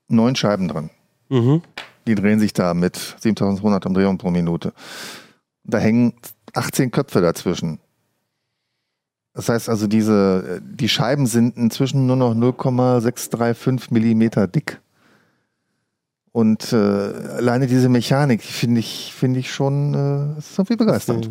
neun 0.09 0.37
Scheiben 0.37 0.69
drin. 0.69 0.91
Mhm. 1.29 1.63
Die 2.07 2.15
drehen 2.15 2.41
sich 2.41 2.53
da 2.53 2.75
mit 2.75 2.97
7200 3.21 3.87
Umdrehungen 3.87 4.19
pro 4.19 4.31
Minute. 4.31 4.73
Da 5.65 5.79
hängen 5.79 6.15
18 6.55 6.91
Köpfe 6.91 7.21
dazwischen. 7.21 7.79
Das 9.33 9.49
heißt 9.49 9.69
also, 9.69 9.87
diese, 9.87 10.61
die 10.63 10.89
Scheiben 10.89 11.27
sind 11.27 11.57
inzwischen 11.57 12.07
nur 12.07 12.17
noch 12.17 12.35
0,635 12.35 13.91
Millimeter 13.91 14.49
dick. 14.49 14.80
Und 16.41 16.73
äh, 16.73 16.77
alleine 16.77 17.67
diese 17.67 17.91
Mechanik, 17.91 18.43
finde 18.43 18.81
ich, 18.81 19.13
finde 19.15 19.41
ich 19.41 19.53
schon 19.53 19.93
äh, 19.93 20.39
ist 20.39 20.59
irgendwie 20.59 20.77
begeisternd. 20.77 21.29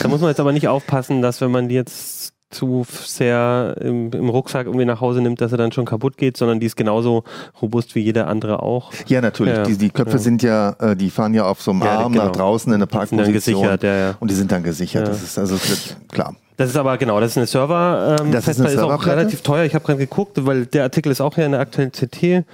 Da 0.00 0.06
muss 0.06 0.20
man 0.20 0.30
jetzt 0.30 0.38
aber 0.38 0.52
nicht 0.52 0.68
aufpassen, 0.68 1.22
dass 1.22 1.40
wenn 1.40 1.50
man 1.50 1.68
die 1.68 1.74
jetzt 1.74 2.34
zu 2.50 2.86
sehr 2.88 3.74
im, 3.80 4.12
im 4.12 4.28
Rucksack 4.28 4.66
irgendwie 4.66 4.84
nach 4.84 5.00
Hause 5.00 5.20
nimmt, 5.20 5.40
dass 5.40 5.50
er 5.50 5.58
dann 5.58 5.72
schon 5.72 5.86
kaputt 5.86 6.16
geht, 6.16 6.36
sondern 6.36 6.60
die 6.60 6.66
ist 6.66 6.76
genauso 6.76 7.24
robust 7.60 7.96
wie 7.96 8.00
jeder 8.00 8.28
andere 8.28 8.62
auch. 8.62 8.92
Ja, 9.08 9.20
natürlich. 9.20 9.56
Ja, 9.56 9.64
die, 9.64 9.76
die 9.76 9.90
Köpfe 9.90 10.12
ja. 10.12 10.18
sind 10.18 10.44
ja, 10.44 10.76
äh, 10.78 10.94
die 10.94 11.10
fahren 11.10 11.34
ja 11.34 11.44
auf 11.44 11.60
so 11.60 11.72
einem 11.72 11.82
Ja, 11.82 11.98
Arm 11.98 12.12
genau. 12.12 12.26
nach 12.26 12.32
draußen 12.32 12.72
in 12.72 12.76
eine 12.80 12.86
Die 12.86 12.92
sind 12.92 12.98
Parkposition. 13.18 13.24
dann 13.24 13.32
gesichert, 13.34 13.82
ja, 13.82 13.96
ja. 13.96 14.14
Und 14.20 14.30
die 14.30 14.34
sind 14.36 14.52
dann 14.52 14.62
gesichert. 14.62 15.08
Das 15.08 15.20
ist 15.20 15.36
also 15.36 15.56
klar. 16.12 16.36
Das 16.56 16.70
ist 16.70 16.76
aber 16.76 16.96
genau, 16.96 17.20
das 17.20 17.32
ist 17.32 17.36
eine 17.38 17.46
Server. 17.46 18.16
Ähm, 18.20 18.30
Das 18.32 18.40
ist 18.40 18.44
Festplatte 18.46 18.78
eine 18.78 18.92
ist 18.92 19.00
auch 19.00 19.06
relativ 19.06 19.42
teuer. 19.42 19.64
Ich 19.64 19.74
habe 19.74 19.84
gerade 19.84 19.98
geguckt, 19.98 20.44
weil 20.46 20.66
der 20.66 20.84
Artikel 20.84 21.12
ist 21.12 21.20
auch 21.20 21.34
hier 21.34 21.44
in 21.46 21.52
der 21.52 21.60
aktuellen 21.60 21.92
CT. 21.92 22.44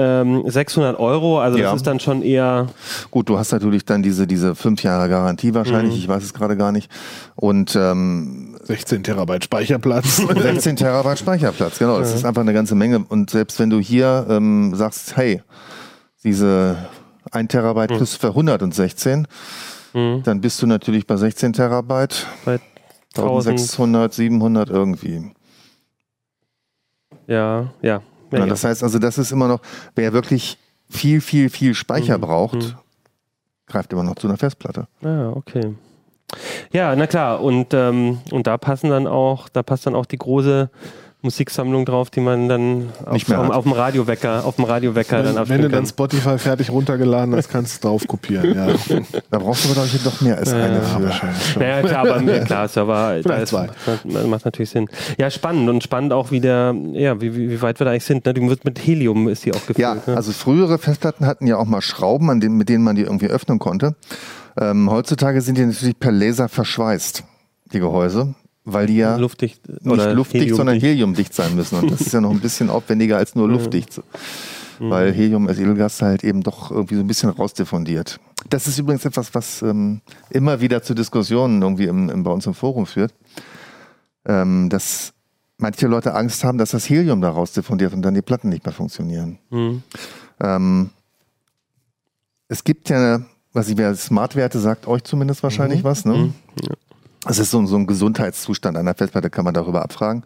Ähm, 0.00 0.44
600 0.46 0.96
Euro, 1.00 1.40
also 1.40 1.58
Ja. 1.58 1.64
das 1.72 1.76
ist 1.78 1.86
dann 1.88 1.98
schon 1.98 2.22
eher. 2.22 2.68
Gut, 3.10 3.28
du 3.28 3.36
hast 3.36 3.50
natürlich 3.50 3.84
dann 3.84 4.02
diese, 4.02 4.28
diese 4.28 4.54
fünf 4.54 4.84
Jahre 4.84 5.08
Garantie 5.08 5.54
wahrscheinlich, 5.54 5.94
Mhm. 5.94 6.00
ich 6.00 6.08
weiß 6.08 6.22
es 6.22 6.32
gerade 6.34 6.56
gar 6.56 6.70
nicht. 6.70 6.88
Und 7.34 7.74
ähm, 7.74 8.56
16 8.62 9.02
Terabyte 9.02 9.42
Speicherplatz. 9.44 10.16
16 10.42 10.76
Terabyte 10.76 11.18
Speicherplatz, 11.18 11.78
genau. 11.80 11.98
Das 11.98 12.14
ist 12.14 12.24
einfach 12.24 12.42
eine 12.42 12.52
ganze 12.54 12.76
Menge. 12.76 13.04
Und 13.08 13.30
selbst 13.30 13.58
wenn 13.58 13.70
du 13.70 13.80
hier 13.80 14.26
ähm, 14.30 14.74
sagst, 14.76 15.16
hey, 15.16 15.42
diese 16.22 16.76
1 17.32 17.48
Terabyte 17.48 17.88
plus 17.96 18.14
für 18.14 18.34
116, 18.34 19.26
Mhm. 19.94 20.22
dann 20.22 20.40
bist 20.40 20.60
du 20.62 20.66
natürlich 20.66 21.06
bei 21.06 21.16
16 21.16 21.54
Terabyte, 21.54 22.26
Bei 22.44 22.60
1000, 23.16 23.58
1600, 23.58 24.12
700 24.14 24.68
irgendwie. 24.70 25.32
ja, 27.26 27.72
ja. 27.82 28.02
Ja, 28.30 28.38
Ja, 28.38 28.44
ja. 28.44 28.50
das 28.50 28.64
heißt 28.64 28.82
also, 28.82 28.98
das 28.98 29.18
ist 29.18 29.32
immer 29.32 29.48
noch, 29.48 29.60
wer 29.94 30.12
wirklich 30.12 30.58
viel, 30.90 31.20
viel, 31.20 31.50
viel 31.50 31.74
Speicher 31.74 32.16
Mhm. 32.18 32.22
braucht, 32.22 32.54
Mhm. 32.54 32.74
greift 33.66 33.92
immer 33.92 34.02
noch 34.04 34.14
zu 34.16 34.26
einer 34.28 34.36
Festplatte. 34.38 34.86
Ah, 35.02 35.30
okay. 35.34 35.74
Ja, 36.72 36.94
na 36.94 37.06
klar. 37.06 37.42
Und, 37.42 37.72
ähm, 37.72 38.18
und 38.32 38.46
da 38.46 38.58
passen 38.58 38.90
dann 38.90 39.06
auch, 39.06 39.48
da 39.48 39.62
passt 39.62 39.86
dann 39.86 39.94
auch 39.94 40.06
die 40.06 40.18
große 40.18 40.70
Musiksammlung 41.20 41.84
drauf, 41.84 42.10
die 42.10 42.20
man 42.20 42.48
dann 42.48 42.90
auf, 43.04 43.28
auf, 43.30 43.50
auf 43.50 43.64
dem 43.64 43.72
Radiowecker, 43.72 44.44
auf 44.44 44.54
dem 44.54 44.64
Radiowecker 44.66 45.16
dann 45.16 45.26
Wenn, 45.26 45.34
wenn 45.34 45.38
abspielen 45.40 45.62
du 45.62 45.68
dann. 45.68 45.86
Spotify 45.86 46.38
fertig 46.38 46.70
runtergeladen 46.70 47.34
hast, 47.34 47.48
kannst 47.48 47.82
du 47.82 47.88
drauf 47.88 48.06
kopieren. 48.06 48.54
Ja, 48.54 48.68
Da 49.30 49.38
brauchst 49.38 49.64
du 49.64 49.70
aber 49.70 49.82
glaube 49.82 49.88
ich 49.92 50.04
doch 50.04 50.20
mehr 50.20 50.38
als 50.38 50.52
eine 50.52 50.80
für. 50.80 51.02
wahrscheinlich 51.02 51.42
schon. 51.44 51.62
Naja, 51.62 51.82
klar, 51.82 51.98
aber 52.08 52.22
ja, 52.32 52.44
klar, 52.44 52.68
Server, 52.68 53.20
da 53.24 53.36
ist, 53.36 53.48
zwei. 53.48 53.68
macht, 54.04 54.44
natürlich 54.44 54.70
Sinn. 54.70 54.88
Ja, 55.18 55.28
spannend 55.30 55.68
und 55.68 55.82
spannend 55.82 56.12
auch 56.12 56.30
wieder, 56.30 56.72
ja, 56.92 57.20
wie, 57.20 57.34
wie, 57.34 57.50
wie 57.50 57.62
weit 57.62 57.80
wir 57.80 57.84
da 57.84 57.90
eigentlich 57.90 58.04
sind. 58.04 58.24
Ne? 58.24 58.32
Die 58.34 58.48
wird 58.48 58.64
mit 58.64 58.78
Helium 58.78 59.28
ist 59.28 59.44
die 59.44 59.52
auch 59.52 59.66
gefüllt. 59.66 59.78
Ja, 59.78 59.94
ne? 59.94 60.16
also 60.16 60.30
frühere 60.30 60.78
Festplatten 60.78 61.26
hatten 61.26 61.48
ja 61.48 61.56
auch 61.56 61.66
mal 61.66 61.80
Schrauben, 61.80 62.30
an 62.30 62.38
denen, 62.38 62.56
mit 62.56 62.68
denen 62.68 62.84
man 62.84 62.94
die 62.94 63.02
irgendwie 63.02 63.26
öffnen 63.26 63.58
konnte. 63.58 63.96
Ähm, 64.60 64.88
heutzutage 64.88 65.40
sind 65.40 65.58
die 65.58 65.66
natürlich 65.66 65.98
per 65.98 66.12
Laser 66.12 66.48
verschweißt, 66.48 67.24
die 67.72 67.80
Gehäuse, 67.80 68.34
weil 68.72 68.86
die 68.86 68.96
ja 68.96 69.16
luftdicht 69.16 69.66
nicht 69.68 70.12
luftdicht, 70.12 70.54
sondern 70.54 70.78
heliumdicht. 70.78 70.84
heliumdicht 70.84 71.34
sein 71.34 71.54
müssen. 71.54 71.78
Und 71.78 71.90
das 71.90 72.00
ist 72.02 72.12
ja 72.12 72.20
noch 72.20 72.30
ein 72.30 72.40
bisschen 72.40 72.70
aufwendiger 72.70 73.16
als 73.16 73.34
nur 73.34 73.48
luftdicht. 73.48 74.00
Mhm. 74.78 74.90
Weil 74.90 75.12
Helium 75.12 75.48
als 75.48 75.58
Edelgas 75.58 76.00
halt 76.02 76.22
eben 76.22 76.42
doch 76.42 76.70
irgendwie 76.70 76.94
so 76.94 77.00
ein 77.00 77.06
bisschen 77.06 77.30
rausdiffundiert. 77.30 78.20
Das 78.48 78.68
ist 78.68 78.78
übrigens 78.78 79.04
etwas, 79.04 79.34
was 79.34 79.62
ähm, 79.62 80.00
immer 80.30 80.60
wieder 80.60 80.82
zu 80.82 80.94
Diskussionen 80.94 81.62
irgendwie 81.62 81.86
im, 81.86 82.08
im, 82.08 82.22
bei 82.22 82.30
uns 82.30 82.46
im 82.46 82.54
Forum 82.54 82.86
führt. 82.86 83.12
Ähm, 84.24 84.68
dass 84.68 85.14
manche 85.56 85.88
Leute 85.88 86.14
Angst 86.14 86.44
haben, 86.44 86.58
dass 86.58 86.70
das 86.70 86.88
Helium 86.88 87.20
da 87.20 87.30
rausdiffundiert 87.30 87.92
und 87.92 88.02
dann 88.02 88.14
die 88.14 88.22
Platten 88.22 88.50
nicht 88.50 88.64
mehr 88.64 88.72
funktionieren. 88.72 89.38
Mhm. 89.50 89.82
Ähm, 90.40 90.90
es 92.46 92.62
gibt 92.62 92.88
ja, 92.88 93.22
was 93.52 93.68
ich 93.68 93.76
mir 93.76 93.88
als 93.88 94.04
Smartwerte 94.04 94.60
sagt, 94.60 94.86
euch 94.86 95.02
zumindest 95.02 95.42
wahrscheinlich 95.42 95.82
was, 95.82 96.04
ne? 96.04 96.14
Mhm. 96.14 96.34
Es 97.26 97.38
ist 97.38 97.50
so, 97.50 97.64
so 97.66 97.76
ein 97.76 97.86
Gesundheitszustand 97.86 98.76
einer 98.76 98.94
Festplatte, 98.94 99.28
kann 99.30 99.44
man 99.44 99.52
darüber 99.54 99.82
abfragen. 99.82 100.22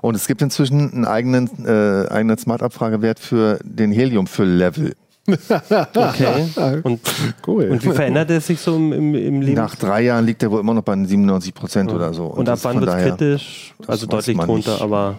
Und 0.00 0.14
es 0.14 0.26
gibt 0.26 0.40
inzwischen 0.42 0.90
einen 0.92 1.04
eigenen, 1.04 1.48
äh, 1.66 2.08
eigenen 2.08 2.38
Smart-Abfragewert 2.38 3.20
für 3.20 3.58
den 3.62 3.92
Heliumfüll-Level. 3.92 4.94
Okay. 5.28 6.46
Und, 6.82 7.00
Cool. 7.46 7.70
und 7.70 7.84
wie 7.84 7.90
verändert 7.92 8.30
es 8.30 8.46
sich 8.48 8.58
so 8.60 8.74
im, 8.74 8.92
im, 8.92 9.14
im 9.14 9.42
Leben? 9.42 9.54
Nach 9.56 9.76
drei 9.76 10.02
Jahren 10.02 10.24
liegt 10.26 10.42
er 10.42 10.50
wohl 10.50 10.60
immer 10.60 10.74
noch 10.74 10.82
bei 10.82 10.94
97 10.96 11.54
Prozent 11.54 11.92
oder 11.92 12.12
so. 12.14 12.24
und 12.24 12.48
ab 12.48 12.54
das 12.54 12.64
wann 12.64 12.80
wird 12.80 12.90
es 12.90 13.04
kritisch? 13.04 13.74
Also 13.86 14.06
deutlich 14.06 14.36
drunter, 14.36 14.72
nicht. 14.72 14.82
aber. 14.82 15.18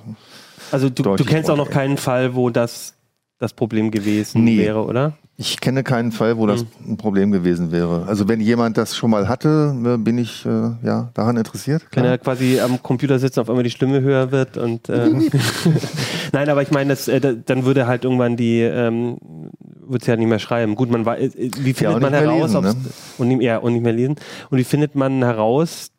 Also 0.71 0.89
du, 0.89 1.03
du 1.03 1.23
kennst 1.23 1.49
auch 1.49 1.55
noch 1.57 1.69
keinen 1.69 1.97
Fall, 1.97 2.33
wo 2.35 2.49
das 2.49 2.95
das 3.37 3.53
Problem 3.53 3.91
gewesen 3.91 4.43
Nee. 4.43 4.57
wäre, 4.57 4.83
oder? 4.85 5.13
Ich 5.41 5.59
kenne 5.59 5.81
keinen 5.83 6.11
Fall, 6.11 6.37
wo 6.37 6.45
das 6.45 6.61
Hm. 6.61 6.67
ein 6.93 6.97
Problem 6.97 7.31
gewesen 7.31 7.71
wäre. 7.71 8.05
Also 8.07 8.27
wenn 8.27 8.39
jemand 8.39 8.77
das 8.77 8.95
schon 8.95 9.09
mal 9.09 9.27
hatte, 9.27 9.75
äh, 9.83 9.97
bin 9.97 10.19
ich 10.19 10.45
äh, 10.45 10.49
ja 10.83 11.09
daran 11.15 11.35
interessiert. 11.35 11.81
Wenn 11.93 12.03
Klar. 12.03 12.05
er 12.13 12.17
quasi 12.19 12.59
am 12.59 12.81
Computer 12.83 13.17
sitzt 13.17 13.39
und 13.39 13.41
auf 13.41 13.49
einmal 13.49 13.63
die 13.63 13.71
Stimme 13.71 14.01
höher 14.01 14.31
wird 14.31 14.57
und 14.57 14.87
äh, 14.87 15.09
Nein, 16.31 16.47
aber 16.47 16.61
ich 16.61 16.69
meine, 16.69 16.91
das, 16.91 17.07
äh, 17.07 17.19
da- 17.19 17.33
dann 17.33 17.65
würde 17.65 17.87
halt 17.87 18.03
irgendwann 18.03 18.37
die 18.37 18.59
ähm, 18.59 19.17
würde 19.87 20.05
sie 20.05 20.11
halt 20.11 20.19
nicht 20.19 20.29
mehr 20.29 20.37
schreiben. 20.39 20.75
Gut, 20.75 20.91
man 20.91 21.05
weiß, 21.07 21.33
äh, 21.35 21.49
wie 21.57 21.73
findet 21.73 21.95
und 21.95 22.01
man 22.03 22.13
heraus, 22.13 22.53
lesen, 22.53 22.61
ne? 22.61 22.75
und 23.17 23.27
nicht, 23.27 23.41
ja, 23.41 23.57
und 23.57 23.73
nicht 23.73 23.83
mehr 23.83 23.93
lesen. 23.93 24.15
Und 24.51 24.57
wie 24.59 24.63
findet 24.63 24.93
man 24.93 25.23
heraus, 25.23 25.89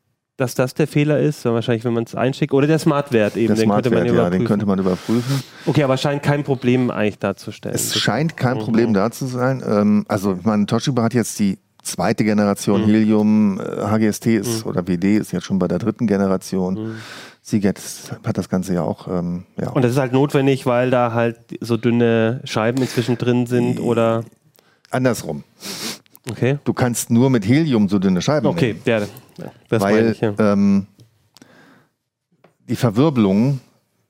dass 0.43 0.55
das 0.55 0.74
der 0.74 0.86
Fehler 0.86 1.18
ist? 1.20 1.45
Wahrscheinlich, 1.45 1.84
wenn 1.84 1.93
man 1.95 2.05
es 2.05 2.14
einschickt. 2.14 2.53
Oder 2.53 2.66
der 2.66 2.78
Smartwert 2.78 3.36
eben, 3.36 3.55
Der 3.55 3.57
den 3.57 3.70
könnte 3.70 3.90
man 3.90 3.99
Smartwert, 4.07 4.16
ja, 4.16 4.30
den 4.30 4.45
könnte 4.45 4.66
man 4.66 4.78
überprüfen. 4.78 5.43
okay, 5.66 5.82
aber 5.84 5.97
scheint 5.97 6.22
kein 6.22 6.45
Problem 6.45 6.90
eigentlich 6.90 7.18
darzustellen. 7.18 7.74
Es 7.74 7.95
scheint 7.97 8.36
kein 8.36 8.57
Mhm. 8.59 8.61
Problem 8.62 8.95
da 8.95 9.11
zu 9.11 9.26
sein. 9.26 9.62
Ähm, 9.66 10.05
also, 10.09 10.34
ich 10.38 10.45
meine, 10.45 10.66
Toshiba 10.66 11.03
hat 11.05 11.14
jetzt 11.14 11.38
die 11.38 11.59
zweite 11.82 12.24
Generation 12.24 12.82
Mhm. 12.82 12.86
Helium, 12.86 13.61
äh, 13.61 13.82
HGST 13.86 14.26
ist 14.36 14.66
oder 14.66 14.86
WD 14.86 15.16
ist 15.16 15.32
jetzt 15.32 15.45
schon 15.45 15.59
bei 15.59 15.68
der 15.68 15.78
dritten 15.78 16.07
Generation. 16.07 16.74
Mhm. 16.74 16.95
Seagate 17.45 17.80
hat 18.24 18.38
das 18.38 18.49
Ganze 18.49 18.74
ja 18.74 18.82
auch. 18.82 19.09
Ähm, 19.09 19.45
ja. 19.61 19.70
Und 19.70 19.82
das 19.82 19.90
ist 19.93 19.99
halt 19.99 20.12
notwendig, 20.12 20.64
weil 20.66 20.90
da 20.90 21.12
halt 21.12 21.38
so 21.61 21.76
dünne 21.76 22.40
Scheiben 22.45 22.80
inzwischen 22.82 23.18
drin 23.18 23.47
sind 23.47 23.80
oder 23.80 24.22
Andersrum. 24.90 25.43
Okay. 26.31 26.59
Du 26.64 26.73
kannst 26.73 27.11
nur 27.11 27.31
mit 27.31 27.47
Helium 27.47 27.89
so 27.89 27.99
dünne 27.99 28.23
Scheiben 28.23 28.47
Okay, 28.47 28.75
nehmen, 28.75 28.83
ja, 28.85 29.01
das 29.68 29.83
meine 29.83 29.97
weil 29.97 30.12
ich, 30.12 30.20
ja. 30.20 30.35
ähm, 30.39 30.87
die 32.68 32.77
Verwirbelungen 32.77 33.61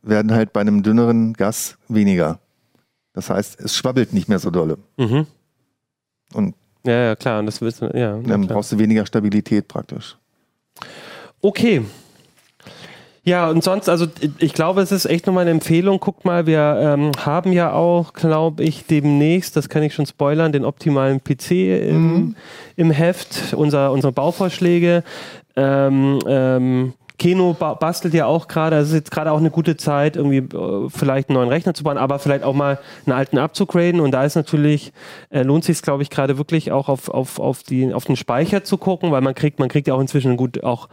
werden 0.03 0.33
halt 0.33 0.53
bei 0.53 0.61
einem 0.61 0.83
dünneren 0.83 1.33
Gas 1.33 1.79
weniger. 1.89 2.39
Das 3.13 3.31
heißt, 3.31 3.61
es 3.61 3.77
schwabbelt 3.77 4.13
nicht 4.13 4.29
mehr 4.29 4.39
so 4.39 4.51
dolle. 4.51 4.79
Mhm. 4.97 5.27
Und 6.33 6.55
Ja, 6.85 7.05
ja, 7.05 7.17
klar. 7.17 7.39
Und 7.41 7.47
das 7.47 7.61
willst 7.61 7.83
du, 7.83 7.87
ja. 7.87 8.13
dann 8.17 8.25
klar. 8.25 8.57
brauchst 8.57 8.73
du 8.73 8.79
weniger 8.79 9.07
Stabilität 9.07 9.69
praktisch. 9.69 10.17
Okay. 11.41 11.83
Ja, 13.25 13.49
und 13.49 13.63
sonst, 13.63 13.89
also 13.89 14.07
ich 14.39 14.53
glaube, 14.53 14.81
es 14.81 14.91
ist 14.91 15.05
echt 15.07 15.27
nochmal 15.27 15.43
eine 15.43 15.53
Empfehlung. 15.53 16.01
Guckt 16.01 16.25
mal, 16.25 16.47
wir 16.47 16.77
ähm, 16.81 17.13
haben 17.25 17.53
ja 17.53 17.73
auch, 17.73 18.15
glaube 18.15 18.65
ich, 18.65 18.85
demnächst, 18.87 19.55
das 19.55 19.69
kann 19.69 19.85
ich 19.85 19.95
schon 19.95 20.07
spoilern, 20.07 20.51
den 20.51 20.65
optimalen 20.65 21.23
PC 21.23 21.51
im, 21.89 22.35
im 22.75 22.91
Heft, 22.91 23.55
unser, 23.55 23.93
unsere 23.93 24.13
Bauvorschläge. 24.13 25.05
Ähm, 25.55 26.19
ähm, 26.27 26.95
Keno 27.23 27.55
ba 27.57 27.75
bastelt 27.75 28.15
ja 28.15 28.27
auch 28.27 28.49
gerade, 28.49 28.75
also 28.75 28.89
es 28.89 28.93
ist 28.95 29.05
jetzt 29.05 29.11
gerade 29.13 29.31
auch 29.31 29.39
eine 29.39 29.51
gute 29.51 29.77
Zeit, 29.77 30.17
irgendwie 30.17 30.39
äh, 30.39 30.89
vielleicht 30.89 31.29
einen 31.29 31.39
neuen 31.39 31.49
Rechner 31.49 31.75
zu 31.75 31.85
bauen, 31.85 31.99
aber 31.99 32.19
vielleicht 32.19 32.43
auch 32.43 32.55
mal 32.55 32.81
einen 33.07 33.15
alten 33.15 33.39
abzugraden. 33.39 34.01
Und 34.01 34.11
da 34.11 34.25
ist 34.25 34.35
natürlich, 34.35 34.93
äh, 35.31 35.43
lohnt 35.43 35.63
sich 35.63 35.81
glaube 35.83 36.03
ich, 36.03 36.11
gerade 36.11 36.39
wirklich 36.39 36.73
auch 36.73 36.89
auf, 36.89 37.09
auf, 37.09 37.39
auf, 37.39 37.63
die, 37.63 37.95
auf 37.95 38.07
den 38.07 38.17
Speicher 38.17 38.65
zu 38.65 38.79
gucken, 38.79 39.13
weil 39.13 39.21
man 39.21 39.37
kriegt, 39.37 39.61
man 39.61 39.69
kriegt 39.69 39.87
ja 39.87 39.95
auch 39.95 40.01
inzwischen 40.01 40.37
gut 40.37 40.65
auch 40.65 40.89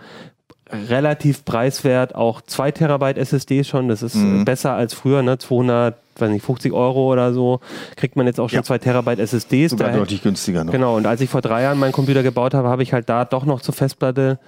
relativ 0.72 1.46
preiswert 1.46 2.16
auch 2.16 2.42
2 2.42 2.72
Terabyte 2.72 3.18
SSD 3.18 3.64
schon. 3.64 3.88
Das 3.88 4.04
ist 4.04 4.16
Mhm. 4.16 4.46
besser 4.46 4.74
als 4.74 4.94
früher, 4.94 5.22
ne? 5.24 5.38
200, 5.38 5.96
weiß 6.18 6.30
nicht, 6.30 6.46
50 6.46 6.74
Euro 6.74 7.12
oder 7.12 7.34
so. 7.34 7.60
Kriegt 7.96 8.16
man 8.16 8.26
jetzt 8.28 8.40
auch 8.40 8.50
schon 8.50 8.58
Ja. 8.58 8.64
2 8.64 8.78
Terabyte 8.78 9.20
SSDs. 9.20 9.72
Sogar 9.72 9.90
Da- 9.92 9.98
deutlich 9.98 10.22
günstiger 10.22 10.64
noch. 10.64 10.72
Genau, 10.72 10.96
und 10.96 11.06
als 11.08 11.22
ich 11.22 11.30
vor 11.30 11.42
drei 11.42 11.64
Jahren 11.64 11.80
meinen 11.80 11.92
Computer 11.92 12.24
gebaut 12.24 12.54
habe, 12.54 12.68
habe 12.70 12.84
ich 12.84 12.94
halt 12.94 13.10
da 13.10 13.26
doch 13.26 13.46
noch 13.46 13.62
zur 13.62 13.74
Festplatte 13.74 14.40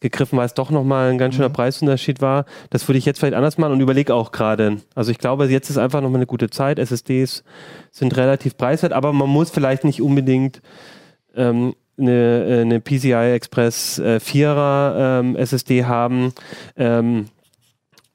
gegriffen, 0.00 0.38
weil 0.38 0.46
es 0.46 0.54
doch 0.54 0.70
nochmal 0.70 1.10
ein 1.10 1.18
ganz 1.18 1.34
schöner 1.34 1.48
Preisunterschied 1.48 2.20
war. 2.20 2.44
Das 2.70 2.86
würde 2.88 2.98
ich 2.98 3.04
jetzt 3.04 3.18
vielleicht 3.18 3.34
anders 3.34 3.58
machen 3.58 3.72
und 3.72 3.80
überlege 3.80 4.14
auch 4.14 4.30
gerade. 4.30 4.76
Also 4.94 5.10
ich 5.10 5.18
glaube, 5.18 5.46
jetzt 5.46 5.70
ist 5.70 5.76
einfach 5.76 6.00
nochmal 6.00 6.18
eine 6.20 6.26
gute 6.26 6.50
Zeit. 6.50 6.78
SSDs 6.78 7.42
sind 7.90 8.16
relativ 8.16 8.56
preiswert, 8.56 8.92
aber 8.92 9.12
man 9.12 9.28
muss 9.28 9.50
vielleicht 9.50 9.82
nicht 9.84 10.00
unbedingt 10.00 10.62
ähm, 11.36 11.74
eine, 11.98 12.44
äh, 12.46 12.60
eine 12.62 12.80
PCI 12.80 13.32
Express 13.34 13.98
äh, 13.98 14.18
4er 14.22 15.20
ähm, 15.20 15.36
SSD 15.36 15.84
haben, 15.84 16.32
ähm, 16.76 17.26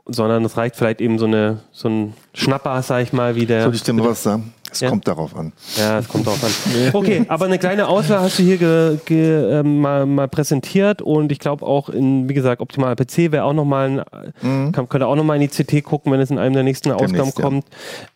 sondern 0.06 0.44
es 0.46 0.58
reicht 0.58 0.76
vielleicht 0.76 1.02
eben 1.02 1.18
so, 1.20 1.26
eine, 1.26 1.60
so 1.72 1.88
ein 1.90 2.14
Schnapper, 2.34 2.82
sag 2.82 3.04
ich 3.04 3.14
mal, 3.14 3.36
wie 3.36 3.46
der. 3.46 3.64
Soll 3.64 3.76
ich 3.76 3.84
dir 3.84 3.94
mal 3.94 4.10
was 4.10 4.24
sagen? 4.24 4.54
Es 4.70 4.80
Ja. 4.80 4.90
kommt 4.90 5.08
darauf 5.08 5.36
an. 5.36 5.54
Ja, 5.78 6.00
es 6.00 6.08
kommt 6.10 6.26
drauf 6.26 6.44
an. 6.44 6.52
Okay, 6.94 7.24
aber 7.28 7.46
eine 7.46 7.60
kleine 7.60 7.88
Auswahl 7.88 8.22
hast 8.22 8.40
du 8.40 8.44
hier 8.44 8.58
ge, 8.58 8.98
ge, 9.06 9.60
ähm, 9.60 9.80
mal, 9.82 10.08
mal 10.08 10.28
präsentiert 10.28 11.00
und 11.04 11.32
ich 11.32 11.38
glaube 11.38 11.64
auch 11.64 11.90
in, 11.90 12.28
wie 12.28 12.34
gesagt, 12.34 12.60
optimaler 12.60 12.96
PC 12.96 13.32
wäre 13.32 13.44
auch 13.44 13.54
nochmal 13.54 14.04
ein, 14.42 14.72
kann, 14.72 14.90
könnte 14.90 15.06
auch 15.06 15.16
nochmal 15.16 15.40
in 15.40 15.48
die 15.48 15.64
CT 15.64 15.84
gucken, 15.84 16.12
wenn 16.12 16.20
es 16.20 16.32
in 16.32 16.40
einem 16.40 16.56
der 16.56 16.64
nächsten 16.64 16.92
Ausgaben 16.92 17.14
Demnächst, 17.14 17.38
ja. 17.38 17.44
kommt. 17.46 17.66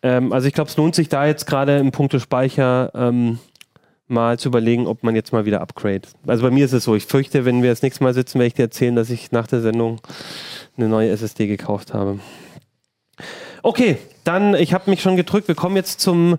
Ähm, 0.01 0.33
also 0.33 0.47
ich 0.47 0.53
glaube, 0.55 0.71
es 0.71 0.77
lohnt 0.77 0.95
sich 0.95 1.09
da 1.09 1.27
jetzt 1.27 1.45
gerade 1.45 1.77
im 1.77 1.91
Punkte 1.91 2.19
Speicher 2.19 2.91
ähm, 2.95 3.37
mal 4.07 4.39
zu 4.39 4.49
überlegen, 4.49 4.87
ob 4.87 5.03
man 5.03 5.15
jetzt 5.15 5.33
mal 5.33 5.45
wieder 5.45 5.61
upgrade. 5.61 6.03
Also 6.25 6.43
bei 6.43 6.51
mir 6.51 6.65
ist 6.65 6.73
es 6.73 6.83
so, 6.83 6.95
ich 6.95 7.05
fürchte, 7.05 7.45
wenn 7.45 7.61
wir 7.61 7.69
das 7.69 7.81
nächste 7.81 8.03
Mal 8.03 8.13
sitzen, 8.13 8.39
werde 8.39 8.47
ich 8.47 8.53
dir 8.53 8.63
erzählen, 8.63 8.95
dass 8.95 9.09
ich 9.09 9.31
nach 9.31 9.47
der 9.47 9.61
Sendung 9.61 9.99
eine 10.77 10.87
neue 10.87 11.09
SSD 11.09 11.47
gekauft 11.47 11.93
habe. 11.93 12.19
Okay, 13.63 13.97
dann, 14.23 14.55
ich 14.55 14.73
habe 14.73 14.89
mich 14.89 15.01
schon 15.01 15.17
gedrückt. 15.17 15.47
Wir 15.47 15.55
kommen 15.55 15.75
jetzt 15.75 15.99
zum 15.99 16.37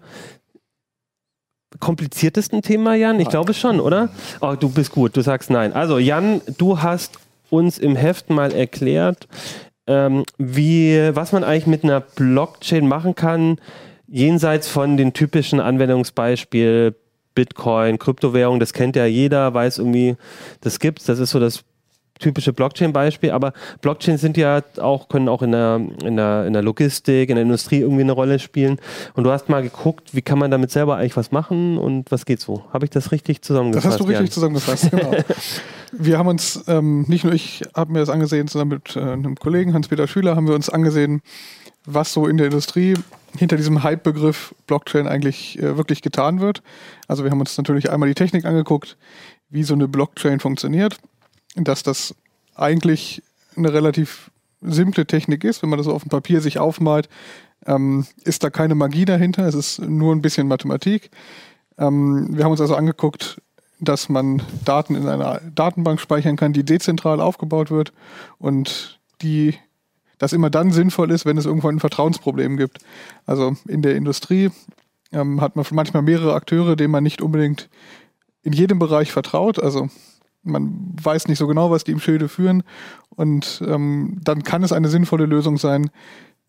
kompliziertesten 1.81 2.62
Thema, 2.62 2.95
Jan. 2.95 3.21
Ich 3.21 3.29
glaube 3.29 3.55
schon, 3.55 3.81
oder? 3.81 4.09
Oh, 4.41 4.55
du 4.59 4.71
bist 4.71 4.93
gut, 4.93 5.16
du 5.16 5.21
sagst 5.21 5.51
nein. 5.51 5.73
Also, 5.73 5.99
Jan, 5.99 6.41
du 6.57 6.81
hast 6.81 7.19
uns 7.51 7.79
im 7.79 7.97
Heft 7.97 8.31
mal 8.31 8.53
erklärt, 8.53 9.29
ähm, 9.87 10.25
wie, 10.39 11.11
was 11.14 11.33
man 11.33 11.45
eigentlich 11.45 11.66
mit 11.66 11.85
einer 11.85 12.01
Blockchain 12.01 12.87
machen 12.87 13.14
kann, 13.14 13.59
jenseits 14.07 14.69
von 14.69 14.97
den 14.97 15.12
typischen 15.12 15.61
Anwendungsbeispiel 15.61 16.95
Bitcoin, 17.39 18.01
Kryptowährung, 18.01 18.59
das 18.59 18.72
kennt 18.72 18.97
ja 18.97 19.07
jeder, 19.07 19.55
weiß 19.55 19.78
irgendwie, 19.78 20.16
das 20.61 20.80
gibt's, 20.80 21.05
das 21.05 21.20
ist 21.20 21.30
so 21.30 21.39
das 21.39 21.62
typische 22.18 22.53
Blockchain-Beispiel, 22.53 23.30
aber 23.30 23.53
Blockchains 23.80 24.20
sind 24.20 24.36
ja 24.36 24.61
auch, 24.78 25.09
können 25.09 25.28
auch 25.28 25.41
in 25.41 25.53
der, 25.53 25.80
in, 26.03 26.16
der, 26.16 26.47
in 26.47 26.53
der 26.53 26.62
Logistik, 26.62 27.30
in 27.30 27.36
der 27.36 27.45
Industrie 27.45 27.78
irgendwie 27.78 28.03
eine 28.03 28.11
Rolle 28.11 28.41
spielen. 28.41 28.80
Und 29.14 29.22
du 29.22 29.30
hast 29.30 29.49
mal 29.49 29.62
geguckt, 29.62 30.16
wie 30.16 30.22
kann 30.22 30.36
man 30.41 30.51
damit 30.51 30.72
selber 30.72 30.97
eigentlich 30.97 31.16
was 31.16 31.30
machen 31.30 31.78
und 31.78 32.11
was 32.11 32.26
geht 32.26 32.41
so? 32.41 32.64
Habe 32.72 32.86
ich 32.86 32.91
das 32.91 33.12
richtig 33.12 33.39
Das 33.41 33.47
zusammengefasst? 33.47 33.86
hast 33.86 34.01
du 34.01 34.05
richtig 34.05 34.26
Jan? 34.26 34.32
zusammengefasst, 34.32 34.91
genau. 34.91 35.12
Wir 35.93 36.18
haben 36.18 36.26
uns, 36.26 36.64
ähm, 36.66 37.05
nicht 37.07 37.22
nur 37.22 37.34
ich 37.34 37.62
habe 37.72 37.93
mir 37.93 38.01
das 38.01 38.11
angesehen, 38.11 38.49
sondern 38.49 38.68
mit 38.68 38.97
äh, 38.97 39.01
einem 39.01 39.36
Kollegen, 39.36 39.72
Hans-Peter 39.74 40.09
Schüler, 40.09 40.34
haben 40.34 40.49
wir 40.49 40.57
uns 40.57 40.68
angesehen, 40.68 41.22
was 41.91 42.12
so 42.12 42.26
in 42.26 42.36
der 42.36 42.47
Industrie 42.47 42.95
hinter 43.36 43.57
diesem 43.57 43.82
Hype-Begriff 43.82 44.55
Blockchain 44.66 45.07
eigentlich 45.07 45.59
äh, 45.59 45.76
wirklich 45.76 46.03
getan 46.03 46.41
wird. 46.41 46.62
Also 47.07 47.24
wir 47.24 47.30
haben 47.30 47.41
uns 47.41 47.57
natürlich 47.57 47.91
einmal 47.91 48.09
die 48.09 48.14
Technik 48.14 48.45
angeguckt, 48.45 48.97
wie 49.49 49.62
so 49.62 49.74
eine 49.74 49.89
Blockchain 49.89 50.41
funktioniert, 50.41 50.99
dass 51.57 51.82
das 51.82 52.14
eigentlich 52.55 53.22
eine 53.57 53.72
relativ 53.72 54.30
simple 54.61 55.07
Technik 55.07 55.45
ist, 55.45 55.62
wenn 55.62 55.70
man 55.70 55.78
das 55.78 55.86
auf 55.86 56.03
dem 56.03 56.11
Papier 56.11 56.41
sich 56.41 56.59
aufmalt, 56.59 57.09
ähm, 57.66 58.07
ist 58.24 58.45
da 58.45 58.51
keine 58.51 58.74
Magie 58.74 59.05
dahinter, 59.05 59.47
es 59.47 59.55
ist 59.55 59.78
nur 59.78 60.14
ein 60.14 60.22
bisschen 60.22 60.49
Mathematik. 60.49 61.11
Ähm, 61.78 62.28
wir 62.30 62.45
haben 62.45 62.51
uns 62.51 62.61
also 62.61 62.74
angeguckt, 62.74 63.41
dass 63.80 64.09
man 64.09 64.43
Daten 64.64 64.95
in 64.95 65.09
einer 65.09 65.41
Datenbank 65.55 66.01
speichern 66.01 66.36
kann, 66.36 66.53
die 66.53 66.64
dezentral 66.64 67.20
aufgebaut 67.20 67.70
wird 67.70 67.93
und 68.39 69.01
die 69.22 69.55
das 70.19 70.33
immer 70.33 70.51
dann 70.51 70.73
sinnvoll 70.73 71.11
ist, 71.11 71.27
wenn 71.27 71.39
es 71.39 71.47
irgendwann 71.47 71.77
ein 71.77 71.81
Vertrauensproblem 71.81 72.57
gibt. 72.57 72.79
Also 73.27 73.57
in 73.66 73.83
der 73.83 73.97
Industrie 73.97 74.51
ähm, 75.12 75.41
hat 75.41 75.57
man 75.57 75.64
manchmal 75.71 76.03
mehrere 76.03 76.35
Akteure, 76.35 76.77
denen 76.77 76.91
man 76.91 77.05
nicht 77.05 77.23
unbedingt 77.23 77.69
in 78.43 78.53
jedem 78.53 78.79
Bereich 78.79 79.12
vertraut. 79.12 79.62
Also 79.62 79.89
man 80.43 80.95
weiß 81.03 81.29
nicht 81.29 81.39
so 81.39 81.47
genau, 81.47 81.71
was 81.71 81.85
die 81.85 81.93
im 81.93 82.01
Schilde 82.01 82.29
führen. 82.29 82.62
Und 83.11 83.62
ähm, 83.66 84.19
dann 84.23 84.43
kann 84.43 84.62
es 84.62 84.73
eine 84.73 84.89
sinnvolle 84.89 85.27
Lösung 85.27 85.59
sein, 85.59 85.91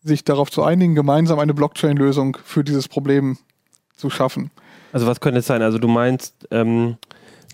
sich 0.02 0.24
darauf 0.24 0.50
zu 0.50 0.62
einigen, 0.62 0.94
gemeinsam 0.94 1.38
eine 1.38 1.54
Blockchain-Lösung 1.54 2.38
für 2.44 2.64
dieses 2.64 2.88
Problem 2.88 3.38
zu 3.96 4.08
schaffen. 4.08 4.50
Also 4.92 5.06
was 5.06 5.20
könnte 5.20 5.40
es 5.40 5.46
sein? 5.46 5.62
Also 5.62 5.78
du 5.78 5.88
meinst, 5.88 6.48
ähm, 6.50 6.96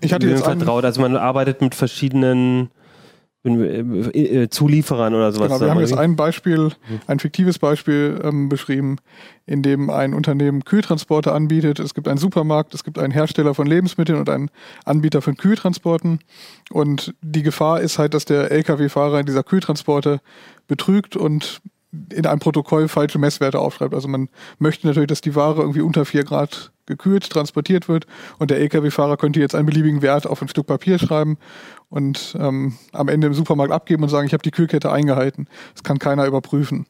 Ich 0.00 0.12
hatte 0.12 0.28
jetzt 0.28 0.44
vertraut, 0.44 0.84
also 0.84 1.00
man 1.00 1.16
arbeitet 1.16 1.60
mit 1.60 1.74
verschiedenen 1.74 2.70
Zulieferern 4.50 5.14
oder 5.14 5.32
sowas. 5.32 5.48
Genau, 5.48 5.60
wir 5.60 5.70
haben 5.70 5.80
jetzt 5.80 5.96
ein 5.96 6.16
Beispiel, 6.16 6.72
ein 7.06 7.18
fiktives 7.18 7.58
Beispiel 7.58 8.20
ähm, 8.22 8.48
beschrieben, 8.48 8.96
in 9.46 9.62
dem 9.62 9.90
ein 9.90 10.14
Unternehmen 10.14 10.64
Kühltransporte 10.64 11.32
anbietet. 11.32 11.78
Es 11.78 11.94
gibt 11.94 12.08
einen 12.08 12.18
Supermarkt, 12.18 12.74
es 12.74 12.84
gibt 12.84 12.98
einen 12.98 13.12
Hersteller 13.12 13.54
von 13.54 13.66
Lebensmitteln 13.66 14.18
und 14.18 14.28
einen 14.28 14.50
Anbieter 14.84 15.22
von 15.22 15.36
Kühltransporten. 15.36 16.20
Und 16.70 17.14
die 17.22 17.42
Gefahr 17.42 17.80
ist 17.80 17.98
halt, 17.98 18.14
dass 18.14 18.24
der 18.24 18.50
Lkw-Fahrer 18.50 19.22
dieser 19.22 19.42
Kühltransporte 19.42 20.20
betrügt 20.66 21.16
und 21.16 21.60
in 22.12 22.26
einem 22.26 22.40
Protokoll 22.40 22.88
falsche 22.88 23.18
Messwerte 23.18 23.58
aufschreibt. 23.58 23.94
Also 23.94 24.08
man 24.08 24.28
möchte 24.58 24.86
natürlich, 24.86 25.08
dass 25.08 25.20
die 25.20 25.34
Ware 25.34 25.60
irgendwie 25.60 25.80
unter 25.80 26.04
4 26.04 26.24
Grad 26.24 26.72
gekühlt 26.86 27.28
transportiert 27.28 27.88
wird 27.88 28.06
und 28.38 28.50
der 28.50 28.60
Lkw-Fahrer 28.60 29.16
könnte 29.16 29.40
jetzt 29.40 29.54
einen 29.54 29.66
beliebigen 29.66 30.02
Wert 30.02 30.26
auf 30.26 30.40
ein 30.40 30.48
Stück 30.48 30.66
Papier 30.66 30.98
schreiben 30.98 31.36
und 31.88 32.36
ähm, 32.38 32.74
am 32.92 33.08
Ende 33.08 33.26
im 33.26 33.34
Supermarkt 33.34 33.72
abgeben 33.72 34.02
und 34.04 34.08
sagen, 34.08 34.26
ich 34.26 34.32
habe 34.32 34.42
die 34.42 34.52
Kühlkette 34.52 34.92
eingehalten. 34.92 35.48
Das 35.74 35.82
kann 35.82 35.98
keiner 35.98 36.26
überprüfen. 36.26 36.86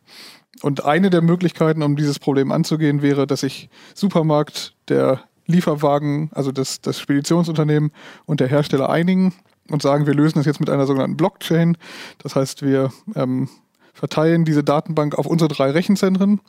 Und 0.63 0.85
eine 0.85 1.11
der 1.11 1.23
Möglichkeiten, 1.23 1.83
um 1.83 1.97
dieses 1.97 2.19
Problem 2.19 2.53
anzugehen, 2.53 3.03
wäre, 3.03 3.27
dass 3.27 3.41
sich 3.41 3.69
Supermarkt 3.95 4.75
der 4.89 5.23
Lieferwagen, 5.47 6.31
also 6.35 6.53
das, 6.53 6.81
das 6.81 6.99
Speditionsunternehmen 6.99 7.93
und 8.25 8.41
der 8.41 8.49
Hersteller 8.49 8.89
einigen 8.89 9.35
und 9.71 9.83
sagen, 9.83 10.07
wir 10.07 10.15
lösen 10.15 10.39
das 10.39 10.47
jetzt 10.47 10.61
mit 10.61 10.71
einer 10.71 10.87
sogenannten 10.87 11.17
Blockchain. 11.17 11.77
Das 12.19 12.37
heißt, 12.37 12.63
wir 12.63 12.91
ähm, 13.15 13.49
verteilen 13.97 14.45
diese 14.45 14.63
Datenbank 14.63 15.17
auf 15.17 15.27
unsere 15.27 15.49
drei 15.49 15.71
Rechenzentren. 15.71 16.41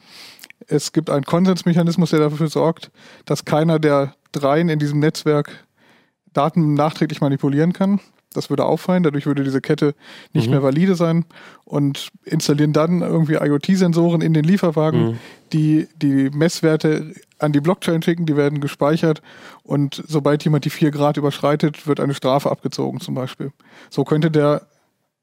Es 0.67 0.91
gibt 0.91 1.09
einen 1.09 1.23
Konsensmechanismus, 1.23 2.11
der 2.11 2.19
dafür 2.19 2.49
sorgt, 2.49 2.91
dass 3.25 3.45
keiner 3.45 3.79
der 3.79 4.13
dreien 4.33 4.69
in 4.69 4.79
diesem 4.79 4.99
Netzwerk 4.99 5.65
Daten 6.33 6.73
nachträglich 6.73 7.21
manipulieren 7.21 7.73
kann. 7.73 7.99
Das 8.33 8.49
würde 8.49 8.65
auffallen, 8.65 9.01
dadurch 9.03 9.25
würde 9.25 9.43
diese 9.43 9.61
Kette 9.61 9.95
nicht 10.33 10.47
Mhm. 10.47 10.51
mehr 10.51 10.63
valide 10.63 10.95
sein 10.95 11.25
und 11.63 12.09
installieren 12.25 12.73
dann 12.73 13.01
irgendwie 13.01 13.35
IoT-Sensoren 13.35 14.21
in 14.21 14.33
den 14.33 14.43
Lieferwagen, 14.43 15.01
Mhm. 15.11 15.19
die 15.53 15.87
die 15.95 16.29
Messwerte 16.29 17.13
an 17.39 17.53
die 17.53 17.61
Blockchain 17.61 18.01
schicken, 18.01 18.25
die 18.25 18.35
werden 18.35 18.59
gespeichert 18.59 19.21
und 19.63 20.03
sobald 20.07 20.43
jemand 20.43 20.65
die 20.65 20.69
4 20.69 20.91
Grad 20.91 21.17
überschreitet, 21.17 21.87
wird 21.87 21.99
eine 21.99 22.13
Strafe 22.13 22.51
abgezogen 22.51 22.99
zum 22.99 23.15
Beispiel. 23.15 23.51
So 23.89 24.03
könnte 24.03 24.29
der 24.29 24.67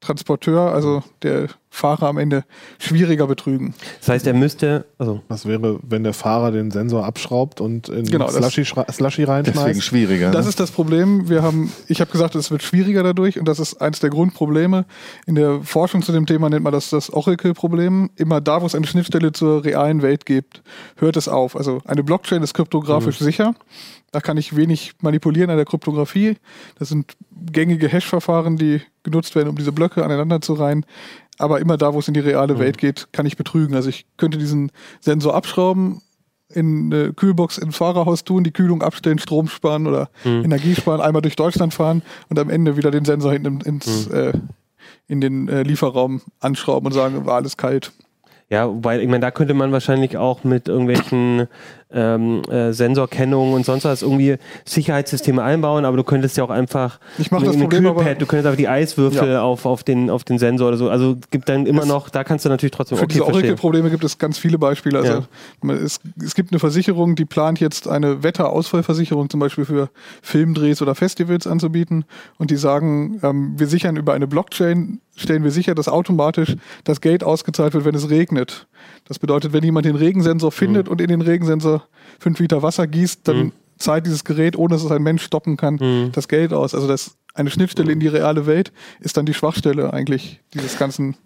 Transporteur, 0.01 0.73
also 0.73 1.03
der 1.21 1.47
Fahrer 1.75 2.07
am 2.07 2.17
Ende, 2.17 2.45
schwieriger 2.79 3.27
betrügen. 3.27 3.73
Das 3.99 4.09
heißt, 4.09 4.27
er 4.27 4.33
müsste, 4.33 4.85
also 4.97 5.21
Was 5.27 5.45
wäre, 5.45 5.77
wenn 5.83 6.03
der 6.03 6.13
Fahrer 6.13 6.51
den 6.51 6.71
Sensor 6.71 7.05
abschraubt 7.05 7.59
und 7.59 7.89
in 7.89 8.05
Genau, 8.05 8.25
das- 8.27 8.35
Slushy, 8.35 8.63
Slushy 8.63 9.21
Deswegen 9.25 9.29
reinschmeißt? 9.31 9.83
schwieriger. 9.83 10.31
Das 10.31 10.45
ne? 10.45 10.49
ist 10.49 10.59
das 10.59 10.71
Problem. 10.71 11.27
Wir 11.27 11.43
haben, 11.43 11.71
ich 11.87 11.99
habe 11.99 12.09
gesagt, 12.11 12.35
es 12.35 12.49
wird 12.49 12.63
schwieriger 12.63 13.03
dadurch 13.03 13.37
und 13.37 13.45
das 13.47 13.59
ist 13.59 13.81
eines 13.81 13.99
der 13.99 14.09
Grundprobleme. 14.09 14.85
In 15.27 15.35
der 15.35 15.61
Forschung 15.63 16.01
zu 16.01 16.13
dem 16.13 16.25
Thema 16.25 16.49
nennt 16.49 16.63
man 16.63 16.71
das 16.71 16.89
das 16.89 17.11
Oracle-Problem. 17.11 18.09
Immer 18.15 18.39
da, 18.39 18.61
wo 18.61 18.65
es 18.65 18.73
eine 18.75 18.87
Schnittstelle 18.87 19.33
zur 19.33 19.65
realen 19.65 20.01
Welt 20.01 20.25
gibt, 20.25 20.61
hört 20.95 21.17
es 21.17 21.27
auf. 21.27 21.57
Also 21.57 21.81
eine 21.85 22.03
Blockchain 22.03 22.41
ist 22.41 22.53
kryptografisch 22.53 23.19
sicher. 23.19 23.53
Da 24.11 24.21
kann 24.21 24.37
ich 24.37 24.55
wenig 24.55 24.93
manipulieren 25.01 25.49
an 25.49 25.57
der 25.57 25.65
Kryptographie. 25.65 26.37
Das 26.79 26.87
sind 26.87 27.17
gängige 27.51 27.89
Hash-Verfahren, 27.89 28.55
die 28.55 28.81
genutzt 29.03 29.35
werden, 29.35 29.49
um 29.49 29.57
diese 29.57 29.73
Blöcke 29.73 30.05
aneinander 30.05 30.39
zu 30.39 30.53
reihen. 30.53 30.85
Aber 31.37 31.59
immer 31.59 31.77
da, 31.77 31.93
wo 31.93 31.99
es 31.99 32.07
in 32.07 32.13
die 32.13 32.19
reale 32.21 32.59
Welt 32.59 32.77
geht, 32.77 33.09
kann 33.11 33.25
ich 33.25 33.37
betrügen. 33.37 33.75
Also 33.75 33.89
ich 33.89 34.05
könnte 34.17 34.37
diesen 34.37 34.71
Sensor 35.01 35.35
abschrauben, 35.35 36.01
in 36.53 36.93
eine 36.93 37.13
Kühlbox 37.13 37.57
ins 37.57 37.77
Fahrerhaus 37.77 38.23
tun, 38.23 38.43
die 38.43 38.51
Kühlung 38.51 38.81
abstellen, 38.81 39.19
Strom 39.19 39.47
sparen 39.47 39.87
oder 39.87 40.09
Energie 40.23 40.75
sparen, 40.75 41.01
einmal 41.01 41.21
durch 41.21 41.35
Deutschland 41.35 41.73
fahren 41.73 42.03
und 42.29 42.39
am 42.39 42.49
Ende 42.49 42.77
wieder 42.77 42.91
den 42.91 43.03
Sensor 43.03 43.33
hinten 43.33 43.61
ins, 43.61 44.07
äh, 44.07 44.33
in 45.07 45.21
den 45.21 45.47
äh, 45.47 45.63
Lieferraum 45.63 46.21
anschrauben 46.39 46.87
und 46.87 46.93
sagen, 46.93 47.25
war 47.25 47.35
alles 47.35 47.57
kalt. 47.57 47.91
Ja, 48.49 48.67
wobei, 48.67 49.01
ich 49.01 49.07
meine, 49.07 49.21
da 49.21 49.31
könnte 49.31 49.55
man 49.55 49.71
wahrscheinlich 49.71 50.17
auch 50.17 50.43
mit 50.43 50.67
irgendwelchen 50.67 51.47
ähm, 51.91 52.41
äh, 52.49 52.73
Sensorkennungen 52.73 53.53
und 53.53 53.65
sonst 53.65 53.85
was 53.85 54.01
irgendwie 54.01 54.37
Sicherheitssysteme 54.65 55.41
einbauen, 55.43 55.85
aber 55.85 55.97
du 55.97 56.03
könntest 56.03 56.35
ja 56.37 56.43
auch 56.43 56.49
einfach 56.49 56.99
Ich 57.17 57.31
mach 57.31 57.41
das 57.43 57.53
eine 57.53 57.63
Problem 57.63 57.85
aber- 57.85 58.01
Kühlpad, 58.01 58.21
du 58.21 58.25
könntest 58.25 58.47
einfach 58.47 58.57
die 58.57 58.67
Eiswürfel 58.67 59.29
Ja. 59.29 59.41
auf, 59.43 59.65
auf, 59.65 59.83
den, 59.83 60.09
auf 60.09 60.23
den 60.23 60.39
Sensor 60.39 60.69
oder 60.69 60.77
so. 60.77 60.89
Also 60.89 61.15
gibt 61.31 61.47
dann 61.47 61.65
immer 61.65 61.83
Es- 61.83 61.87
noch, 61.87 62.09
da 62.09 62.23
kannst 62.23 62.43
du 62.45 62.49
natürlich 62.49 62.71
trotzdem 62.71 62.97
Für 62.97 63.03
okay 63.05 63.13
diese. 63.13 63.25
Oracle-Probleme 63.25 63.89
gibt 63.91 64.03
es 64.03 64.17
ganz 64.17 64.37
viele 64.37 64.57
Beispiele. 64.57 64.97
Also 64.99 65.11
Ja. 65.13 65.23
man- 65.61 65.77
es, 65.77 65.99
es 66.23 66.35
gibt 66.35 66.51
eine 66.51 66.59
Versicherung, 66.59 67.15
die 67.15 67.25
plant 67.25 67.59
jetzt 67.59 67.87
eine 67.87 68.23
Wetterausfallversicherung 68.23 69.29
zum 69.29 69.39
Beispiel 69.39 69.65
für 69.65 69.89
Filmdrehs 70.21 70.81
oder 70.81 70.95
Festivals 70.95 71.47
anzubieten 71.47 72.05
und 72.37 72.51
die 72.51 72.57
sagen, 72.57 73.19
ähm, 73.23 73.53
wir 73.57 73.67
sichern 73.67 73.95
über 73.95 74.13
eine 74.13 74.27
Blockchain, 74.27 74.99
stellen 75.15 75.43
wir 75.43 75.51
sicher, 75.51 75.75
dass 75.75 75.87
automatisch 75.87 76.55
das 76.83 76.99
Geld 76.99 77.23
ausgezahlt 77.23 77.73
wird, 77.73 77.85
wenn 77.85 77.95
es 77.95 78.09
regnet. 78.09 78.67
Das 79.07 79.19
bedeutet, 79.19 79.53
wenn 79.53 79.63
jemand 79.63 79.85
den 79.85 79.95
Regensensor 79.95 80.51
findet 80.51 80.89
und 80.89 81.01
in 81.01 81.07
den 81.07 81.21
Regensensor 81.21 81.83
fünf 82.19 82.39
Liter 82.39 82.61
Wasser 82.61 82.87
gießt, 82.87 83.27
dann 83.27 83.51
zahlt 83.77 84.05
dieses 84.05 84.23
Gerät, 84.23 84.57
ohne 84.57 84.75
dass 84.75 84.83
es 84.83 84.91
ein 84.91 85.03
Mensch 85.03 85.23
stoppen 85.23 85.57
kann, 85.57 86.11
das 86.13 86.27
Geld 86.27 86.53
aus. 86.53 86.73
Also 86.73 86.87
das 86.87 87.17
eine 87.33 87.49
Schnittstelle 87.49 87.91
in 87.91 87.99
die 87.99 88.07
reale 88.07 88.45
Welt 88.47 88.71
ist 88.99 89.17
dann 89.17 89.25
die 89.25 89.33
Schwachstelle 89.33 89.93
eigentlich 89.93 90.39
dieses 90.53 90.79
ganzen 90.79 91.17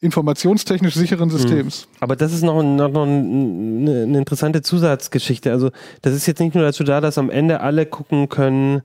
informationstechnisch 0.00 0.94
sicheren 0.94 1.28
Systems. 1.28 1.88
Aber 2.00 2.14
das 2.14 2.32
ist 2.32 2.42
noch, 2.42 2.62
noch, 2.62 2.88
noch 2.88 3.02
eine, 3.02 4.02
eine 4.02 4.18
interessante 4.18 4.62
Zusatzgeschichte. 4.62 5.50
Also 5.50 5.70
das 6.02 6.14
ist 6.14 6.26
jetzt 6.26 6.38
nicht 6.38 6.54
nur 6.54 6.62
dazu 6.62 6.84
da, 6.84 7.00
dass 7.00 7.18
am 7.18 7.30
Ende 7.30 7.60
alle 7.60 7.84
gucken 7.84 8.28
können, 8.28 8.82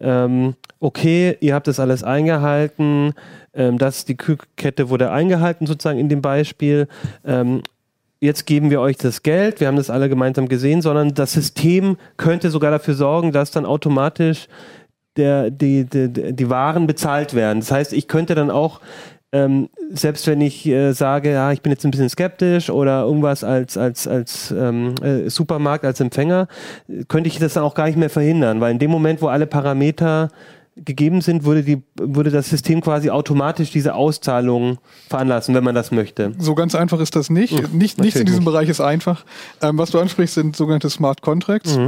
ähm, 0.00 0.54
okay, 0.80 1.36
ihr 1.40 1.54
habt 1.54 1.68
das 1.68 1.78
alles 1.78 2.02
eingehalten, 2.02 3.14
ähm, 3.54 3.78
das, 3.78 4.04
die 4.04 4.16
Kühlkette 4.16 4.90
wurde 4.90 5.10
eingehalten 5.10 5.66
sozusagen 5.66 5.98
in 5.98 6.08
dem 6.08 6.20
Beispiel. 6.20 6.88
Ähm, 7.24 7.62
jetzt 8.20 8.44
geben 8.46 8.70
wir 8.70 8.80
euch 8.80 8.96
das 8.96 9.22
Geld, 9.22 9.60
wir 9.60 9.68
haben 9.68 9.76
das 9.76 9.88
alle 9.88 10.08
gemeinsam 10.08 10.48
gesehen, 10.48 10.82
sondern 10.82 11.14
das 11.14 11.32
System 11.32 11.96
könnte 12.16 12.50
sogar 12.50 12.72
dafür 12.72 12.94
sorgen, 12.94 13.30
dass 13.30 13.52
dann 13.52 13.66
automatisch 13.66 14.48
der, 15.16 15.50
die, 15.50 15.84
die, 15.84 16.34
die 16.34 16.50
Waren 16.50 16.86
bezahlt 16.86 17.34
werden. 17.34 17.60
Das 17.60 17.70
heißt, 17.70 17.92
ich 17.92 18.08
könnte 18.08 18.34
dann 18.34 18.50
auch, 18.50 18.80
ähm, 19.32 19.68
selbst 19.92 20.26
wenn 20.26 20.40
ich 20.40 20.66
äh, 20.66 20.92
sage, 20.92 21.32
ja, 21.32 21.52
ich 21.52 21.62
bin 21.62 21.72
jetzt 21.72 21.84
ein 21.84 21.90
bisschen 21.90 22.08
skeptisch 22.08 22.70
oder 22.70 23.02
irgendwas 23.02 23.44
als, 23.44 23.76
als, 23.76 24.06
als 24.06 24.50
ähm, 24.56 24.94
äh, 25.02 25.28
Supermarkt, 25.28 25.84
als 25.84 26.00
Empfänger, 26.00 26.48
könnte 27.08 27.28
ich 27.28 27.38
das 27.38 27.54
dann 27.54 27.64
auch 27.64 27.74
gar 27.74 27.86
nicht 27.86 27.98
mehr 27.98 28.10
verhindern, 28.10 28.60
weil 28.60 28.72
in 28.72 28.78
dem 28.78 28.90
Moment, 28.90 29.20
wo 29.22 29.28
alle 29.28 29.46
Parameter 29.46 30.30
gegeben 30.76 31.22
sind, 31.22 31.44
würde, 31.44 31.62
die, 31.62 31.82
würde 31.98 32.30
das 32.30 32.50
System 32.50 32.82
quasi 32.82 33.08
automatisch 33.08 33.70
diese 33.70 33.94
Auszahlung 33.94 34.78
veranlassen, 35.08 35.54
wenn 35.54 35.64
man 35.64 35.74
das 35.74 35.90
möchte. 35.90 36.32
So 36.38 36.54
ganz 36.54 36.74
einfach 36.74 37.00
ist 37.00 37.16
das 37.16 37.30
nicht. 37.30 37.72
nicht 37.72 37.98
nichts 37.98 38.20
in 38.20 38.26
diesem 38.26 38.40
nicht. 38.40 38.44
Bereich 38.44 38.68
ist 38.68 38.82
einfach. 38.82 39.24
Ähm, 39.62 39.78
was 39.78 39.90
du 39.90 39.98
ansprichst, 39.98 40.34
sind 40.34 40.54
sogenannte 40.54 40.90
Smart 40.90 41.22
Contracts. 41.22 41.78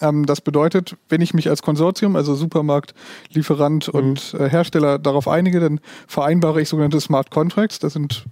Ähm, 0.00 0.26
das 0.26 0.40
bedeutet, 0.40 0.96
wenn 1.08 1.20
ich 1.20 1.34
mich 1.34 1.48
als 1.48 1.62
Konsortium, 1.62 2.16
also 2.16 2.34
Supermarkt, 2.34 2.94
Lieferant 3.30 3.88
und 3.88 4.34
äh, 4.34 4.48
Hersteller 4.48 4.98
darauf 4.98 5.28
einige, 5.28 5.60
dann 5.60 5.80
vereinbare 6.06 6.60
ich 6.60 6.68
sogenannte 6.68 7.00
Smart 7.00 7.30
Contracts. 7.30 7.78
Das 7.78 7.92
sind 7.92 8.26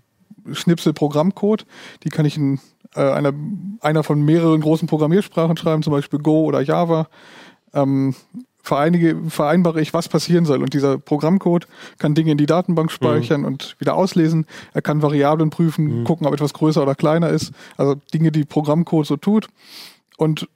Schnipsel 0.52 0.92
Programmcode. 0.92 1.66
Die 2.04 2.08
kann 2.08 2.24
ich 2.26 2.36
in 2.36 2.60
äh, 2.94 3.00
einer, 3.00 3.32
einer 3.80 4.02
von 4.02 4.24
mehreren 4.24 4.60
großen 4.60 4.88
Programmiersprachen 4.88 5.56
schreiben, 5.56 5.82
zum 5.82 5.92
Beispiel 5.92 6.18
Go 6.18 6.44
oder 6.44 6.60
Java. 6.60 7.08
Ähm, 7.74 8.14
vereinige, 8.62 9.16
vereinbare 9.28 9.80
ich, 9.80 9.94
was 9.94 10.08
passieren 10.08 10.44
soll. 10.44 10.62
Und 10.62 10.74
dieser 10.74 10.98
Programmcode 10.98 11.66
kann 11.98 12.14
Dinge 12.14 12.32
in 12.32 12.38
die 12.38 12.46
Datenbank 12.46 12.90
speichern 12.90 13.44
und 13.44 13.76
wieder 13.78 13.94
auslesen. 13.94 14.46
Er 14.74 14.82
kann 14.82 15.00
Variablen 15.02 15.50
prüfen, 15.50 16.04
gucken, 16.04 16.26
ob 16.26 16.34
etwas 16.34 16.52
größer 16.52 16.82
oder 16.82 16.94
kleiner 16.94 17.30
ist. 17.30 17.52
Also 17.76 17.94
Dinge, 18.12 18.30
die 18.30 18.44
Programmcode 18.44 19.06
so 19.06 19.16
tut. 19.16 19.48
Und 20.18 20.48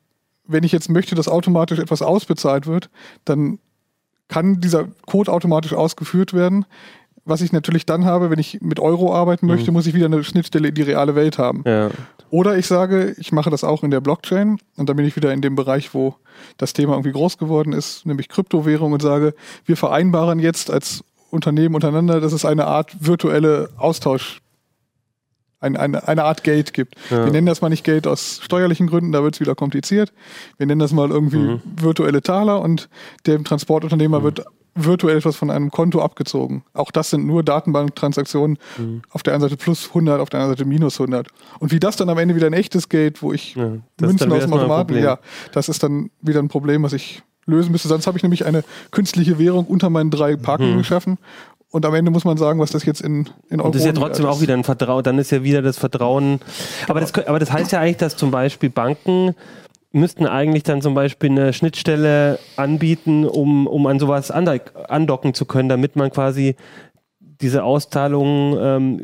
wenn 0.53 0.64
ich 0.64 0.72
jetzt 0.72 0.90
möchte, 0.90 1.14
dass 1.14 1.28
automatisch 1.28 1.78
etwas 1.78 2.03
ausbezahlt 2.03 2.66
wird, 2.66 2.90
dann 3.24 3.59
kann 4.28 4.61
dieser 4.61 4.88
Code 5.07 5.32
automatisch 5.32 5.74
ausgeführt 5.74 6.32
werden. 6.32 6.64
Was 7.24 7.40
ich 7.40 7.53
natürlich 7.53 7.86
dann 7.86 8.05
habe, 8.05 8.30
wenn 8.30 8.38
ich 8.38 8.61
mit 8.61 8.80
Euro 8.80 9.14
arbeiten 9.14 9.46
möchte, 9.46 9.70
muss 9.70 9.86
ich 9.86 9.94
wieder 9.94 10.07
eine 10.07 10.24
Schnittstelle 10.24 10.68
in 10.68 10.74
die 10.74 10.82
reale 10.82 11.14
Welt 11.14 11.38
haben. 11.38 11.62
Ja. 11.64 11.90
Oder 12.30 12.57
ich 12.57 12.66
sage, 12.66 13.14
ich 13.18 13.30
mache 13.30 13.50
das 13.50 13.62
auch 13.62 13.84
in 13.84 13.90
der 13.90 14.00
Blockchain 14.00 14.59
und 14.76 14.88
dann 14.88 14.96
bin 14.96 15.07
ich 15.07 15.14
wieder 15.14 15.32
in 15.32 15.40
dem 15.40 15.55
Bereich, 15.55 15.94
wo 15.94 16.16
das 16.57 16.72
Thema 16.72 16.94
irgendwie 16.94 17.12
groß 17.12 17.38
geworden 17.38 17.72
ist, 17.72 18.07
nämlich 18.07 18.28
Kryptowährung 18.28 18.92
und 18.92 19.03
sage, 19.03 19.34
wir 19.66 19.76
vereinbaren 19.76 20.40
jetzt 20.40 20.70
als 20.70 21.05
Unternehmen 21.30 21.74
untereinander, 21.74 22.20
dass 22.20 22.32
es 22.32 22.44
eine 22.44 22.66
Art 22.66 22.96
virtuelle 23.00 23.70
Austausch, 23.76 24.41
ein, 25.63 25.77
eine, 25.77 26.07
eine 26.07 26.25
Art 26.25 26.45
Geld 26.45 26.73
gibt. 26.73 26.97
Ja. 27.11 27.25
Wir 27.25 27.33
nennen 27.33 27.47
das 27.47 27.61
mal 27.61 27.69
nicht 27.69 27.85
Geld 27.85 28.07
aus 28.07 28.41
steuerlichen 28.43 28.87
Gründen, 28.87 29.13
da 29.13 29.23
wird 29.23 29.35
es 29.35 29.41
wieder 29.41 29.55
kompliziert. 29.55 30.13
Wir 30.59 30.67
nennen 30.67 30.81
das 30.81 30.93
mal 30.93 31.11
irgendwie 31.11 31.61
virtuelle 31.65 32.23
Taler 32.23 32.61
und 32.61 32.89
dem 33.27 33.45
Transportunternehmer 33.45 34.23
wird 34.23 34.45
virtuell 34.75 35.19
etwas 35.19 35.37
von 35.37 35.51
einem 35.51 35.71
Konto 35.71 36.01
abgezogen. 36.01 36.65
Auch 36.73 36.91
das 36.91 37.11
sind 37.11 37.27
nur 37.27 37.43
Datenbanktransaktionen. 37.43 38.59
Auf 39.11 39.23
der 39.23 39.35
einen 39.35 39.43
Seite 39.43 39.57
plus 39.57 39.89
100, 39.89 40.21
auf 40.21 40.31
der 40.31 40.41
anderen 40.41 40.57
Seite 40.57 40.69
minus 40.69 40.99
100. 41.01 41.29
Und 41.59 41.73
wie 41.73 41.81
das 41.81 41.97
dann 41.97 42.09
am 42.09 42.19
Ende 42.19 42.35
wieder 42.35 42.47
ein 42.47 42.55
echtes 42.55 42.89
Geld, 42.89 43.23
wo 43.23 43.33
ich 43.33 43.55
Ja, 43.55 43.73
Münzen 44.01 44.33
aus 44.33 44.45
dem 44.45 44.53
ein 44.53 44.59
Automaten, 44.59 44.97
ja, 44.97 45.19
das 45.53 45.69
ist 45.69 45.83
dann 45.83 46.11
wieder 46.23 46.41
ein 46.41 46.49
Problem, 46.49 46.83
was 46.83 46.95
ich 46.95 47.23
lösen 47.45 47.73
müsste. 47.73 47.89
Sonst 47.89 48.07
habe 48.07 48.17
ich 48.17 48.23
nämlich 48.23 48.47
eine 48.47 48.65
künstliche 48.91 49.39
Währung 49.39 49.67
unter 49.67 49.91
meinen 49.91 50.11
drei 50.11 50.37
Parken 50.37 50.79
geschaffen. 50.79 51.19
Und 51.73 51.87
am 51.87 51.95
Ende 51.95 52.11
muss 52.11 52.25
man 52.25 52.37
sagen, 52.37 52.61
was 52.61 52.70
das 52.70 52.85
jetzt 52.85 53.01
in, 53.01 53.29
in 53.49 53.59
Euro 53.59 53.66
Und 53.66 53.75
das 53.75 53.83
ist 53.83 53.87
ja 53.87 53.93
trotzdem 53.95 54.27
auch 54.27 54.41
wieder 54.43 54.53
ein 54.55 54.62
Vertrauen, 54.62 55.03
dann 55.03 55.18
ist 55.18 55.33
ja 55.33 55.43
wieder 55.43 55.62
das 55.62 55.79
Vertrauen. 55.79 56.39
Aber 56.87 57.01
das, 57.01 57.14
kö- 57.14 57.27
aber 57.27 57.39
das 57.39 57.51
heißt 57.51 57.73
ja 57.73 57.81
eigentlich, 57.81 57.97
dass 57.97 58.14
zum 58.14 58.31
Beispiel 58.31 58.68
Banken 58.68 59.35
müssten 59.91 60.27
eigentlich 60.27 60.62
dann 60.64 60.83
zum 60.83 60.95
Beispiel 60.95 61.31
eine 61.31 61.53
Schnittstelle 61.55 62.39
anbieten, 62.57 63.25
um, 63.27 63.66
um 63.66 63.87
an 63.87 63.99
sowas 63.99 64.31
andock- 64.31 64.75
andocken 64.89 65.33
zu 65.35 65.47
können, 65.47 65.70
damit 65.70 65.97
man 65.97 66.11
quasi 66.11 66.57
diese 67.43 67.64
Auszahlungen 67.64 68.57
ähm, 68.61 68.99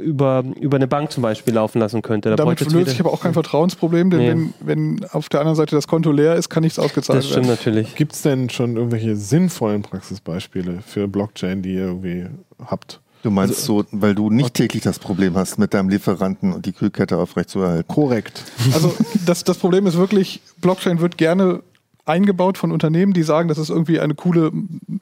über, 0.00 0.44
über 0.60 0.76
eine 0.76 0.86
Bank 0.86 1.10
zum 1.10 1.22
Beispiel 1.22 1.54
laufen 1.54 1.78
lassen 1.80 2.02
könnte. 2.02 2.30
Da 2.30 2.36
Damit 2.36 2.60
löse 2.60 2.78
wieder- 2.78 2.92
ich 2.92 3.00
aber 3.00 3.12
auch 3.12 3.20
kein 3.22 3.32
Vertrauensproblem, 3.32 4.10
denn 4.10 4.20
Nee. 4.20 4.28
wenn, 4.60 4.98
wenn 5.00 5.06
auf 5.10 5.28
der 5.28 5.40
anderen 5.40 5.56
Seite 5.56 5.74
das 5.74 5.88
Konto 5.88 6.12
leer 6.12 6.34
ist, 6.36 6.48
kann 6.50 6.62
nichts 6.62 6.78
ausgezahlt 6.78 7.18
Das 7.18 7.26
stimmt 7.26 7.46
werden. 7.46 7.56
natürlich. 7.56 7.94
Gibt 7.96 8.12
es 8.12 8.22
denn 8.22 8.50
schon 8.50 8.76
irgendwelche 8.76 9.16
sinnvollen 9.16 9.82
Praxisbeispiele 9.82 10.78
für 10.86 11.08
Blockchain, 11.08 11.62
die 11.62 11.74
ihr 11.74 11.86
irgendwie 11.86 12.26
habt? 12.64 13.00
Du 13.22 13.30
meinst 13.30 13.64
so, 13.64 13.84
weil 13.90 14.14
du 14.14 14.28
nicht 14.28 14.52
täglich 14.52 14.82
das 14.82 14.98
Problem 14.98 15.34
hast, 15.34 15.58
mit 15.58 15.72
deinem 15.72 15.88
Lieferanten 15.88 16.52
und 16.52 16.66
die 16.66 16.72
Kühlkette 16.72 17.16
aufrechtzuerhalten. 17.16 17.88
Korrekt. 17.88 18.42
Also 18.74 18.94
das, 19.24 19.44
das 19.44 19.56
Problem 19.56 19.86
ist 19.86 19.96
wirklich, 19.96 20.42
Blockchain 20.60 21.00
wird 21.00 21.16
gerne 21.16 21.60
eingebaut 22.04 22.58
von 22.58 22.72
Unternehmen, 22.72 23.12
die 23.12 23.22
sagen, 23.22 23.48
das 23.48 23.58
ist 23.58 23.70
irgendwie 23.70 24.00
eine 24.00 24.14
coole, 24.14 24.52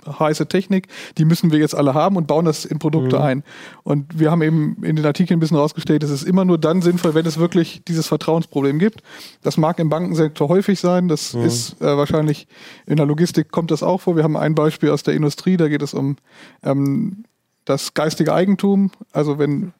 heiße 0.06 0.46
Technik, 0.46 0.88
die 1.18 1.24
müssen 1.24 1.50
wir 1.50 1.58
jetzt 1.58 1.74
alle 1.74 1.94
haben 1.94 2.16
und 2.16 2.26
bauen 2.26 2.44
das 2.44 2.64
in 2.64 2.78
Produkte 2.78 3.20
ein. 3.20 3.42
Und 3.82 4.18
wir 4.18 4.30
haben 4.30 4.42
eben 4.42 4.76
in 4.82 4.96
den 4.96 5.04
Artikeln 5.04 5.38
ein 5.38 5.40
bisschen 5.40 5.56
rausgestellt, 5.56 6.02
es 6.04 6.10
ist 6.10 6.22
immer 6.22 6.44
nur 6.44 6.58
dann 6.58 6.82
sinnvoll, 6.82 7.14
wenn 7.14 7.26
es 7.26 7.38
wirklich 7.38 7.82
dieses 7.86 8.06
Vertrauensproblem 8.06 8.78
gibt. 8.78 9.02
Das 9.42 9.56
mag 9.56 9.78
im 9.78 9.88
Bankensektor 9.88 10.48
häufig 10.48 10.78
sein, 10.80 11.08
das 11.08 11.34
ist 11.34 11.80
äh, 11.80 11.96
wahrscheinlich 11.96 12.46
in 12.86 12.96
der 12.96 13.06
Logistik 13.06 13.50
kommt 13.50 13.70
das 13.70 13.82
auch 13.82 14.00
vor. 14.00 14.16
Wir 14.16 14.22
haben 14.22 14.36
ein 14.36 14.54
Beispiel 14.54 14.90
aus 14.90 15.02
der 15.02 15.14
Industrie, 15.14 15.56
da 15.56 15.68
geht 15.68 15.82
es 15.82 15.94
um 15.94 16.16
ähm, 16.62 17.24
das 17.64 17.94
geistige 17.94 18.34
Eigentum, 18.34 18.90
also 19.12 19.38
wenn 19.38 19.72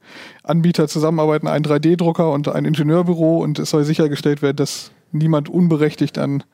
Anbieter 0.44 0.86
zusammenarbeiten, 0.88 1.48
ein 1.48 1.64
3D-Drucker 1.64 2.30
und 2.30 2.48
ein 2.48 2.64
Ingenieurbüro 2.64 3.38
und 3.38 3.58
es 3.58 3.70
soll 3.70 3.84
sichergestellt 3.84 4.42
werden, 4.42 4.56
dass 4.56 4.92
niemand 5.10 5.48
unberechtigt 5.48 6.18
an 6.18 6.44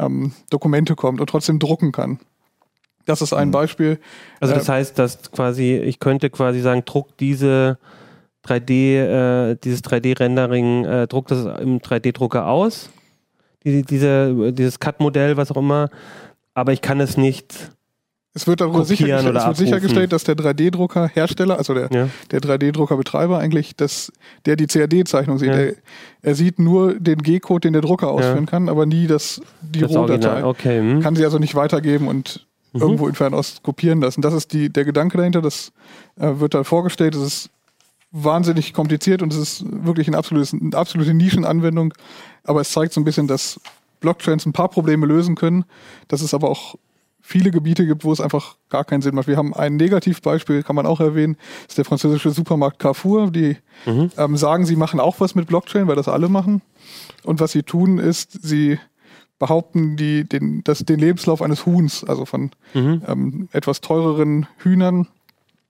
ähm, 0.00 0.32
Dokumente 0.50 0.96
kommt 0.96 1.20
und 1.20 1.28
trotzdem 1.28 1.58
drucken 1.58 1.92
kann. 1.92 2.18
Das 3.06 3.22
ist 3.22 3.32
ein 3.32 3.50
Beispiel. 3.50 3.98
Also 4.40 4.54
das 4.54 4.68
Äh, 4.68 4.72
heißt, 4.72 4.98
dass 4.98 5.30
quasi, 5.32 5.76
ich 5.76 6.00
könnte 6.00 6.30
quasi 6.30 6.60
sagen, 6.60 6.82
druck 6.84 7.16
diese 7.18 7.78
3D, 8.44 9.50
äh, 9.52 9.56
dieses 9.56 9.82
3D-Rendering, 9.82 10.84
äh, 10.84 11.06
druck 11.06 11.28
das 11.28 11.44
im 11.60 11.80
3D-Drucker 11.80 12.46
aus, 12.46 12.90
die, 13.64 13.82
diese, 13.82 14.52
dieses 14.52 14.78
Cut-Modell, 14.78 15.36
was 15.36 15.50
auch 15.50 15.56
immer, 15.56 15.88
aber 16.54 16.72
ich 16.72 16.80
kann 16.80 17.00
es 17.00 17.16
nicht, 17.16 17.72
Es 18.32 18.46
wird 18.46 18.60
darüber 18.60 18.84
sichergestellt, 18.84 19.20
es 19.20 19.24
wird 19.26 19.36
abrufen. 19.36 19.64
sichergestellt, 19.64 20.12
dass 20.12 20.22
der 20.24 20.36
3D-Drucker 20.36 21.08
Hersteller, 21.08 21.58
also 21.58 21.74
der, 21.74 21.88
ja. 21.92 22.08
der 22.30 22.40
3D-Drucker-Betreiber 22.40 23.38
eigentlich, 23.38 23.74
dass 23.74 24.12
der 24.46 24.54
die 24.54 24.66
CAD-Zeichnung 24.66 25.38
sieht. 25.38 25.48
Ja. 25.48 25.54
Er, 25.56 25.74
er 26.22 26.34
sieht 26.36 26.60
nur 26.60 26.94
den 26.94 27.18
G-Code, 27.18 27.60
den 27.62 27.72
der 27.72 27.82
Drucker 27.82 28.08
ausführen 28.08 28.46
kann, 28.46 28.68
aber 28.68 28.86
nie 28.86 29.08
das, 29.08 29.40
die 29.62 29.80
das 29.80 29.90
Rohdatei. 29.90 30.44
Okay. 30.44 30.78
Hm. 30.78 31.00
Kann 31.00 31.16
sie 31.16 31.24
also 31.24 31.38
nicht 31.38 31.54
weitergeben 31.56 32.06
und 32.08 32.46
Mhm. 32.72 32.80
irgendwo 32.82 33.08
in 33.08 33.14
Fernost 33.14 33.62
kopieren 33.62 34.00
lassen. 34.00 34.22
Das 34.22 34.32
ist 34.32 34.52
die, 34.52 34.70
der 34.70 34.84
Gedanke 34.84 35.18
dahinter. 35.18 35.42
Das 35.42 35.72
äh, 36.20 36.38
wird 36.38 36.54
da 36.54 36.62
vorgestellt. 36.64 37.14
Das 37.14 37.22
ist 37.22 37.50
wahnsinnig 38.12 38.72
kompliziert 38.72 39.22
und 39.22 39.32
es 39.32 39.38
ist 39.38 39.64
wirklich 39.84 40.08
ein 40.08 40.14
absolutes, 40.14 40.52
eine 40.52 40.76
absolute 40.76 41.14
Nischenanwendung. 41.14 41.94
Aber 42.44 42.60
es 42.60 42.70
zeigt 42.70 42.92
so 42.92 43.00
ein 43.00 43.04
bisschen, 43.04 43.26
dass 43.26 43.60
Blockchains 44.00 44.46
ein 44.46 44.52
paar 44.52 44.68
Probleme 44.68 45.06
lösen 45.06 45.34
können, 45.34 45.64
dass 46.08 46.22
es 46.22 46.32
aber 46.32 46.48
auch 46.48 46.76
viele 47.30 47.52
Gebiete 47.52 47.86
gibt, 47.86 48.04
wo 48.04 48.12
es 48.12 48.20
einfach 48.20 48.56
gar 48.70 48.84
keinen 48.84 49.02
Sinn 49.02 49.14
macht. 49.14 49.28
Wir 49.28 49.36
haben 49.36 49.54
ein 49.54 49.76
Negativbeispiel, 49.76 50.64
kann 50.64 50.74
man 50.74 50.84
auch 50.84 50.98
erwähnen, 51.00 51.36
ist 51.68 51.78
der 51.78 51.84
französische 51.84 52.30
Supermarkt 52.30 52.80
Carrefour. 52.80 53.30
Die 53.30 53.56
Mhm. 53.86 54.10
ähm, 54.18 54.36
sagen, 54.36 54.66
sie 54.66 54.74
machen 54.76 54.98
auch 55.00 55.20
was 55.20 55.34
mit 55.36 55.46
Blockchain, 55.46 55.86
weil 55.86 55.94
das 55.96 56.08
alle 56.08 56.28
machen. 56.28 56.60
Und 57.22 57.38
was 57.40 57.52
sie 57.52 57.62
tun, 57.62 57.98
ist, 57.98 58.32
sie 58.42 58.78
behaupten 59.38 59.96
die, 59.96 60.24
den, 60.28 60.62
das, 60.64 60.80
den 60.80 60.98
Lebenslauf 60.98 61.40
eines 61.40 61.64
Huhns, 61.66 62.02
also 62.04 62.26
von 62.26 62.50
Mhm. 62.74 63.02
ähm, 63.06 63.48
etwas 63.52 63.80
teureren 63.80 64.46
Hühnern, 64.58 65.06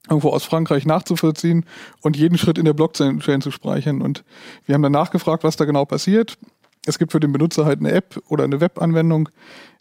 irgendwo 0.08 0.30
aus 0.30 0.44
Frankreich 0.44 0.86
nachzuvollziehen 0.86 1.66
und 2.00 2.16
jeden 2.16 2.38
Schritt 2.38 2.56
in 2.58 2.64
der 2.64 2.72
Blockchain 2.72 3.20
zu 3.42 3.50
speichern. 3.50 4.00
Und 4.00 4.24
wir 4.64 4.74
haben 4.74 4.82
dann 4.82 4.92
nachgefragt, 4.92 5.44
was 5.44 5.56
da 5.56 5.66
genau 5.66 5.84
passiert. 5.84 6.38
Es 6.86 6.98
gibt 6.98 7.12
für 7.12 7.20
den 7.20 7.32
Benutzer 7.32 7.66
halt 7.66 7.80
eine 7.80 7.92
App 7.92 8.18
oder 8.28 8.44
eine 8.44 8.60
Webanwendung, 8.62 9.28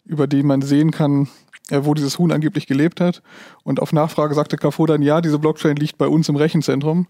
über 0.04 0.26
die 0.26 0.42
man 0.42 0.60
sehen 0.62 0.90
kann, 0.90 1.28
wo 1.70 1.94
dieses 1.94 2.18
Huhn 2.18 2.32
angeblich 2.32 2.66
gelebt 2.66 3.00
hat. 3.00 3.22
Und 3.62 3.80
auf 3.80 3.92
Nachfrage 3.92 4.34
sagte 4.34 4.56
Carrefour 4.56 4.86
dann, 4.86 5.02
ja, 5.02 5.20
diese 5.20 5.38
Blockchain 5.38 5.76
liegt 5.76 5.98
bei 5.98 6.06
uns 6.08 6.28
im 6.28 6.36
Rechenzentrum. 6.36 7.06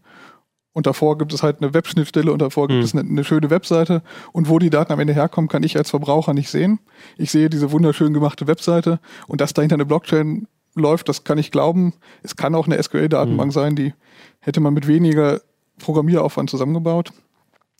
Und 0.72 0.86
davor 0.86 1.18
gibt 1.18 1.32
es 1.32 1.42
halt 1.42 1.60
eine 1.60 1.74
Webschnittstelle 1.74 2.32
und 2.32 2.40
davor 2.40 2.68
gibt 2.68 2.78
Hm. 2.78 2.84
es 2.84 2.94
eine, 2.94 3.08
eine 3.08 3.24
schöne 3.24 3.50
Webseite. 3.50 4.02
Und 4.32 4.48
wo 4.48 4.58
die 4.60 4.70
Daten 4.70 4.92
am 4.92 5.00
Ende 5.00 5.12
herkommen, 5.14 5.48
kann 5.48 5.62
ich 5.64 5.76
als 5.76 5.90
Verbraucher 5.90 6.32
nicht 6.32 6.48
sehen. 6.48 6.78
Ich 7.16 7.30
sehe 7.32 7.50
diese 7.50 7.72
wunderschön 7.72 8.14
gemachte 8.14 8.46
Webseite 8.46 9.00
und 9.26 9.40
dass 9.40 9.52
dahinter 9.52 9.74
eine 9.74 9.86
Blockchain 9.86 10.46
läuft, 10.76 11.08
das 11.08 11.24
kann 11.24 11.38
ich 11.38 11.50
glauben. 11.50 11.94
Es 12.22 12.36
kann 12.36 12.54
auch 12.54 12.66
eine 12.66 12.80
SQL-Datenbank 12.80 13.48
Hm. 13.48 13.52
sein, 13.52 13.76
die 13.76 13.94
hätte 14.38 14.60
man 14.60 14.72
mit 14.72 14.86
weniger 14.86 15.40
Programmieraufwand 15.80 16.48
zusammengebaut. 16.50 17.12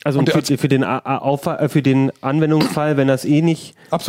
Also 0.02 0.18
Und 0.18 0.30
für, 0.30 0.42
für, 0.56 0.68
den, 0.68 0.82
A- 0.82 0.98
A- 1.04 1.18
Aufwa- 1.18 1.58
äh, 1.58 1.68
für 1.68 1.82
den 1.82 2.10
Anwendungsfall, 2.22 2.96
wenn 2.96 3.06
das 3.06 3.26
eh 3.26 3.42
nicht 3.42 3.74
Quatsch. 3.90 4.08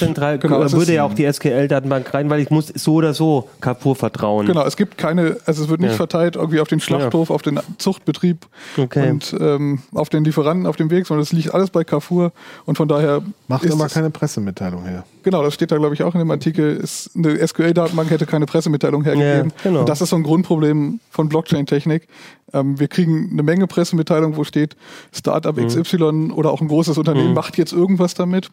dezentral 0.00 0.38
Genau, 0.40 0.62
es 0.62 0.72
würde 0.72 0.94
ja 0.94 1.04
auch 1.04 1.14
die 1.14 1.30
SQL-Datenbank 1.32 2.12
rein, 2.12 2.28
weil 2.28 2.40
ich 2.40 2.50
muss 2.50 2.68
so 2.74 2.94
oder 2.94 3.14
so 3.14 3.48
Carrefour 3.60 3.94
vertrauen. 3.94 4.46
Genau, 4.46 4.64
es 4.64 4.76
gibt 4.76 4.98
keine, 4.98 5.36
also 5.46 5.62
es 5.62 5.68
wird 5.68 5.80
nicht 5.80 5.90
Ja. 5.90 5.96
verteilt 5.96 6.34
irgendwie 6.34 6.58
auf 6.60 6.66
den 6.66 6.80
Schlachthof, 6.80 7.30
auf 7.30 7.42
den 7.42 7.60
Zuchtbetrieb 7.78 8.46
Okay. 8.76 9.10
und 9.10 9.32
ähm, 9.38 9.80
auf 9.94 10.08
den 10.08 10.24
Lieferanten 10.24 10.66
auf 10.66 10.74
dem 10.74 10.90
Weg, 10.90 11.06
sondern 11.06 11.22
es 11.22 11.32
liegt 11.32 11.54
alles 11.54 11.70
bei 11.70 11.84
Carrefour 11.84 12.32
und 12.66 12.76
von 12.76 12.88
daher 12.88 13.22
Macht 13.46 13.62
ist 13.64 13.72
immer 13.74 13.86
es- 13.86 13.94
keine 13.94 14.10
Pressemitteilung 14.10 14.86
her. 14.86 15.04
Genau, 15.28 15.42
das 15.42 15.52
steht 15.52 15.70
da, 15.70 15.76
glaube 15.76 15.92
ich, 15.94 16.02
auch 16.04 16.14
in 16.14 16.20
dem 16.20 16.30
Artikel. 16.30 16.74
Ist, 16.74 17.10
eine 17.14 17.46
SQL-Datenbank 17.46 18.08
hätte 18.08 18.24
keine 18.24 18.46
Pressemitteilung 18.46 19.04
hergegeben. 19.04 19.52
Ja, 19.58 19.62
genau. 19.70 19.80
Und 19.80 19.88
das 19.90 20.00
ist 20.00 20.08
so 20.08 20.16
ein 20.16 20.22
Grundproblem 20.22 21.00
von 21.10 21.28
Blockchain-Technik. 21.28 22.08
Ähm, 22.54 22.80
wir 22.80 22.88
kriegen 22.88 23.28
eine 23.30 23.42
Menge 23.42 23.66
Pressemitteilungen, 23.66 24.38
wo 24.38 24.44
steht, 24.44 24.74
Startup 25.12 25.54
Mhm. 25.54 25.66
XY 25.66 26.32
oder 26.32 26.50
auch 26.50 26.62
ein 26.62 26.68
großes 26.68 26.96
Unternehmen 26.96 27.34
macht 27.34 27.58
jetzt 27.58 27.74
irgendwas 27.74 28.14
damit. 28.14 28.48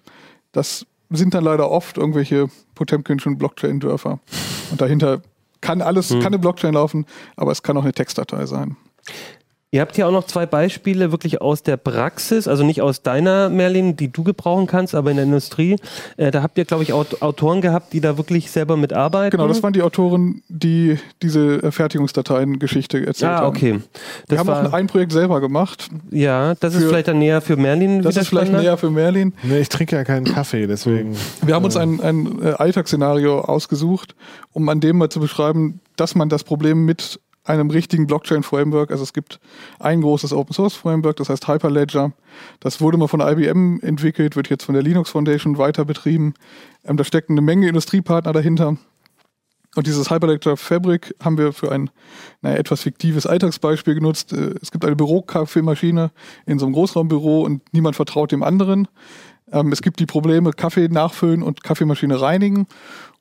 Das 0.52 0.86
sind 1.10 1.34
dann 1.34 1.46
leider 1.46 1.72
oft 1.72 1.98
irgendwelche 1.98 2.48
Potemkinschen 2.76 3.38
Blockchain-Dörfer. 3.38 4.20
Und 4.72 4.82
dahinter 4.82 5.22
kann 5.62 5.82
alles, 5.82 6.10
Mhm. 6.10 6.16
kann 6.20 6.28
eine 6.34 6.40
Blockchain 6.40 6.74
laufen, 6.74 7.06
aber 7.38 7.54
es 7.54 7.64
kann 7.64 7.78
auch 7.78 7.84
eine 7.84 7.94
Textdatei 7.94 8.46
sein. 8.48 8.76
Ihr 9.76 9.82
habt 9.82 9.98
hier 9.98 10.08
auch 10.08 10.12
noch 10.14 10.24
zwei 10.26 10.46
Beispiele 10.46 11.12
wirklich 11.12 11.42
aus 11.42 11.62
der 11.62 11.76
Praxis, 11.76 12.48
also 12.48 12.64
nicht 12.64 12.82
aus 12.82 13.02
deiner 13.02 13.50
Merlin, 13.50 13.98
die 13.98 14.08
du 14.10 14.24
gebrauchen 14.24 14.68
kannst, 14.68 14.96
aber 14.96 15.10
in 15.12 15.18
der 15.18 15.26
Industrie. 15.26 15.76
Äh, 16.16 16.32
da 16.32 16.42
habt 16.44 16.58
ihr, 16.58 16.64
glaube 16.64 16.84
ich, 16.84 16.94
Aut 16.94 17.22
Autoren 17.22 17.60
gehabt, 17.60 17.92
die 17.92 18.00
da 18.00 18.18
wirklich 18.18 18.50
selber 18.50 18.78
mitarbeiten. 18.78 19.32
Genau, 19.36 19.50
das 19.50 19.62
waren 19.64 19.74
die 19.74 19.82
Autoren, 19.82 20.42
die 20.48 20.98
diese 21.22 21.74
Fertigungsdateien-Geschichte 21.74 23.06
erzählt 23.06 23.32
Ah, 23.34 23.38
haben. 23.40 23.48
okay. 23.48 23.82
Wir 24.30 24.38
haben 24.40 24.48
war, 24.48 24.66
auch 24.66 24.72
ein 24.72 24.88
Projekt 24.88 25.12
selber 25.12 25.42
gemacht. 25.42 25.90
ja, 26.10 26.56
das 26.56 26.74
ist 26.74 26.84
für- 26.84 26.88
vielleicht 26.88 27.10
dann 27.10 27.20
näher 27.20 27.42
für 27.42 27.58
Merlin 27.58 28.02
Das 28.02 28.16
ist 28.16 28.30
vielleicht 28.30 28.54
näher 28.54 28.78
für 28.78 28.90
Merlin. 28.90 29.34
Nee, 29.44 29.60
ich 29.60 29.68
trinke 29.68 29.98
ja 29.98 30.06
keinen 30.06 30.24
Kaffee, 30.24 30.68
deswegen. 30.68 31.18
Wir 31.46 31.54
haben 31.54 31.66
uns 31.66 31.76
ein, 31.76 32.00
ein 32.00 32.42
äh, 32.42 32.52
Alltagsszenario 32.52 33.42
ausgesucht, 33.42 34.16
um 34.54 34.70
an 34.70 34.80
dem 34.80 34.98
mal 35.00 35.10
zu 35.10 35.20
beschreiben, 35.20 35.82
dass 35.98 36.16
man 36.16 36.30
das 36.30 36.46
Problem 36.46 36.86
mit 36.86 37.20
einem 37.46 37.70
richtigen 37.70 38.08
Blockchain-Framework, 38.08 38.92
also 38.92 39.04
es 39.04 39.14
gibt 39.14 39.40
ein 39.80 40.02
großes 40.02 40.34
Open-Source-Framework, 40.34 41.16
das 41.18 41.30
heißt 41.30 41.48
Hyperledger. 41.48 42.12
Das 42.60 42.82
wurde 42.82 42.98
mal 42.98 43.08
von 43.08 43.22
IBM 43.22 43.80
entwickelt, 43.82 44.36
wird 44.36 44.50
jetzt 44.50 44.64
von 44.64 44.74
der 44.74 44.84
Linux 44.84 45.12
Foundation 45.12 45.58
weiter 45.58 45.86
betrieben. 45.86 46.34
Ähm, 46.84 46.98
da 46.98 47.04
stecken 47.04 47.34
eine 47.34 47.42
Menge 47.42 47.68
Industriepartner 47.68 48.34
dahinter. 48.34 48.78
Und 49.76 49.88
dieses 49.88 50.10
Hyperledger 50.10 50.56
Fabric 50.56 51.14
haben 51.22 51.38
wir 51.38 51.52
für 51.52 51.72
ein 51.72 51.90
naja, 52.42 52.56
etwas 52.56 52.82
fiktives 52.82 53.28
Alltagsbeispiel 53.28 53.96
genutzt. 53.96 54.34
Äh, 54.34 54.56
Es 54.62 54.72
gibt 54.72 54.86
eine 54.86 54.96
Bürokaffeemaschine 54.96 56.12
in 56.46 56.60
so 56.60 56.66
einem 56.66 56.74
Großraumbüro 56.74 57.42
und 57.42 57.62
niemand 57.74 57.96
vertraut 57.96 58.32
dem 58.32 58.42
anderen. 58.42 58.88
Ähm, 59.52 59.72
es 59.72 59.82
gibt 59.82 60.00
die 60.00 60.06
Probleme 60.06 60.52
Kaffee 60.52 60.88
nachfüllen 60.88 61.44
und 61.44 61.64
Kaffeemaschine 61.64 62.20
reinigen. 62.20 62.68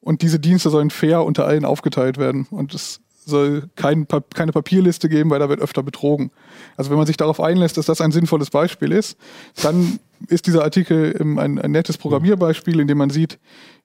Und 0.01 0.23
diese 0.23 0.39
Dienste 0.39 0.71
sollen 0.71 0.91
fair 0.91 1.25
unter 1.25 1.47
allen 1.47 1.65
aufgeteilt 1.65 2.19
werden. 2.19 2.47
Und 2.51 2.75
es 2.75 3.01
soll 3.25 3.69
kein, 3.77 4.07
keine 4.35 4.53
Papierliste 4.53 5.09
geben, 5.09 5.31
weil 5.31 5.39
da 5.39 5.49
wird 5.49 5.61
öfter 5.61 5.83
betrogen. 5.83 6.31
Also 6.77 6.91
wenn 6.91 6.99
man 6.99 7.07
sich 7.07 7.17
darauf 7.17 7.41
einlässt, 7.41 7.77
dass 7.77 7.87
das 7.87 8.01
ein 8.01 8.13
sinnvolles 8.13 8.51
Beispiel 8.51 8.93
ist, 8.93 9.17
dann 9.63 9.99
ist 10.29 10.47
dieser 10.47 10.63
Artikel 10.63 11.15
ein, 11.21 11.59
ein 11.59 11.71
nettes 11.71 11.99
Programmierbeispiel, 11.99 12.81
in 12.81 12.89
dem 12.89 12.99
man 12.99 13.11
sieht, 13.11 13.39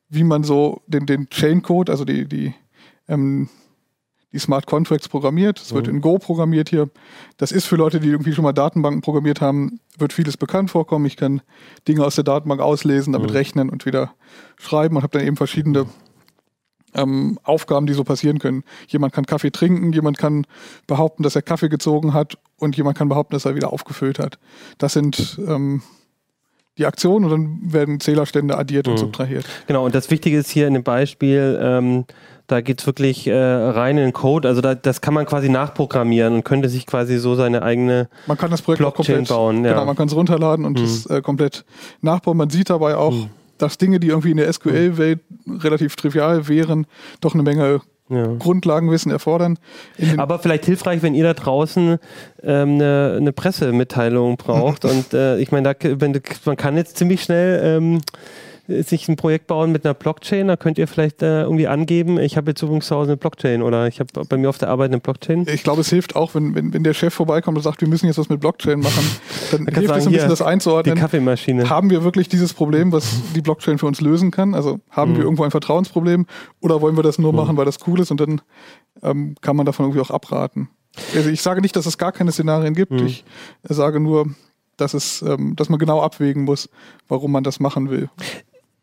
wie 0.10 0.24
man 0.24 0.44
so 0.44 0.82
den, 0.88 1.06
den 1.06 1.28
Chaincode, 1.30 1.90
also 1.90 2.06
die, 2.06 2.26
die, 2.26 2.54
ähm, 3.08 3.50
die 4.32 4.40
Smart 4.40 4.68
Contracts 4.68 5.10
programmiert. 5.10 5.60
Es 5.60 5.74
wird 5.74 5.88
in 5.88 6.02
Go 6.02 6.20
programmiert 6.20 6.70
hier. 6.70 6.90
Das 7.38 7.52
ist 7.52 7.66
für 7.66 7.76
Leute, 7.76 8.00
die 8.00 8.10
irgendwie 8.10 8.34
schon 8.34 8.44
mal 8.44 8.54
Datenbanken 8.54 9.02
programmiert 9.02 9.42
haben, 9.42 9.80
wird 9.98 10.14
vieles 10.14 10.38
bekannt 10.38 10.70
vorkommen. 10.70 11.06
Ich 11.06 11.18
kann 11.18 11.42
Dinge 11.88 12.06
aus 12.06 12.16
der 12.16 12.24
Datenbank 12.24 12.62
auslesen, 12.62 13.14
damit 13.14 13.34
rechnen 13.34 13.70
und 13.70 13.86
wieder 13.86 14.14
schreiben 14.58 14.98
und 14.98 15.04
habe 15.04 15.18
dann 15.18 15.26
eben 15.26 15.38
verschiedene 15.38 15.88
ähm, 16.94 17.40
Aufgaben, 17.44 17.86
die 17.86 17.94
so 17.94 18.04
passieren 18.04 18.40
können. 18.40 18.64
Jemand 18.88 19.14
kann 19.14 19.26
Kaffee 19.26 19.52
trinken, 19.52 19.94
jemand 19.94 20.18
kann 20.18 20.46
behaupten, 20.88 21.24
dass 21.24 21.36
er 21.36 21.42
Kaffee 21.42 21.70
gezogen 21.70 22.14
hat 22.14 22.38
und 22.58 22.78
jemand 22.78 22.98
kann 22.98 23.10
behaupten, 23.10 23.34
dass 23.34 23.46
er 23.46 23.56
wieder 23.56 23.72
aufgefüllt 23.72 24.20
hat. 24.20 24.40
Das 24.78 24.94
sind 24.94 25.40
ähm, 25.46 25.82
die 26.78 26.86
Aktionen 26.86 27.26
und 27.26 27.32
dann 27.32 27.74
werden 27.74 28.00
Zählerstände 28.00 28.58
addiert 28.58 28.88
und 28.88 28.98
subtrahiert. 28.98 29.46
Genau, 29.68 29.86
und 29.86 29.94
das 29.94 30.10
Wichtige 30.10 30.38
ist 30.38 30.50
hier 30.50 30.68
in 30.68 30.74
dem 30.74 30.84
Beispiel, 30.84 31.60
ähm, 31.62 32.06
da 32.48 32.62
geht's 32.62 32.88
wirklich 32.88 33.28
äh, 33.28 33.36
rein 33.36 33.98
in 33.98 34.06
den 34.06 34.14
Code. 34.14 34.48
Also 34.48 34.62
da, 34.62 34.74
das 34.76 35.02
kann 35.02 35.14
man 35.14 35.26
quasi 35.26 35.50
nachprogrammieren 35.50 36.34
und 36.34 36.44
könnte 36.44 36.70
sich 36.70 36.86
quasi 36.88 37.18
so 37.20 37.36
seine 37.36 37.62
eigene 37.62 38.10
Man 38.28 38.38
kann 38.38 38.50
das 38.50 38.62
Projekt 38.62 38.82
auch 38.82 38.94
Blockchain 38.94 39.18
komplett 39.18 39.30
bauen, 39.30 39.66
ja. 39.66 39.74
Genau, 39.74 39.86
man 39.86 39.96
kann 39.96 40.08
es 40.08 40.16
runterladen 40.16 40.66
und 40.66 40.80
es 40.80 41.06
äh, 41.06 41.22
komplett 41.22 41.66
nachbauen. 42.02 42.38
Man 42.38 42.50
sieht 42.50 42.70
dabei 42.70 42.96
auch, 42.96 43.14
dass 43.60 43.78
Dinge, 43.78 44.00
die 44.00 44.08
irgendwie 44.08 44.32
in 44.32 44.38
der 44.38 44.52
SQL-Welt 44.52 45.20
relativ 45.48 45.96
trivial 45.96 46.48
wären, 46.48 46.88
doch 47.22 47.34
eine 47.34 47.44
Menge 47.44 47.82
Ja. 48.10 48.26
Grundlagenwissen 48.40 49.12
erfordern. 49.12 49.60
Aber 50.18 50.40
vielleicht 50.40 50.66
hilfreich, 50.66 51.04
wenn 51.04 51.14
ihr 51.14 51.26
da 51.26 51.36
draußen 51.36 52.00
ähm, 52.42 52.70
eine, 52.74 53.18
eine 53.18 53.32
Pressemitteilung 53.32 54.38
braucht. 54.38 54.84
und 54.92 55.14
äh, 55.14 55.38
ich 55.38 55.52
meine, 55.52 55.76
da, 55.76 55.90
wenn, 56.02 56.20
man 56.46 56.58
kann 56.58 56.76
jetzt 56.76 56.98
ziemlich 56.98 57.22
schnell 57.22 57.62
ähm, 57.64 58.02
sich 58.84 59.08
ein 59.10 59.16
Projekt 59.16 59.48
bauen 59.48 59.72
mit 59.72 59.84
einer 59.86 59.94
Blockchain. 59.94 60.48
Da 60.48 60.56
könnt 60.56 60.78
ihr 60.78 60.88
vielleicht 60.88 61.22
äh, 61.24 61.42
irgendwie 61.42 61.68
angeben, 61.68 62.20
ich 62.20 62.38
habe 62.38 62.52
jetzt 62.52 62.62
übrigens 62.62 62.88
zu 62.88 62.96
Hause 62.96 63.12
eine 63.12 63.18
Blockchain 63.18 63.62
oder 63.62 63.88
ich 63.88 64.00
habe 64.00 64.24
bei 64.26 64.38
mir 64.38 64.48
auf 64.50 64.58
der 64.58 64.70
Arbeit 64.70 64.92
eine 64.92 65.00
Blockchain. 65.00 65.46
ich 65.52 65.64
glaube, 65.64 65.82
es 65.82 65.90
hilft 65.90 66.16
auch, 66.16 66.36
wenn, 66.36 66.54
wenn, 66.56 66.74
wenn 66.74 66.84
der 66.84 66.94
Chef 66.94 67.14
vorbeikommt 67.14 67.58
und 67.58 67.64
sagt, 67.64 67.82
wir 67.82 67.88
müssen 67.88 68.06
jetzt 68.06 68.18
was 68.18 68.30
mit 68.30 68.40
Blockchain 68.40 68.80
machen, 68.80 69.04
dann 69.52 69.66
hilft 69.68 69.88
sagen, 69.88 70.00
es 70.00 70.06
ein 70.08 70.14
bisschen, 70.14 70.30
das 70.30 70.40
Die 70.40 70.46
einzuordnen. 70.46 70.96
Kaffeemaschine. 70.98 71.70
Haben 71.70 71.90
wir 71.90 72.04
wirklich 72.04 72.30
dieses 72.30 72.54
Problem, 72.54 72.92
was 72.92 73.10
die 73.36 73.42
Blockchain 73.42 73.78
für 73.80 73.88
uns 73.88 74.02
lösen 74.02 74.32
kann? 74.32 74.54
Also 74.54 74.80
haben 74.90 75.12
Mhm. 75.14 75.18
wir 75.18 75.24
irgendwo 75.24 75.44
ein 75.44 75.52
Vertrauensproblem 75.52 76.26
oder 76.62 76.82
wollen 76.82 76.96
wir 76.98 77.04
das 77.04 77.18
nur 77.20 77.34
machen, 77.34 77.58
weil 77.58 77.66
das 77.66 77.78
cool 77.88 78.00
ist 78.00 78.12
und 78.12 78.20
dann 78.22 78.42
ähm, 79.02 79.36
kann 79.42 79.56
man 79.56 79.66
davon 79.66 79.86
irgendwie 79.86 80.02
auch 80.02 80.12
abraten. 80.12 80.70
Also 81.16 81.30
ich 81.30 81.42
sage 81.42 81.62
nicht, 81.62 81.76
dass 81.76 81.86
es 81.86 81.98
gar 81.98 82.12
keine 82.12 82.32
Szenarien 82.32 82.74
gibt. 82.74 82.92
Mhm. 82.92 83.06
Ich 83.08 83.24
sage 83.64 84.00
nur, 84.00 84.28
dass 84.78 84.94
es, 84.94 85.22
ähm, 85.22 85.56
dass 85.56 85.70
man 85.70 85.78
genau 85.80 86.02
abwägen 86.02 86.44
muss, 86.44 86.70
warum 87.08 87.32
man 87.32 87.44
das 87.44 87.60
machen 87.60 87.90
will. 87.90 88.10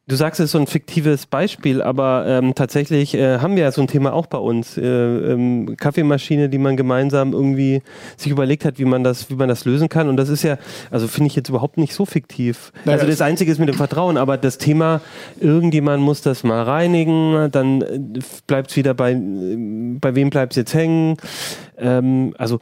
Du 0.08 0.14
sagst, 0.14 0.38
es 0.38 0.44
ist 0.44 0.52
so 0.52 0.58
ein 0.58 0.68
fiktives 0.68 1.26
Beispiel, 1.26 1.82
aber 1.82 2.24
ähm, 2.28 2.54
tatsächlich 2.54 3.14
äh, 3.14 3.38
haben 3.40 3.56
wir 3.56 3.64
ja 3.64 3.72
so 3.72 3.80
ein 3.80 3.88
Thema 3.88 4.12
auch 4.12 4.26
bei 4.26 4.38
uns. 4.38 4.78
Äh, 4.78 4.84
ähm, 4.84 5.76
Kaffeemaschine, 5.76 6.48
die 6.48 6.58
man 6.58 6.76
gemeinsam 6.76 7.32
irgendwie 7.32 7.82
sich 8.16 8.30
überlegt 8.30 8.64
hat, 8.64 8.78
wie 8.78 8.84
man 8.84 9.02
das, 9.02 9.30
wie 9.30 9.34
man 9.34 9.48
das 9.48 9.64
lösen 9.64 9.88
kann. 9.88 10.08
Und 10.08 10.16
das 10.16 10.28
ist 10.28 10.44
ja, 10.44 10.58
also 10.92 11.08
finde 11.08 11.26
ich 11.26 11.34
jetzt 11.34 11.48
überhaupt 11.48 11.76
nicht 11.76 11.92
so 11.92 12.06
fiktiv. 12.06 12.72
Naja, 12.84 12.98
also 12.98 13.10
das 13.10 13.20
Einzige 13.20 13.50
ist 13.50 13.58
mit 13.58 13.68
dem 13.68 13.74
Vertrauen, 13.74 14.16
aber 14.16 14.36
das 14.36 14.58
Thema, 14.58 15.00
irgendjemand 15.40 16.04
muss 16.04 16.22
das 16.22 16.44
mal 16.44 16.62
reinigen, 16.62 17.50
dann 17.50 17.82
bleibt 18.46 18.70
es 18.70 18.76
wieder 18.76 18.94
bei, 18.94 19.10
äh, 19.10 19.56
bei 20.00 20.14
wem 20.14 20.30
bleibt 20.30 20.52
es 20.52 20.56
jetzt 20.56 20.74
hängen. 20.74 21.16
Ähm, 21.78 22.32
also 22.38 22.60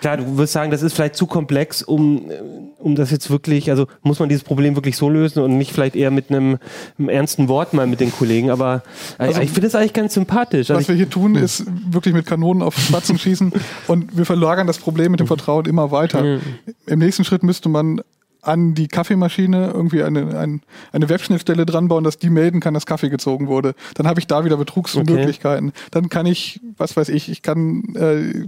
Klar, 0.00 0.18
du 0.18 0.38
wirst 0.38 0.52
sagen, 0.52 0.70
das 0.70 0.82
ist 0.82 0.94
vielleicht 0.94 1.16
zu 1.16 1.26
komplex, 1.26 1.82
um, 1.82 2.30
äh, 2.30 2.34
um 2.78 2.94
das 2.94 3.10
jetzt 3.10 3.30
wirklich, 3.30 3.70
also 3.70 3.86
muss 4.02 4.18
man 4.18 4.28
dieses 4.28 4.44
Problem 4.44 4.74
wirklich 4.74 4.96
so 4.96 5.08
lösen 5.08 5.42
und 5.42 5.56
nicht 5.56 5.72
vielleicht 5.72 5.96
eher 5.96 6.10
mit 6.10 6.30
einem, 6.30 6.58
einem 6.98 7.08
ernsten 7.08 7.48
Wort 7.48 7.72
mal 7.72 7.86
mit 7.86 8.00
den 8.00 8.12
Kollegen. 8.12 8.50
Aber 8.50 8.82
äh, 9.18 9.24
Also, 9.24 9.40
ich 9.40 9.50
finde 9.50 9.68
das 9.68 9.74
eigentlich 9.74 9.94
ganz 9.94 10.14
sympathisch. 10.14 10.70
Also 10.70 10.80
Was 10.80 10.88
wir 10.88 10.94
hier 10.94 11.10
tun, 11.10 11.34
ist 11.34 11.64
wirklich 11.90 12.14
mit 12.14 12.26
Kanonen 12.26 12.62
auf 12.62 12.78
Spatzen 12.78 13.18
schießen 13.26 13.52
und 13.86 14.16
wir 14.16 14.26
verlagern 14.26 14.66
das 14.66 14.78
Problem 14.78 15.12
mit 15.12 15.20
dem 15.20 15.26
Vertrauen 15.26 15.66
immer 15.66 15.90
weiter. 15.90 16.40
Im 16.86 16.98
nächsten 16.98 17.24
Schritt 17.24 17.42
müsste 17.42 17.68
man 17.68 18.00
an 18.46 18.74
die 18.74 18.88
Kaffeemaschine 18.88 19.72
irgendwie 19.74 20.02
eine, 20.02 20.38
ein, 20.38 20.62
eine 20.92 21.08
Webschnittstelle 21.08 21.66
dran 21.66 21.88
bauen, 21.88 22.04
dass 22.04 22.18
die 22.18 22.30
melden 22.30 22.60
kann, 22.60 22.74
dass 22.74 22.86
Kaffee 22.86 23.08
gezogen 23.08 23.48
wurde. 23.48 23.74
Dann 23.94 24.06
habe 24.06 24.20
ich 24.20 24.26
da 24.26 24.44
wieder 24.44 24.56
Betrugsmöglichkeiten. 24.56 25.72
Dann 25.90 26.08
kann 26.08 26.26
ich, 26.26 26.60
was 26.76 26.96
weiß 26.96 27.08
ich, 27.08 27.28
ich 27.28 27.42
kann 27.42 27.82
äh, 27.96 28.46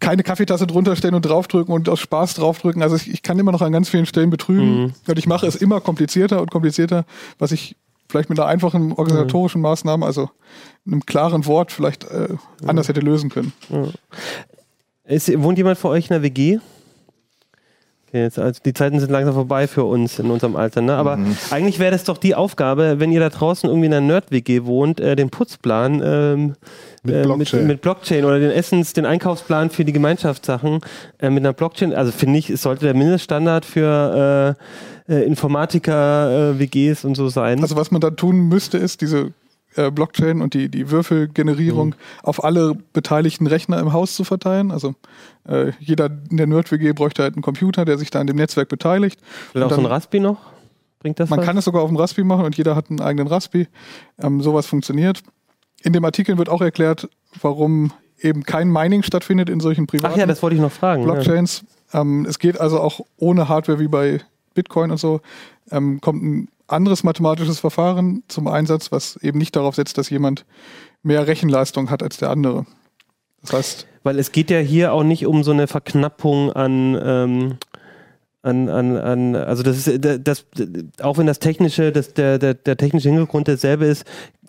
keine 0.00 0.22
Kaffeetasse 0.22 0.66
drunter 0.66 0.96
stellen 0.96 1.14
und 1.14 1.22
draufdrücken 1.22 1.72
und 1.72 1.88
aus 1.88 2.00
Spaß 2.00 2.34
draufdrücken. 2.34 2.82
Also 2.82 2.96
ich, 2.96 3.10
ich 3.10 3.22
kann 3.22 3.38
immer 3.38 3.52
noch 3.52 3.62
an 3.62 3.72
ganz 3.72 3.88
vielen 3.88 4.06
Stellen 4.06 4.30
betrügen. 4.30 4.82
Mhm. 4.82 4.92
Und 5.06 5.18
ich 5.18 5.26
mache 5.26 5.46
es 5.46 5.56
immer 5.56 5.80
komplizierter 5.80 6.40
und 6.40 6.50
komplizierter, 6.50 7.04
was 7.38 7.52
ich 7.52 7.76
vielleicht 8.08 8.30
mit 8.30 8.38
einer 8.40 8.48
einfachen 8.48 8.92
organisatorischen 8.92 9.60
Maßnahme, 9.60 10.04
also 10.04 10.30
einem 10.86 11.04
klaren 11.06 11.46
Wort 11.46 11.70
vielleicht 11.70 12.04
äh, 12.04 12.28
anders 12.66 12.88
hätte 12.88 13.00
lösen 13.00 13.30
können. 13.30 13.52
ist, 15.04 15.42
wohnt 15.42 15.58
jemand 15.58 15.78
von 15.78 15.92
euch 15.92 16.08
in 16.08 16.16
einer 16.16 16.22
WG? 16.22 16.58
Okay, 18.10 18.22
jetzt, 18.22 18.40
also 18.40 18.60
die 18.64 18.72
Zeiten 18.72 18.98
sind 18.98 19.12
langsam 19.12 19.34
vorbei 19.34 19.68
für 19.68 19.84
uns 19.84 20.18
in 20.18 20.32
unserem 20.32 20.56
Alter. 20.56 20.80
Ne? 20.80 20.96
Aber 20.96 21.16
eigentlich 21.50 21.78
wäre 21.78 21.92
das 21.92 22.02
doch 22.02 22.18
die 22.18 22.34
Aufgabe, 22.34 22.98
wenn 22.98 23.12
ihr 23.12 23.20
da 23.20 23.28
draußen 23.28 23.68
irgendwie 23.68 23.86
in 23.86 23.94
einer 23.94 24.04
Nerd-WG 24.04 24.64
wohnt, 24.64 24.98
äh, 24.98 25.14
den 25.14 25.30
Putzplan 25.30 26.02
ähm, 26.04 26.54
Mit 27.04 27.14
äh, 27.14 27.22
Blockchain. 27.22 27.60
Mit, 27.60 27.68
mit 27.68 27.80
Blockchain 27.82 28.24
oder 28.24 28.40
den 28.40 28.50
Essens, 28.50 28.94
den 28.94 29.06
Einkaufsplan 29.06 29.70
für 29.70 29.84
die 29.84 29.92
Gemeinschaftssachen 29.92 30.80
äh, 31.20 31.30
mit 31.30 31.44
einer 31.44 31.52
Blockchain. 31.52 31.94
Also 31.94 32.10
finde 32.10 32.40
ich, 32.40 32.50
es 32.50 32.62
sollte 32.62 32.84
der 32.84 32.94
Mindeststandard 32.94 33.64
für 33.64 34.56
äh, 35.08 35.14
äh, 35.14 35.24
Informatiker, 35.24 36.54
äh, 36.54 36.58
WGs 36.58 37.04
und 37.04 37.14
so 37.14 37.28
sein. 37.28 37.62
Also 37.62 37.76
was 37.76 37.92
man 37.92 38.00
da 38.00 38.10
tun 38.10 38.48
müsste, 38.48 38.76
ist 38.76 39.02
diese 39.02 39.32
Blockchain 39.76 40.42
und 40.42 40.54
die, 40.54 40.68
die 40.68 40.90
Würfelgenerierung 40.90 41.94
auf 42.22 42.42
alle 42.42 42.74
beteiligten 42.92 43.46
Rechner 43.46 43.78
im 43.78 43.92
Haus 43.92 44.14
zu 44.14 44.24
verteilen. 44.24 44.70
Also 44.70 44.94
äh, 45.48 45.72
jeder 45.78 46.10
in 46.30 46.36
der 46.36 46.46
Nerd-WG 46.46 46.92
bräuchte 46.92 47.22
halt 47.22 47.34
einen 47.34 47.42
Computer, 47.42 47.84
der 47.84 47.98
sich 47.98 48.10
da 48.10 48.20
an 48.20 48.26
dem 48.26 48.36
Netzwerk 48.36 48.68
beteiligt. 48.68 49.20
Vielleicht 49.52 49.72
auch 49.72 49.76
so 49.76 49.80
ein 49.80 49.86
Raspi 49.86 50.20
noch? 50.20 50.38
Bringt 50.98 51.18
das 51.18 51.30
Man 51.30 51.38
was? 51.38 51.46
kann 51.46 51.56
es 51.56 51.64
sogar 51.64 51.82
auf 51.82 51.88
dem 51.88 51.96
Raspi 51.96 52.24
machen 52.24 52.44
und 52.44 52.56
jeder 52.56 52.76
hat 52.76 52.90
einen 52.90 53.00
eigenen 53.00 53.28
Raspi. 53.28 53.68
Ähm, 54.20 54.42
sowas 54.42 54.66
funktioniert. 54.66 55.22
In 55.82 55.92
dem 55.92 56.04
Artikel 56.04 56.36
wird 56.36 56.48
auch 56.48 56.60
erklärt, 56.60 57.08
warum 57.40 57.92
eben 58.18 58.42
kein 58.42 58.70
Mining 58.70 59.02
stattfindet 59.02 59.48
in 59.48 59.60
solchen 59.60 59.86
privaten 59.86 60.14
Ach 60.14 60.18
ja, 60.18 60.26
das 60.26 60.42
wollte 60.42 60.56
ich 60.56 60.62
noch 60.62 60.72
fragen. 60.72 61.02
Ja. 61.02 61.12
Blockchains. 61.12 61.64
Ähm, 61.92 62.26
es 62.28 62.38
geht 62.38 62.60
also 62.60 62.80
auch 62.80 63.00
ohne 63.16 63.48
Hardware 63.48 63.78
wie 63.78 63.88
bei 63.88 64.20
Bitcoin 64.54 64.90
und 64.90 64.98
so. 64.98 65.20
Ähm, 65.70 66.00
kommt 66.00 66.22
ein 66.22 66.48
anderes 66.70 67.02
mathematisches 67.04 67.58
Verfahren 67.60 68.22
zum 68.28 68.46
Einsatz, 68.48 68.92
was 68.92 69.16
eben 69.16 69.38
nicht 69.38 69.56
darauf 69.56 69.74
setzt, 69.74 69.98
dass 69.98 70.10
jemand 70.10 70.44
mehr 71.02 71.26
Rechenleistung 71.26 71.90
hat 71.90 72.02
als 72.02 72.18
der 72.18 72.30
andere. 72.30 72.66
Das 73.42 73.52
heißt, 73.52 73.86
Weil 74.02 74.18
es 74.18 74.32
geht 74.32 74.50
ja 74.50 74.58
hier 74.58 74.92
auch 74.92 75.02
nicht 75.02 75.26
um 75.26 75.42
so 75.42 75.50
eine 75.50 75.66
Verknappung 75.66 76.52
an, 76.52 76.98
ähm, 77.02 77.56
an, 78.42 78.68
an, 78.68 78.96
an 78.96 79.36
also 79.36 79.62
das 79.62 79.76
ist 79.76 79.88
äh, 79.88 80.20
das, 80.20 80.46
auch 81.02 81.18
wenn 81.18 81.26
das 81.26 81.38
technische, 81.38 81.92
das, 81.92 82.14
der, 82.14 82.38
der, 82.38 82.54
der 82.54 82.76
technische 82.76 83.08
Hintergrund 83.08 83.48
derselbe 83.48 83.86
ist, 83.86 84.02
äh, 84.02 84.39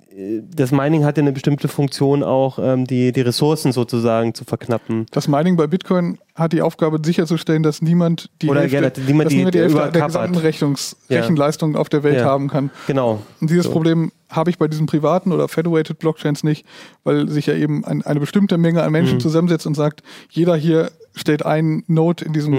das 0.54 0.72
Mining 0.72 1.06
hat 1.06 1.18
ja 1.18 1.22
eine 1.24 1.32
bestimmte 1.32 1.68
Funktion 1.68 2.22
auch, 2.24 2.60
ähm, 2.62 2.86
die, 2.86 3.12
die 3.12 3.22
Ressourcen 3.22 3.72
sozusagen 3.72 4.34
zu 4.34 4.44
verknappen. 4.44 5.06
das 5.12 5.28
Mining 5.28 5.56
bei 5.56 5.68
Bitcoin 5.68 6.18
hat 6.36 6.54
die 6.54 6.62
Aufgabe 6.62 7.00
sicherzustellen, 7.04 7.64
dass 7.64 7.82
niemand 7.82 8.30
die 8.42 8.50
Oder 8.50 8.62
Hälfte, 8.62 8.76
ja, 8.76 8.90
dass 8.90 8.98
niemand 8.98 9.26
dass 9.26 9.32
die- 9.32 9.38
niemand 9.38 9.56
die 9.56 9.60
Hälfte 9.60 9.92
der 9.92 10.06
gesamten 10.08 10.38
Rechnungs 10.38 10.98
Ja. 11.08 11.20
Rechenleistung 11.22 11.76
auf 11.76 11.88
der 11.90 12.04
Welt 12.04 12.18
Ja. 12.20 12.26
haben 12.26 12.48
kann. 12.50 12.72
Genau. 12.88 13.22
Und 13.40 13.50
dieses 13.50 13.66
So. 13.66 13.72
Problem 13.72 14.12
habe 14.30 14.50
ich 14.50 14.58
bei 14.58 14.68
diesen 14.68 14.86
privaten 14.86 15.32
oder 15.32 15.48
federated 15.48 16.00
Blockchains 16.00 16.44
nicht, 16.44 16.66
weil 17.04 17.28
sich 17.30 17.46
ja 17.48 17.54
eben 17.54 17.84
ein, 17.86 18.02
eine 18.02 18.20
bestimmte 18.20 18.58
Menge 18.58 18.82
an 18.84 18.92
Menschen 18.92 19.16
Mhm. 19.16 19.22
zusammensetzt 19.22 19.68
und 19.68 19.76
sagt, 19.76 20.04
jeder 20.30 20.56
hier 20.56 20.92
stellt 21.14 21.46
einen 21.46 21.84
Node 21.88 22.24
in 22.26 22.32
diesem 22.34 22.54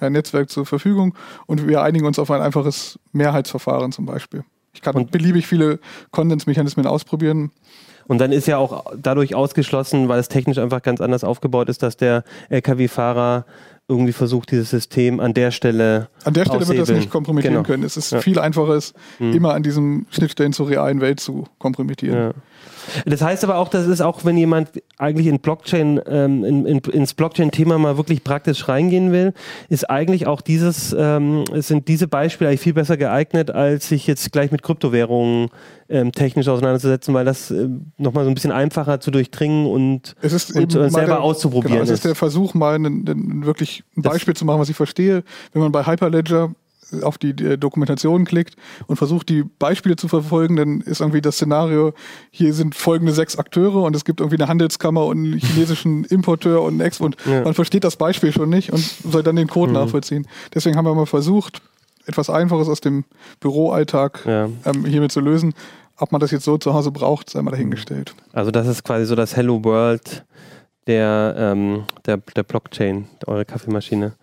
äh, 0.00 0.10
Netzwerk 0.10 0.48
zur 0.50 0.64
Verfügung 0.66 1.14
und 1.46 1.66
wir 1.68 1.82
einigen 1.82 2.06
uns 2.06 2.18
auf 2.18 2.30
ein 2.30 2.40
einfaches 2.40 2.98
Mehrheitsverfahren 3.12 3.92
zum 3.92 4.06
Beispiel. 4.06 4.42
Ich 4.72 4.82
kann 4.82 4.94
Und- 4.94 5.10
beliebig 5.10 5.46
viele 5.46 5.78
Konsensmechanismen 6.10 6.86
ausprobieren. 6.86 7.50
Und 8.06 8.18
dann 8.18 8.32
ist 8.32 8.46
ja 8.46 8.56
auch 8.56 8.86
dadurch 8.96 9.34
ausgeschlossen, 9.34 10.08
weil 10.08 10.18
es 10.18 10.28
technisch 10.28 10.56
einfach 10.58 10.80
ganz 10.82 11.00
anders 11.00 11.24
aufgebaut 11.24 11.68
ist, 11.68 11.82
dass 11.82 11.96
der 11.98 12.24
LKW-Fahrer 12.48 13.44
irgendwie 13.90 14.12
versucht, 14.12 14.50
dieses 14.50 14.68
System 14.70 15.18
an 15.18 15.32
der 15.32 15.50
Stelle 15.50 16.08
An 16.24 16.34
der 16.34 16.44
Stelle 16.44 16.60
wird 16.60 16.70
das 16.70 16.80
aushebeln. 16.82 16.98
nicht 17.00 17.10
kompromittieren 17.10 17.54
Genau. 17.56 17.66
können. 17.66 17.82
Es 17.84 17.96
ist 17.96 18.12
Ja. 18.12 18.20
viel 18.20 18.38
einfacher, 18.38 18.74
es 18.74 18.92
Mhm. 19.18 19.32
immer 19.32 19.54
an 19.54 19.62
diesen 19.62 20.06
Schnittstellen 20.10 20.52
zur 20.52 20.68
realen 20.68 21.00
Welt 21.00 21.20
zu 21.20 21.46
kompromittieren. 21.58 22.16
Ja. 22.18 22.32
Das 23.06 23.22
heißt 23.22 23.44
aber 23.44 23.56
auch, 23.56 23.68
das 23.68 23.86
ist 23.86 24.00
auch, 24.00 24.24
wenn 24.24 24.36
jemand 24.36 24.70
eigentlich 24.98 25.26
in 25.26 25.38
Blockchain, 25.40 26.00
ähm, 26.06 26.44
in, 26.44 26.66
in, 26.66 26.78
ins 26.78 27.14
Blockchain-Thema 27.14 27.78
mal 27.78 27.96
wirklich 27.96 28.24
praktisch 28.24 28.68
reingehen 28.68 29.12
will, 29.12 29.32
ist 29.68 29.88
eigentlich 29.88 30.26
auch 30.26 30.40
dieses, 30.40 30.94
ähm, 30.98 31.44
sind 31.54 31.88
diese 31.88 32.08
Beispiele 32.08 32.50
eigentlich 32.50 32.60
viel 32.60 32.74
besser 32.74 32.96
geeignet, 32.96 33.50
als 33.50 33.88
sich 33.88 34.06
jetzt 34.06 34.30
gleich 34.32 34.50
mit 34.50 34.62
Kryptowährungen 34.62 35.48
ähm, 35.90 36.12
technisch 36.12 36.48
auseinanderzusetzen, 36.48 37.14
weil 37.14 37.24
das 37.24 37.50
ähm, 37.50 37.92
nochmal 37.96 38.24
so 38.24 38.30
ein 38.30 38.34
bisschen 38.34 38.52
einfacher 38.52 39.00
zu 39.00 39.10
durchdringen 39.10 39.66
und, 39.66 40.14
Es 40.20 40.32
ist 40.32 40.54
und 40.54 40.74
äh, 40.74 40.90
selber 40.90 41.06
der, 41.06 41.20
auszuprobieren 41.22 41.72
Genau, 41.72 41.82
es 41.84 41.88
ist 41.90 41.94
ist. 42.00 42.04
der 42.04 42.14
Versuch, 42.14 42.54
mal 42.54 42.74
einen, 42.74 43.08
einen, 43.08 43.46
wirklich 43.46 43.84
ein 43.96 44.02
Das- 44.02 44.12
Beispiel 44.12 44.34
zu 44.34 44.44
machen, 44.44 44.60
was 44.60 44.68
ich 44.68 44.76
verstehe. 44.76 45.22
Wenn 45.52 45.62
man 45.62 45.72
bei 45.72 45.84
Hyperledger 45.86 46.52
auf 47.02 47.18
die 47.18 47.30
äh, 47.30 47.58
Dokumentation 47.58 48.24
klickt 48.24 48.56
und 48.86 48.96
versucht, 48.96 49.28
die 49.28 49.42
Beispiele 49.58 49.96
zu 49.96 50.08
verfolgen, 50.08 50.56
dann 50.56 50.80
ist 50.80 51.00
irgendwie 51.00 51.20
das 51.20 51.36
Szenario, 51.36 51.92
hier 52.30 52.54
sind 52.54 52.74
folgende 52.74 53.12
sechs 53.12 53.36
Akteure 53.38 53.82
und 53.82 53.94
es 53.96 54.04
gibt 54.04 54.20
irgendwie 54.20 54.36
eine 54.36 54.48
Handelskammer 54.48 55.04
und 55.06 55.18
einen 55.18 55.38
chinesischen 55.38 56.04
Importeur 56.04 56.62
und 56.62 56.74
einen 56.74 56.80
Ex 56.80 57.00
und 57.00 57.16
Ja. 57.26 57.42
man 57.44 57.54
versteht 57.54 57.84
das 57.84 57.96
Beispiel 57.96 58.32
schon 58.32 58.48
nicht 58.48 58.72
und 58.72 58.80
soll 58.80 59.22
dann 59.22 59.36
den 59.36 59.48
Code 59.48 59.72
Mhm. 59.72 59.78
nachvollziehen. 59.78 60.26
Deswegen 60.54 60.76
haben 60.76 60.84
wir 60.86 60.94
mal 60.94 61.06
versucht, 61.06 61.60
etwas 62.06 62.30
Einfaches 62.30 62.68
aus 62.68 62.80
dem 62.80 63.04
Büroalltag 63.40 64.24
Ja. 64.26 64.48
ähm, 64.64 64.84
hiermit 64.84 65.12
zu 65.12 65.20
lösen. 65.20 65.54
Ob 66.00 66.12
man 66.12 66.20
das 66.20 66.30
jetzt 66.30 66.44
so 66.44 66.56
zu 66.58 66.74
Hause 66.74 66.92
braucht, 66.92 67.28
sei 67.28 67.42
mal 67.42 67.50
dahingestellt. 67.50 68.14
Also 68.32 68.50
das 68.52 68.68
ist 68.68 68.84
quasi 68.84 69.04
so 69.04 69.16
das 69.16 69.34
Hello 69.36 69.62
World 69.64 70.24
der, 70.88 71.34
ähm, 71.38 71.84
der, 72.06 72.16
der 72.34 72.42
Blockchain, 72.42 73.06
eure 73.26 73.44
Kaffeemaschine. 73.44 74.14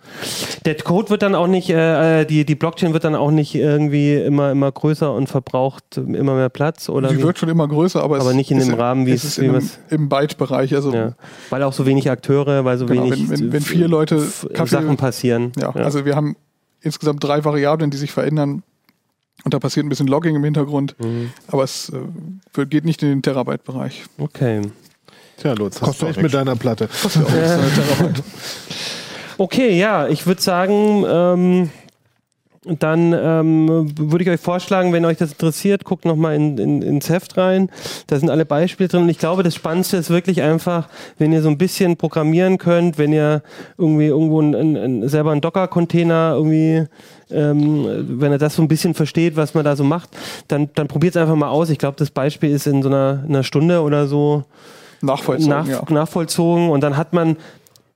Der 0.66 0.76
Code 0.76 1.10
wird 1.12 1.22
dann 1.22 1.34
auch 1.36 1.48
nicht, 1.48 1.70
äh, 1.70 2.22
äh, 2.22 2.26
die, 2.26 2.44
die 2.44 2.56
Blockchain 2.56 2.92
wird 2.92 3.04
dann 3.06 3.16
auch 3.16 3.32
nicht 3.32 3.56
irgendwie 3.56 4.16
immer, 4.16 4.52
immer 4.52 4.72
größer 4.72 5.14
und 5.14 5.28
verbraucht 5.30 5.96
immer 5.96 6.36
mehr 6.36 6.50
Platz 6.50 6.90
oder 6.90 7.10
Sie 7.10 7.20
wie? 7.20 7.24
wird 7.24 7.38
schon 7.40 7.50
immer 7.50 7.68
größer, 7.68 8.04
aber, 8.04 8.20
Aber 8.20 8.32
es 8.32 8.36
nicht 8.36 8.52
in 8.52 8.58
ist 8.58 8.68
dem 8.68 8.74
Rahmen, 8.74 9.06
wie 9.06 9.12
es 9.12 9.24
ist 9.24 9.40
wie 9.40 9.46
in 9.46 9.56
einem, 9.56 9.70
im 9.90 10.10
Byte-Bereich. 10.10 10.76
Also 10.76 10.94
ja. 10.94 11.14
Weil 11.52 11.64
auch 11.64 11.72
so 11.74 11.86
wenig 11.86 12.10
Akteure, 12.10 12.66
weil 12.66 12.78
so 12.78 12.86
Genau, 12.88 13.04
wenig 13.06 13.30
wenn- 13.30 13.40
wenn- 13.40 13.54
wenn 13.54 13.62
vier 13.62 13.88
Leute 13.88 14.18
Kaffee- 14.54 14.68
Sachen 14.70 14.98
passieren. 14.98 15.52
ja, 15.58 15.70
also 15.70 16.04
wir 16.04 16.16
haben 16.18 16.36
insgesamt 16.82 17.24
drei 17.24 17.46
Variablen, 17.46 17.92
die 17.92 17.98
sich 17.98 18.12
verändern 18.12 18.64
Und 19.44 19.54
da 19.54 19.60
passiert 19.60 19.86
ein 19.86 19.90
bisschen 19.90 20.08
Logging 20.08 20.36
im 20.36 20.44
Hintergrund, 20.44 20.96
aber 21.48 21.64
es 21.64 21.92
äh, 22.58 22.66
geht 22.66 22.86
nicht 22.86 23.04
in 23.04 23.10
den 23.10 23.22
Terabyte-Bereich. 23.22 24.06
Okay. 24.18 24.62
Tja, 25.38 25.54
Lutz, 25.54 25.82
hast 25.82 25.88
Kostet 25.88 26.02
du 26.02 26.06
auch 26.06 26.10
echt 26.12 26.22
mit 26.22 26.34
deiner 26.34 26.56
Platte. 26.56 26.90
Okay, 29.38 29.78
ja, 29.78 30.08
ich 30.08 30.26
würde 30.28 30.42
sagen, 30.42 31.04
ähm, 31.06 31.70
dann 32.66 33.14
ähm, 33.14 33.92
würde 33.98 34.24
ich 34.24 34.30
euch 34.30 34.40
vorschlagen, 34.40 34.92
wenn 34.92 35.06
euch 35.06 35.18
das 35.18 35.34
interessiert, 35.34 35.84
guckt 35.84 36.06
nochmal 36.06 36.36
in, 36.36 36.58
in, 36.58 36.82
ins 36.82 37.10
Heft 37.10 37.38
rein. 37.38 37.70
Da 38.08 38.18
sind 38.18 38.30
alle 38.30 38.46
Beispiele 38.46 38.88
drin. 38.88 39.04
Und 39.04 39.10
ich 39.10 39.20
glaube, 39.20 39.44
das 39.44 39.54
Spannendste 39.54 39.98
ist 39.98 40.10
wirklich 40.10 40.42
einfach, 40.42 40.88
wenn 41.18 41.32
ihr 41.32 41.42
so 41.42 41.50
ein 41.50 41.58
bisschen 41.58 41.98
programmieren 41.98 42.58
könnt, 42.58 42.98
wenn 42.98 43.14
ihr 43.14 43.44
irgendwie 43.78 44.08
irgendwo 44.08 44.42
ein, 44.42 44.56
ein, 44.56 44.78
ein, 44.78 45.10
selber 45.10 45.32
einen 45.32 45.42
Docker-Container 45.42 46.34
irgendwie, 46.36 46.86
ähm, 47.30 48.20
wenn 48.20 48.32
ihr 48.32 48.40
das 48.40 48.56
so 48.56 48.62
ein 48.62 48.68
bisschen 48.68 48.94
versteht, 48.94 49.36
was 49.36 49.54
man 49.54 49.66
da 49.66 49.76
so 49.76 49.84
macht, 49.84 50.10
dann, 50.48 50.70
dann 50.76 50.88
probiert 50.88 51.16
es 51.16 51.22
einfach 51.22 51.36
mal 51.36 51.50
aus. 51.50 51.70
Ich 51.70 51.78
glaube, 51.78 51.98
das 51.98 52.10
Beispiel 52.10 52.50
ist 52.52 52.68
in 52.68 52.82
so 52.82 52.90
einer, 52.90 53.24
einer 53.28 53.44
Stunde 53.44 53.82
oder 53.82 54.08
so 54.08 54.46
Nachvollzogen, 55.06 55.50
nach, 55.50 55.68
ja. 55.68 55.84
nachvollzogen 55.90 56.70
und 56.70 56.82
dann 56.82 56.98
hat 56.98 57.14
man, 57.14 57.38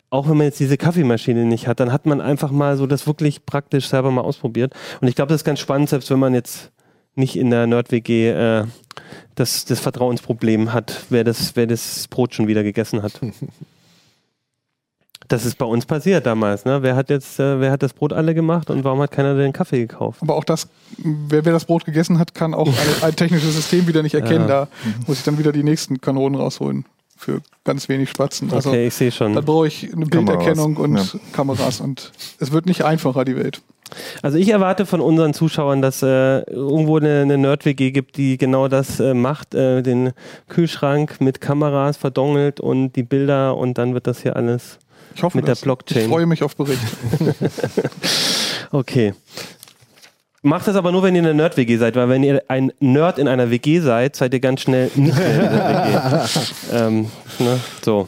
auch 0.09 0.29
wenn 0.29 0.37
man 0.37 0.45
jetzt 0.45 0.59
diese 0.59 0.77
Kaffeemaschine 0.77 1.45
nicht 1.45 1.67
hat, 1.67 1.79
dann 1.79 1.91
hat 1.91 2.05
man 2.05 2.21
einfach 2.21 2.51
mal 2.51 2.77
so 2.77 2.87
das 2.87 3.07
wirklich 3.07 3.45
praktisch 3.45 3.87
selber 3.87 4.11
mal 4.11 4.21
ausprobiert. 4.21 4.73
Und 5.01 5.07
ich 5.07 5.15
glaube, 5.15 5.29
das 5.29 5.41
ist 5.41 5.45
ganz 5.45 5.59
spannend, 5.59 5.89
selbst 5.89 6.09
wenn 6.09 6.19
man 6.19 6.33
jetzt 6.33 6.71
nicht 7.15 7.35
in 7.35 7.49
der 7.49 7.67
Nerd-WG 7.67 8.29
äh, 8.29 8.65
das, 9.35 9.65
das 9.65 9.79
Vertrauensproblem 9.79 10.73
hat, 10.73 11.03
wer 11.09 11.23
das, 11.23 11.55
wer 11.55 11.67
das 11.67 12.07
Brot 12.07 12.33
schon 12.33 12.47
wieder 12.47 12.63
gegessen 12.63 13.03
hat. 13.03 13.19
Das 15.27 15.45
ist 15.45 15.59
bei 15.59 15.65
uns 15.65 15.85
passiert 15.85 16.25
damals. 16.25 16.65
Ne? 16.65 16.81
Wer 16.81 16.95
hat 16.95 17.11
jetzt, 17.11 17.39
äh, 17.39 17.59
wer 17.59 17.71
hat 17.71 17.83
das 17.83 17.93
Brot 17.93 18.13
alle 18.13 18.33
gemacht 18.33 18.71
und 18.71 18.83
warum 18.83 18.99
hat 18.99 19.11
keiner 19.11 19.35
den 19.35 19.53
Kaffee 19.53 19.79
gekauft? 19.79 20.23
Aber 20.23 20.35
auch 20.35 20.43
das, 20.43 20.67
wer, 20.97 21.45
wer 21.45 21.53
das 21.53 21.65
Brot 21.65 21.85
gegessen 21.85 22.17
hat, 22.17 22.33
kann 22.33 22.55
auch 22.55 22.67
eine, 22.67 22.75
ein 23.03 23.15
technisches 23.15 23.55
System 23.55 23.87
wieder 23.87 24.01
nicht 24.01 24.15
erkennen. 24.15 24.49
Ja. 24.49 24.65
Da 24.65 24.67
muss 25.05 25.19
ich 25.19 25.23
dann 25.23 25.37
wieder 25.37 25.51
die 25.51 25.63
nächsten 25.63 26.01
Kanonen 26.01 26.39
rausholen. 26.39 26.85
Für 27.21 27.41
ganz 27.65 27.89
wenig 27.89 28.09
Spatzen. 28.09 28.49
Also 28.53 28.69
Okay, 28.69 28.87
ich 28.87 28.93
sehe 28.93 29.11
schon. 29.11 29.33
dann 29.35 29.43
brauche 29.43 29.67
ich 29.67 29.83
eine 29.83 30.05
Kameras, 30.05 30.37
Bilderkennung 30.37 30.77
und 30.77 30.95
ja. 30.95 31.19
Kameras. 31.33 31.81
Und 31.81 32.13
es 32.39 32.53
wird 32.53 32.65
nicht 32.65 32.85
einfacher, 32.85 33.25
die 33.25 33.35
Welt. 33.35 33.61
Also 34.21 34.37
ich 34.37 34.47
erwarte 34.47 34.85
von 34.85 35.01
unseren 35.01 35.33
Zuschauern, 35.33 35.81
dass 35.81 36.01
äh, 36.01 36.39
irgendwo 36.49 36.95
eine, 36.97 37.23
eine 37.23 37.37
Nerd-WG 37.37 37.91
gibt, 37.91 38.15
die 38.15 38.37
genau 38.37 38.69
das 38.69 39.01
äh, 39.01 39.13
macht, 39.13 39.53
äh, 39.53 39.81
den 39.81 40.13
Kühlschrank 40.47 41.19
mit 41.19 41.41
Kameras 41.41 41.97
verdongelt 41.97 42.61
und 42.61 42.93
die 42.93 43.03
Bilder 43.03 43.57
und 43.57 43.77
dann 43.77 43.93
wird 43.93 44.07
das 44.07 44.21
hier 44.21 44.37
alles. 44.37 44.79
Ich 45.13 45.23
hoffe, 45.23 45.35
Mit 45.37 45.47
der 45.47 45.55
das. 45.55 45.61
Blockchain. 45.63 46.03
Ich 46.03 46.07
freue 46.07 46.25
mich 46.25 46.41
auf 46.43 46.55
Berichte. 46.55 46.85
Okay. 48.71 49.13
Macht 50.41 50.69
das 50.69 50.77
aber 50.77 50.93
nur, 50.93 51.03
wenn 51.03 51.15
ihr 51.15 51.21
eine 51.21 51.33
Nerd-WG 51.33 51.75
seid, 51.75 51.97
weil 51.97 52.07
wenn 52.07 52.23
ihr 52.23 52.41
ein 52.47 52.71
Nerd 52.79 53.19
in 53.19 53.27
einer 53.27 53.51
WG 53.51 53.81
seid, 53.81 54.15
seid 54.15 54.33
ihr 54.33 54.39
ganz 54.39 54.61
schnell 54.61 54.89
nicht 54.95 55.17
mehr 55.17 55.35
in 55.35 55.41
dieser 55.41 55.67
WG. 55.67 56.37
ähm, 56.73 57.05
ne? 57.39 57.59
So. 57.81 58.07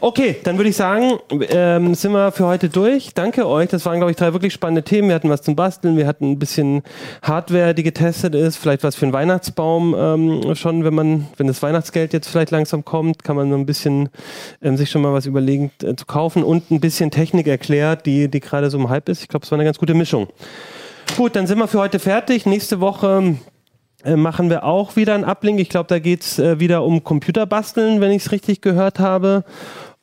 Okay, 0.00 0.36
dann 0.44 0.58
würde 0.58 0.70
ich 0.70 0.76
sagen, 0.76 1.18
ähm, 1.48 1.96
sind 1.96 2.12
wir 2.12 2.30
für 2.30 2.46
heute 2.46 2.68
durch. 2.68 3.14
Danke 3.14 3.48
euch. 3.48 3.68
Das 3.68 3.84
waren, 3.84 3.96
glaube 3.96 4.12
ich, 4.12 4.16
drei 4.16 4.32
wirklich 4.32 4.52
spannende 4.52 4.84
Themen. 4.84 5.08
Wir 5.08 5.16
hatten 5.16 5.28
was 5.28 5.42
zum 5.42 5.56
Basteln, 5.56 5.96
wir 5.96 6.06
hatten 6.06 6.30
ein 6.30 6.38
bisschen 6.38 6.82
Hardware, 7.20 7.74
die 7.74 7.82
getestet 7.82 8.36
ist, 8.36 8.58
vielleicht 8.58 8.84
was 8.84 8.94
für 8.94 9.06
einen 9.06 9.12
Weihnachtsbaum 9.12 9.96
ähm, 9.98 10.54
schon, 10.54 10.84
wenn 10.84 10.94
man, 10.94 11.26
wenn 11.36 11.48
das 11.48 11.60
Weihnachtsgeld 11.62 12.12
jetzt 12.12 12.28
vielleicht 12.28 12.52
langsam 12.52 12.84
kommt, 12.84 13.24
kann 13.24 13.34
man 13.34 13.50
so 13.50 13.56
ein 13.56 13.66
bisschen 13.66 14.08
ähm, 14.62 14.76
sich 14.76 14.88
schon 14.88 15.02
mal 15.02 15.12
was 15.12 15.26
überlegen 15.26 15.72
äh, 15.82 15.96
zu 15.96 16.06
kaufen 16.06 16.44
und 16.44 16.70
ein 16.70 16.78
bisschen 16.78 17.10
Technik 17.10 17.48
erklärt, 17.48 18.06
die, 18.06 18.28
die 18.28 18.38
gerade 18.38 18.70
so 18.70 18.78
im 18.78 18.88
Hype 18.88 19.08
ist. 19.08 19.22
Ich 19.22 19.28
glaube, 19.28 19.44
es 19.44 19.50
war 19.50 19.56
eine 19.56 19.64
ganz 19.64 19.78
gute 19.78 19.94
Mischung. 19.94 20.28
Gut, 21.16 21.36
dann 21.36 21.46
sind 21.46 21.58
wir 21.58 21.68
für 21.68 21.78
heute 21.78 21.98
fertig. 21.98 22.46
Nächste 22.46 22.80
Woche 22.80 23.36
äh, 24.04 24.16
machen 24.16 24.50
wir 24.50 24.64
auch 24.64 24.96
wieder 24.96 25.14
einen 25.14 25.24
Uplink. 25.24 25.60
Ich 25.60 25.68
glaube, 25.68 25.88
da 25.88 25.98
geht 25.98 26.22
es 26.22 26.38
äh, 26.38 26.58
wieder 26.58 26.84
um 26.84 27.04
Computerbasteln, 27.04 28.00
wenn 28.00 28.10
ich 28.10 28.24
es 28.24 28.32
richtig 28.32 28.60
gehört 28.60 28.98
habe. 28.98 29.44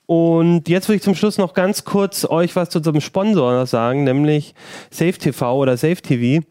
Und 0.06 0.68
jetzt 0.70 0.88
würde 0.88 0.98
ich 0.98 1.04
zum 1.04 1.16
Schluss 1.16 1.38
noch 1.38 1.54
ganz 1.54 1.84
kurz 1.84 2.26
euch 2.26 2.56
was 2.56 2.70
zu 2.70 2.80
unserem 2.80 3.02
Sponsor 3.02 3.66
sagen, 3.68 4.06
nämlich 4.06 4.56
Safe 4.90 5.14
TV 5.14 5.56
oder 5.56 5.78
Safe 5.78 5.98
TV. 5.98 6.44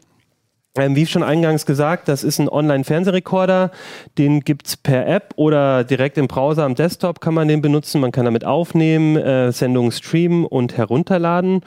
Ähm, 0.77 0.95
wie 0.95 1.05
schon 1.05 1.23
eingangs 1.23 1.65
gesagt, 1.65 2.07
das 2.07 2.23
ist 2.23 2.39
ein 2.39 2.47
Online-Fernsehrekorder. 2.47 3.71
Den 4.17 4.41
gibt's 4.41 4.77
per 4.77 5.07
App 5.07 5.33
oder 5.35 5.83
direkt 5.83 6.17
im 6.17 6.27
Browser 6.27 6.63
am 6.63 6.75
Desktop 6.75 7.19
kann 7.19 7.33
man 7.33 7.47
den 7.47 7.61
benutzen. 7.61 7.99
Man 7.99 8.11
kann 8.11 8.25
damit 8.25 8.45
aufnehmen, 8.45 9.17
äh, 9.17 9.51
Sendungen 9.51 9.91
streamen 9.91 10.45
und 10.45 10.77
herunterladen. 10.77 11.61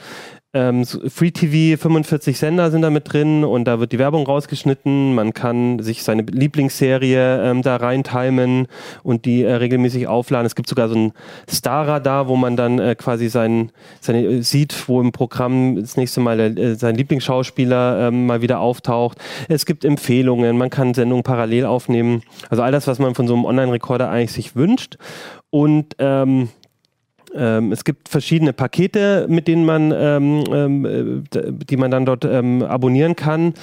Ähm, 0.55 0.85
Free 0.85 1.31
TV, 1.31 1.81
45 1.81 2.39
Sender 2.39 2.71
sind 2.71 2.83
da 2.83 2.91
mit 2.91 3.11
drin 3.11 3.43
und 3.43 3.65
da 3.65 3.81
wird 3.81 3.93
die 3.93 3.99
Werbung 3.99 4.27
rausgeschnitten. 4.27 5.15
Man 5.15 5.33
kann 5.33 5.79
sich 5.79 6.03
seine 6.03 6.23
Lieblingsserie 6.23 7.43
ähm, 7.43 7.63
da 7.63 7.77
reintimen 7.77 8.69
und 9.03 9.25
die 9.25 9.45
äh, 9.45 9.55
regelmäßig 9.55 10.09
aufladen. 10.09 10.45
Es 10.45 10.55
gibt 10.55 10.69
sogar 10.69 10.91
so 10.91 10.95
ein 10.95 11.13
Star-Radar, 11.49 12.29
wo 12.29 12.37
man 12.37 12.57
dann 12.57 12.79
äh, 12.79 12.95
quasi 12.97 13.31
sein, 13.31 13.73
seine, 14.01 14.25
äh, 14.25 14.43
sieht, 14.43 14.89
wo 14.89 15.01
im 15.01 15.11
Programm 15.11 15.77
das 15.81 15.97
nächste 15.97 16.21
Mal 16.21 16.37
der, 16.37 16.63
äh, 16.63 16.75
sein 16.75 16.97
Lieblingsschauspieler 16.97 18.09
ähm, 18.09 18.27
mal 18.27 18.43
wieder 18.43 18.61
auftaucht. 18.61 19.17
Es 19.49 19.65
gibt 19.65 19.87
Empfehlungen, 19.87 20.59
man 20.59 20.69
kann 20.69 20.93
Sendungen 20.93 21.25
parallel 21.25 21.65
aufnehmen. 21.65 22.25
Also 22.51 22.63
all 22.63 22.73
das, 22.73 22.87
was 22.87 22.99
man 22.99 23.15
von 23.15 23.27
so 23.27 23.33
einem 23.33 23.47
Online-Rekorder 23.47 24.11
eigentlich 24.11 24.33
sich 24.33 24.55
wünscht. 24.55 24.99
Und 25.49 25.97
ähm, 25.99 26.51
ähm, 27.35 27.73
es 27.73 27.85
gibt 27.85 28.09
verschiedene 28.09 28.53
Pakete, 28.53 29.27
mit 29.29 29.49
denen 29.49 29.65
man, 29.65 29.93
ähm, 29.95 30.45
ähm, 30.53 30.85
äh, 30.85 31.53
die 31.53 31.77
man 31.77 31.91
dann 31.91 32.05
dort 32.07 32.25
ähm, 32.25 32.63
abonnieren 32.63 33.17
kann. 33.17 33.55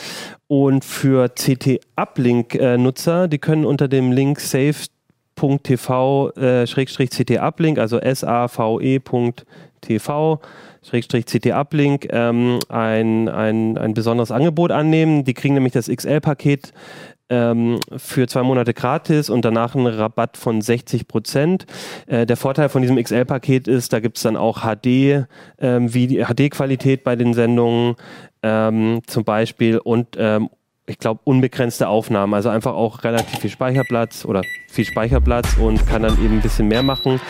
Und 0.48 0.84
für 0.84 1.30
CT-Uplink-Nutzer, 1.30 3.28
die 3.28 3.38
können 3.40 3.66
unter 3.66 3.88
dem 3.88 4.12
Link 4.12 4.40
save.tv 4.40 6.32
äh, 6.36 6.66
also 7.78 8.00
save.tv 8.14 9.20
Schrägstrich 10.82 11.26
CT-Uplink, 11.26 12.08
ähm, 12.12 12.60
ein, 12.70 13.28
ein, 13.28 13.78
ein 13.78 13.94
besonderes 13.94 14.32
Angebot 14.32 14.72
annehmen. 14.72 15.26
Die 15.26 15.34
kriegen 15.34 15.54
nämlich 15.54 15.74
das 15.74 15.88
XL-Paket 15.90 16.74
ähm, 17.30 17.80
für 17.98 18.28
zwei 18.28 18.44
Monate 18.44 18.74
gratis 18.74 19.30
und 19.30 19.46
danach 19.46 19.76
einen 19.76 19.88
Rabatt 19.88 20.38
von 20.38 20.62
60 20.62 21.08
Prozent. 21.08 21.66
Äh, 22.08 22.26
der 22.26 22.38
Vorteil 22.38 22.70
von 22.70 22.82
diesem 22.82 23.02
XL-Paket 23.02 23.68
ist, 23.68 23.94
da 23.94 24.00
gibt 24.00 24.18
es 24.18 24.24
dann 24.24 24.38
auch 24.38 24.62
HD, 24.62 25.26
ähm, 25.60 25.90
HD-Qualität 25.90 27.04
bei 27.04 27.16
den 27.16 27.34
Sendungen 27.34 27.96
ähm, 28.44 29.02
zum 29.08 29.24
Beispiel 29.24 29.78
und 29.78 30.16
ähm, 30.18 30.50
ich 30.90 30.98
glaube, 30.98 31.22
unbegrenzte 31.24 31.88
Aufnahmen, 31.88 32.34
also 32.34 32.50
einfach 32.50 32.74
auch 32.74 33.04
relativ 33.04 33.40
viel 33.40 33.50
Speicherplatz 33.50 34.26
oder 34.26 34.42
viel 34.68 34.86
Speicherplatz 34.86 35.56
und 35.58 35.86
kann 35.88 36.02
dann 36.02 36.14
eben 36.24 36.38
ein 36.38 36.42
bisschen 36.42 36.68
mehr 36.68 36.82
machen. 36.82 37.22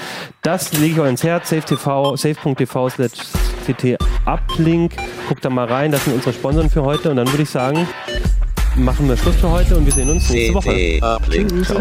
Das 0.42 0.72
lege 0.74 0.94
ich 0.94 1.00
euch 1.00 1.10
ins 1.10 1.24
Herz, 1.24 1.50
safe.tv, 1.50 2.16
safe.tv 2.16 2.90
slash 2.90 3.12
ct 3.68 3.98
uplink. 4.26 4.94
Guckt 5.28 5.44
da 5.44 5.50
mal 5.50 5.68
rein, 5.68 5.92
das 5.92 6.06
sind 6.06 6.14
unsere 6.16 6.34
Sponsoren 6.34 6.70
für 6.70 6.84
heute 6.84 7.10
und 7.10 7.18
dann 7.18 7.28
würde 7.28 7.44
ich 7.44 7.50
sagen, 7.50 7.86
machen 8.84 9.08
wir 9.08 9.18
Schluss 9.18 9.36
für 9.36 9.50
heute 9.50 9.78
und 9.78 9.86
wir 9.86 9.94
sehen 9.94 10.10
uns 10.10 10.30
nächste 10.30 10.56
Woche. 10.56 11.00
Uplink. 11.02 11.50
Tschüss. 11.66 11.78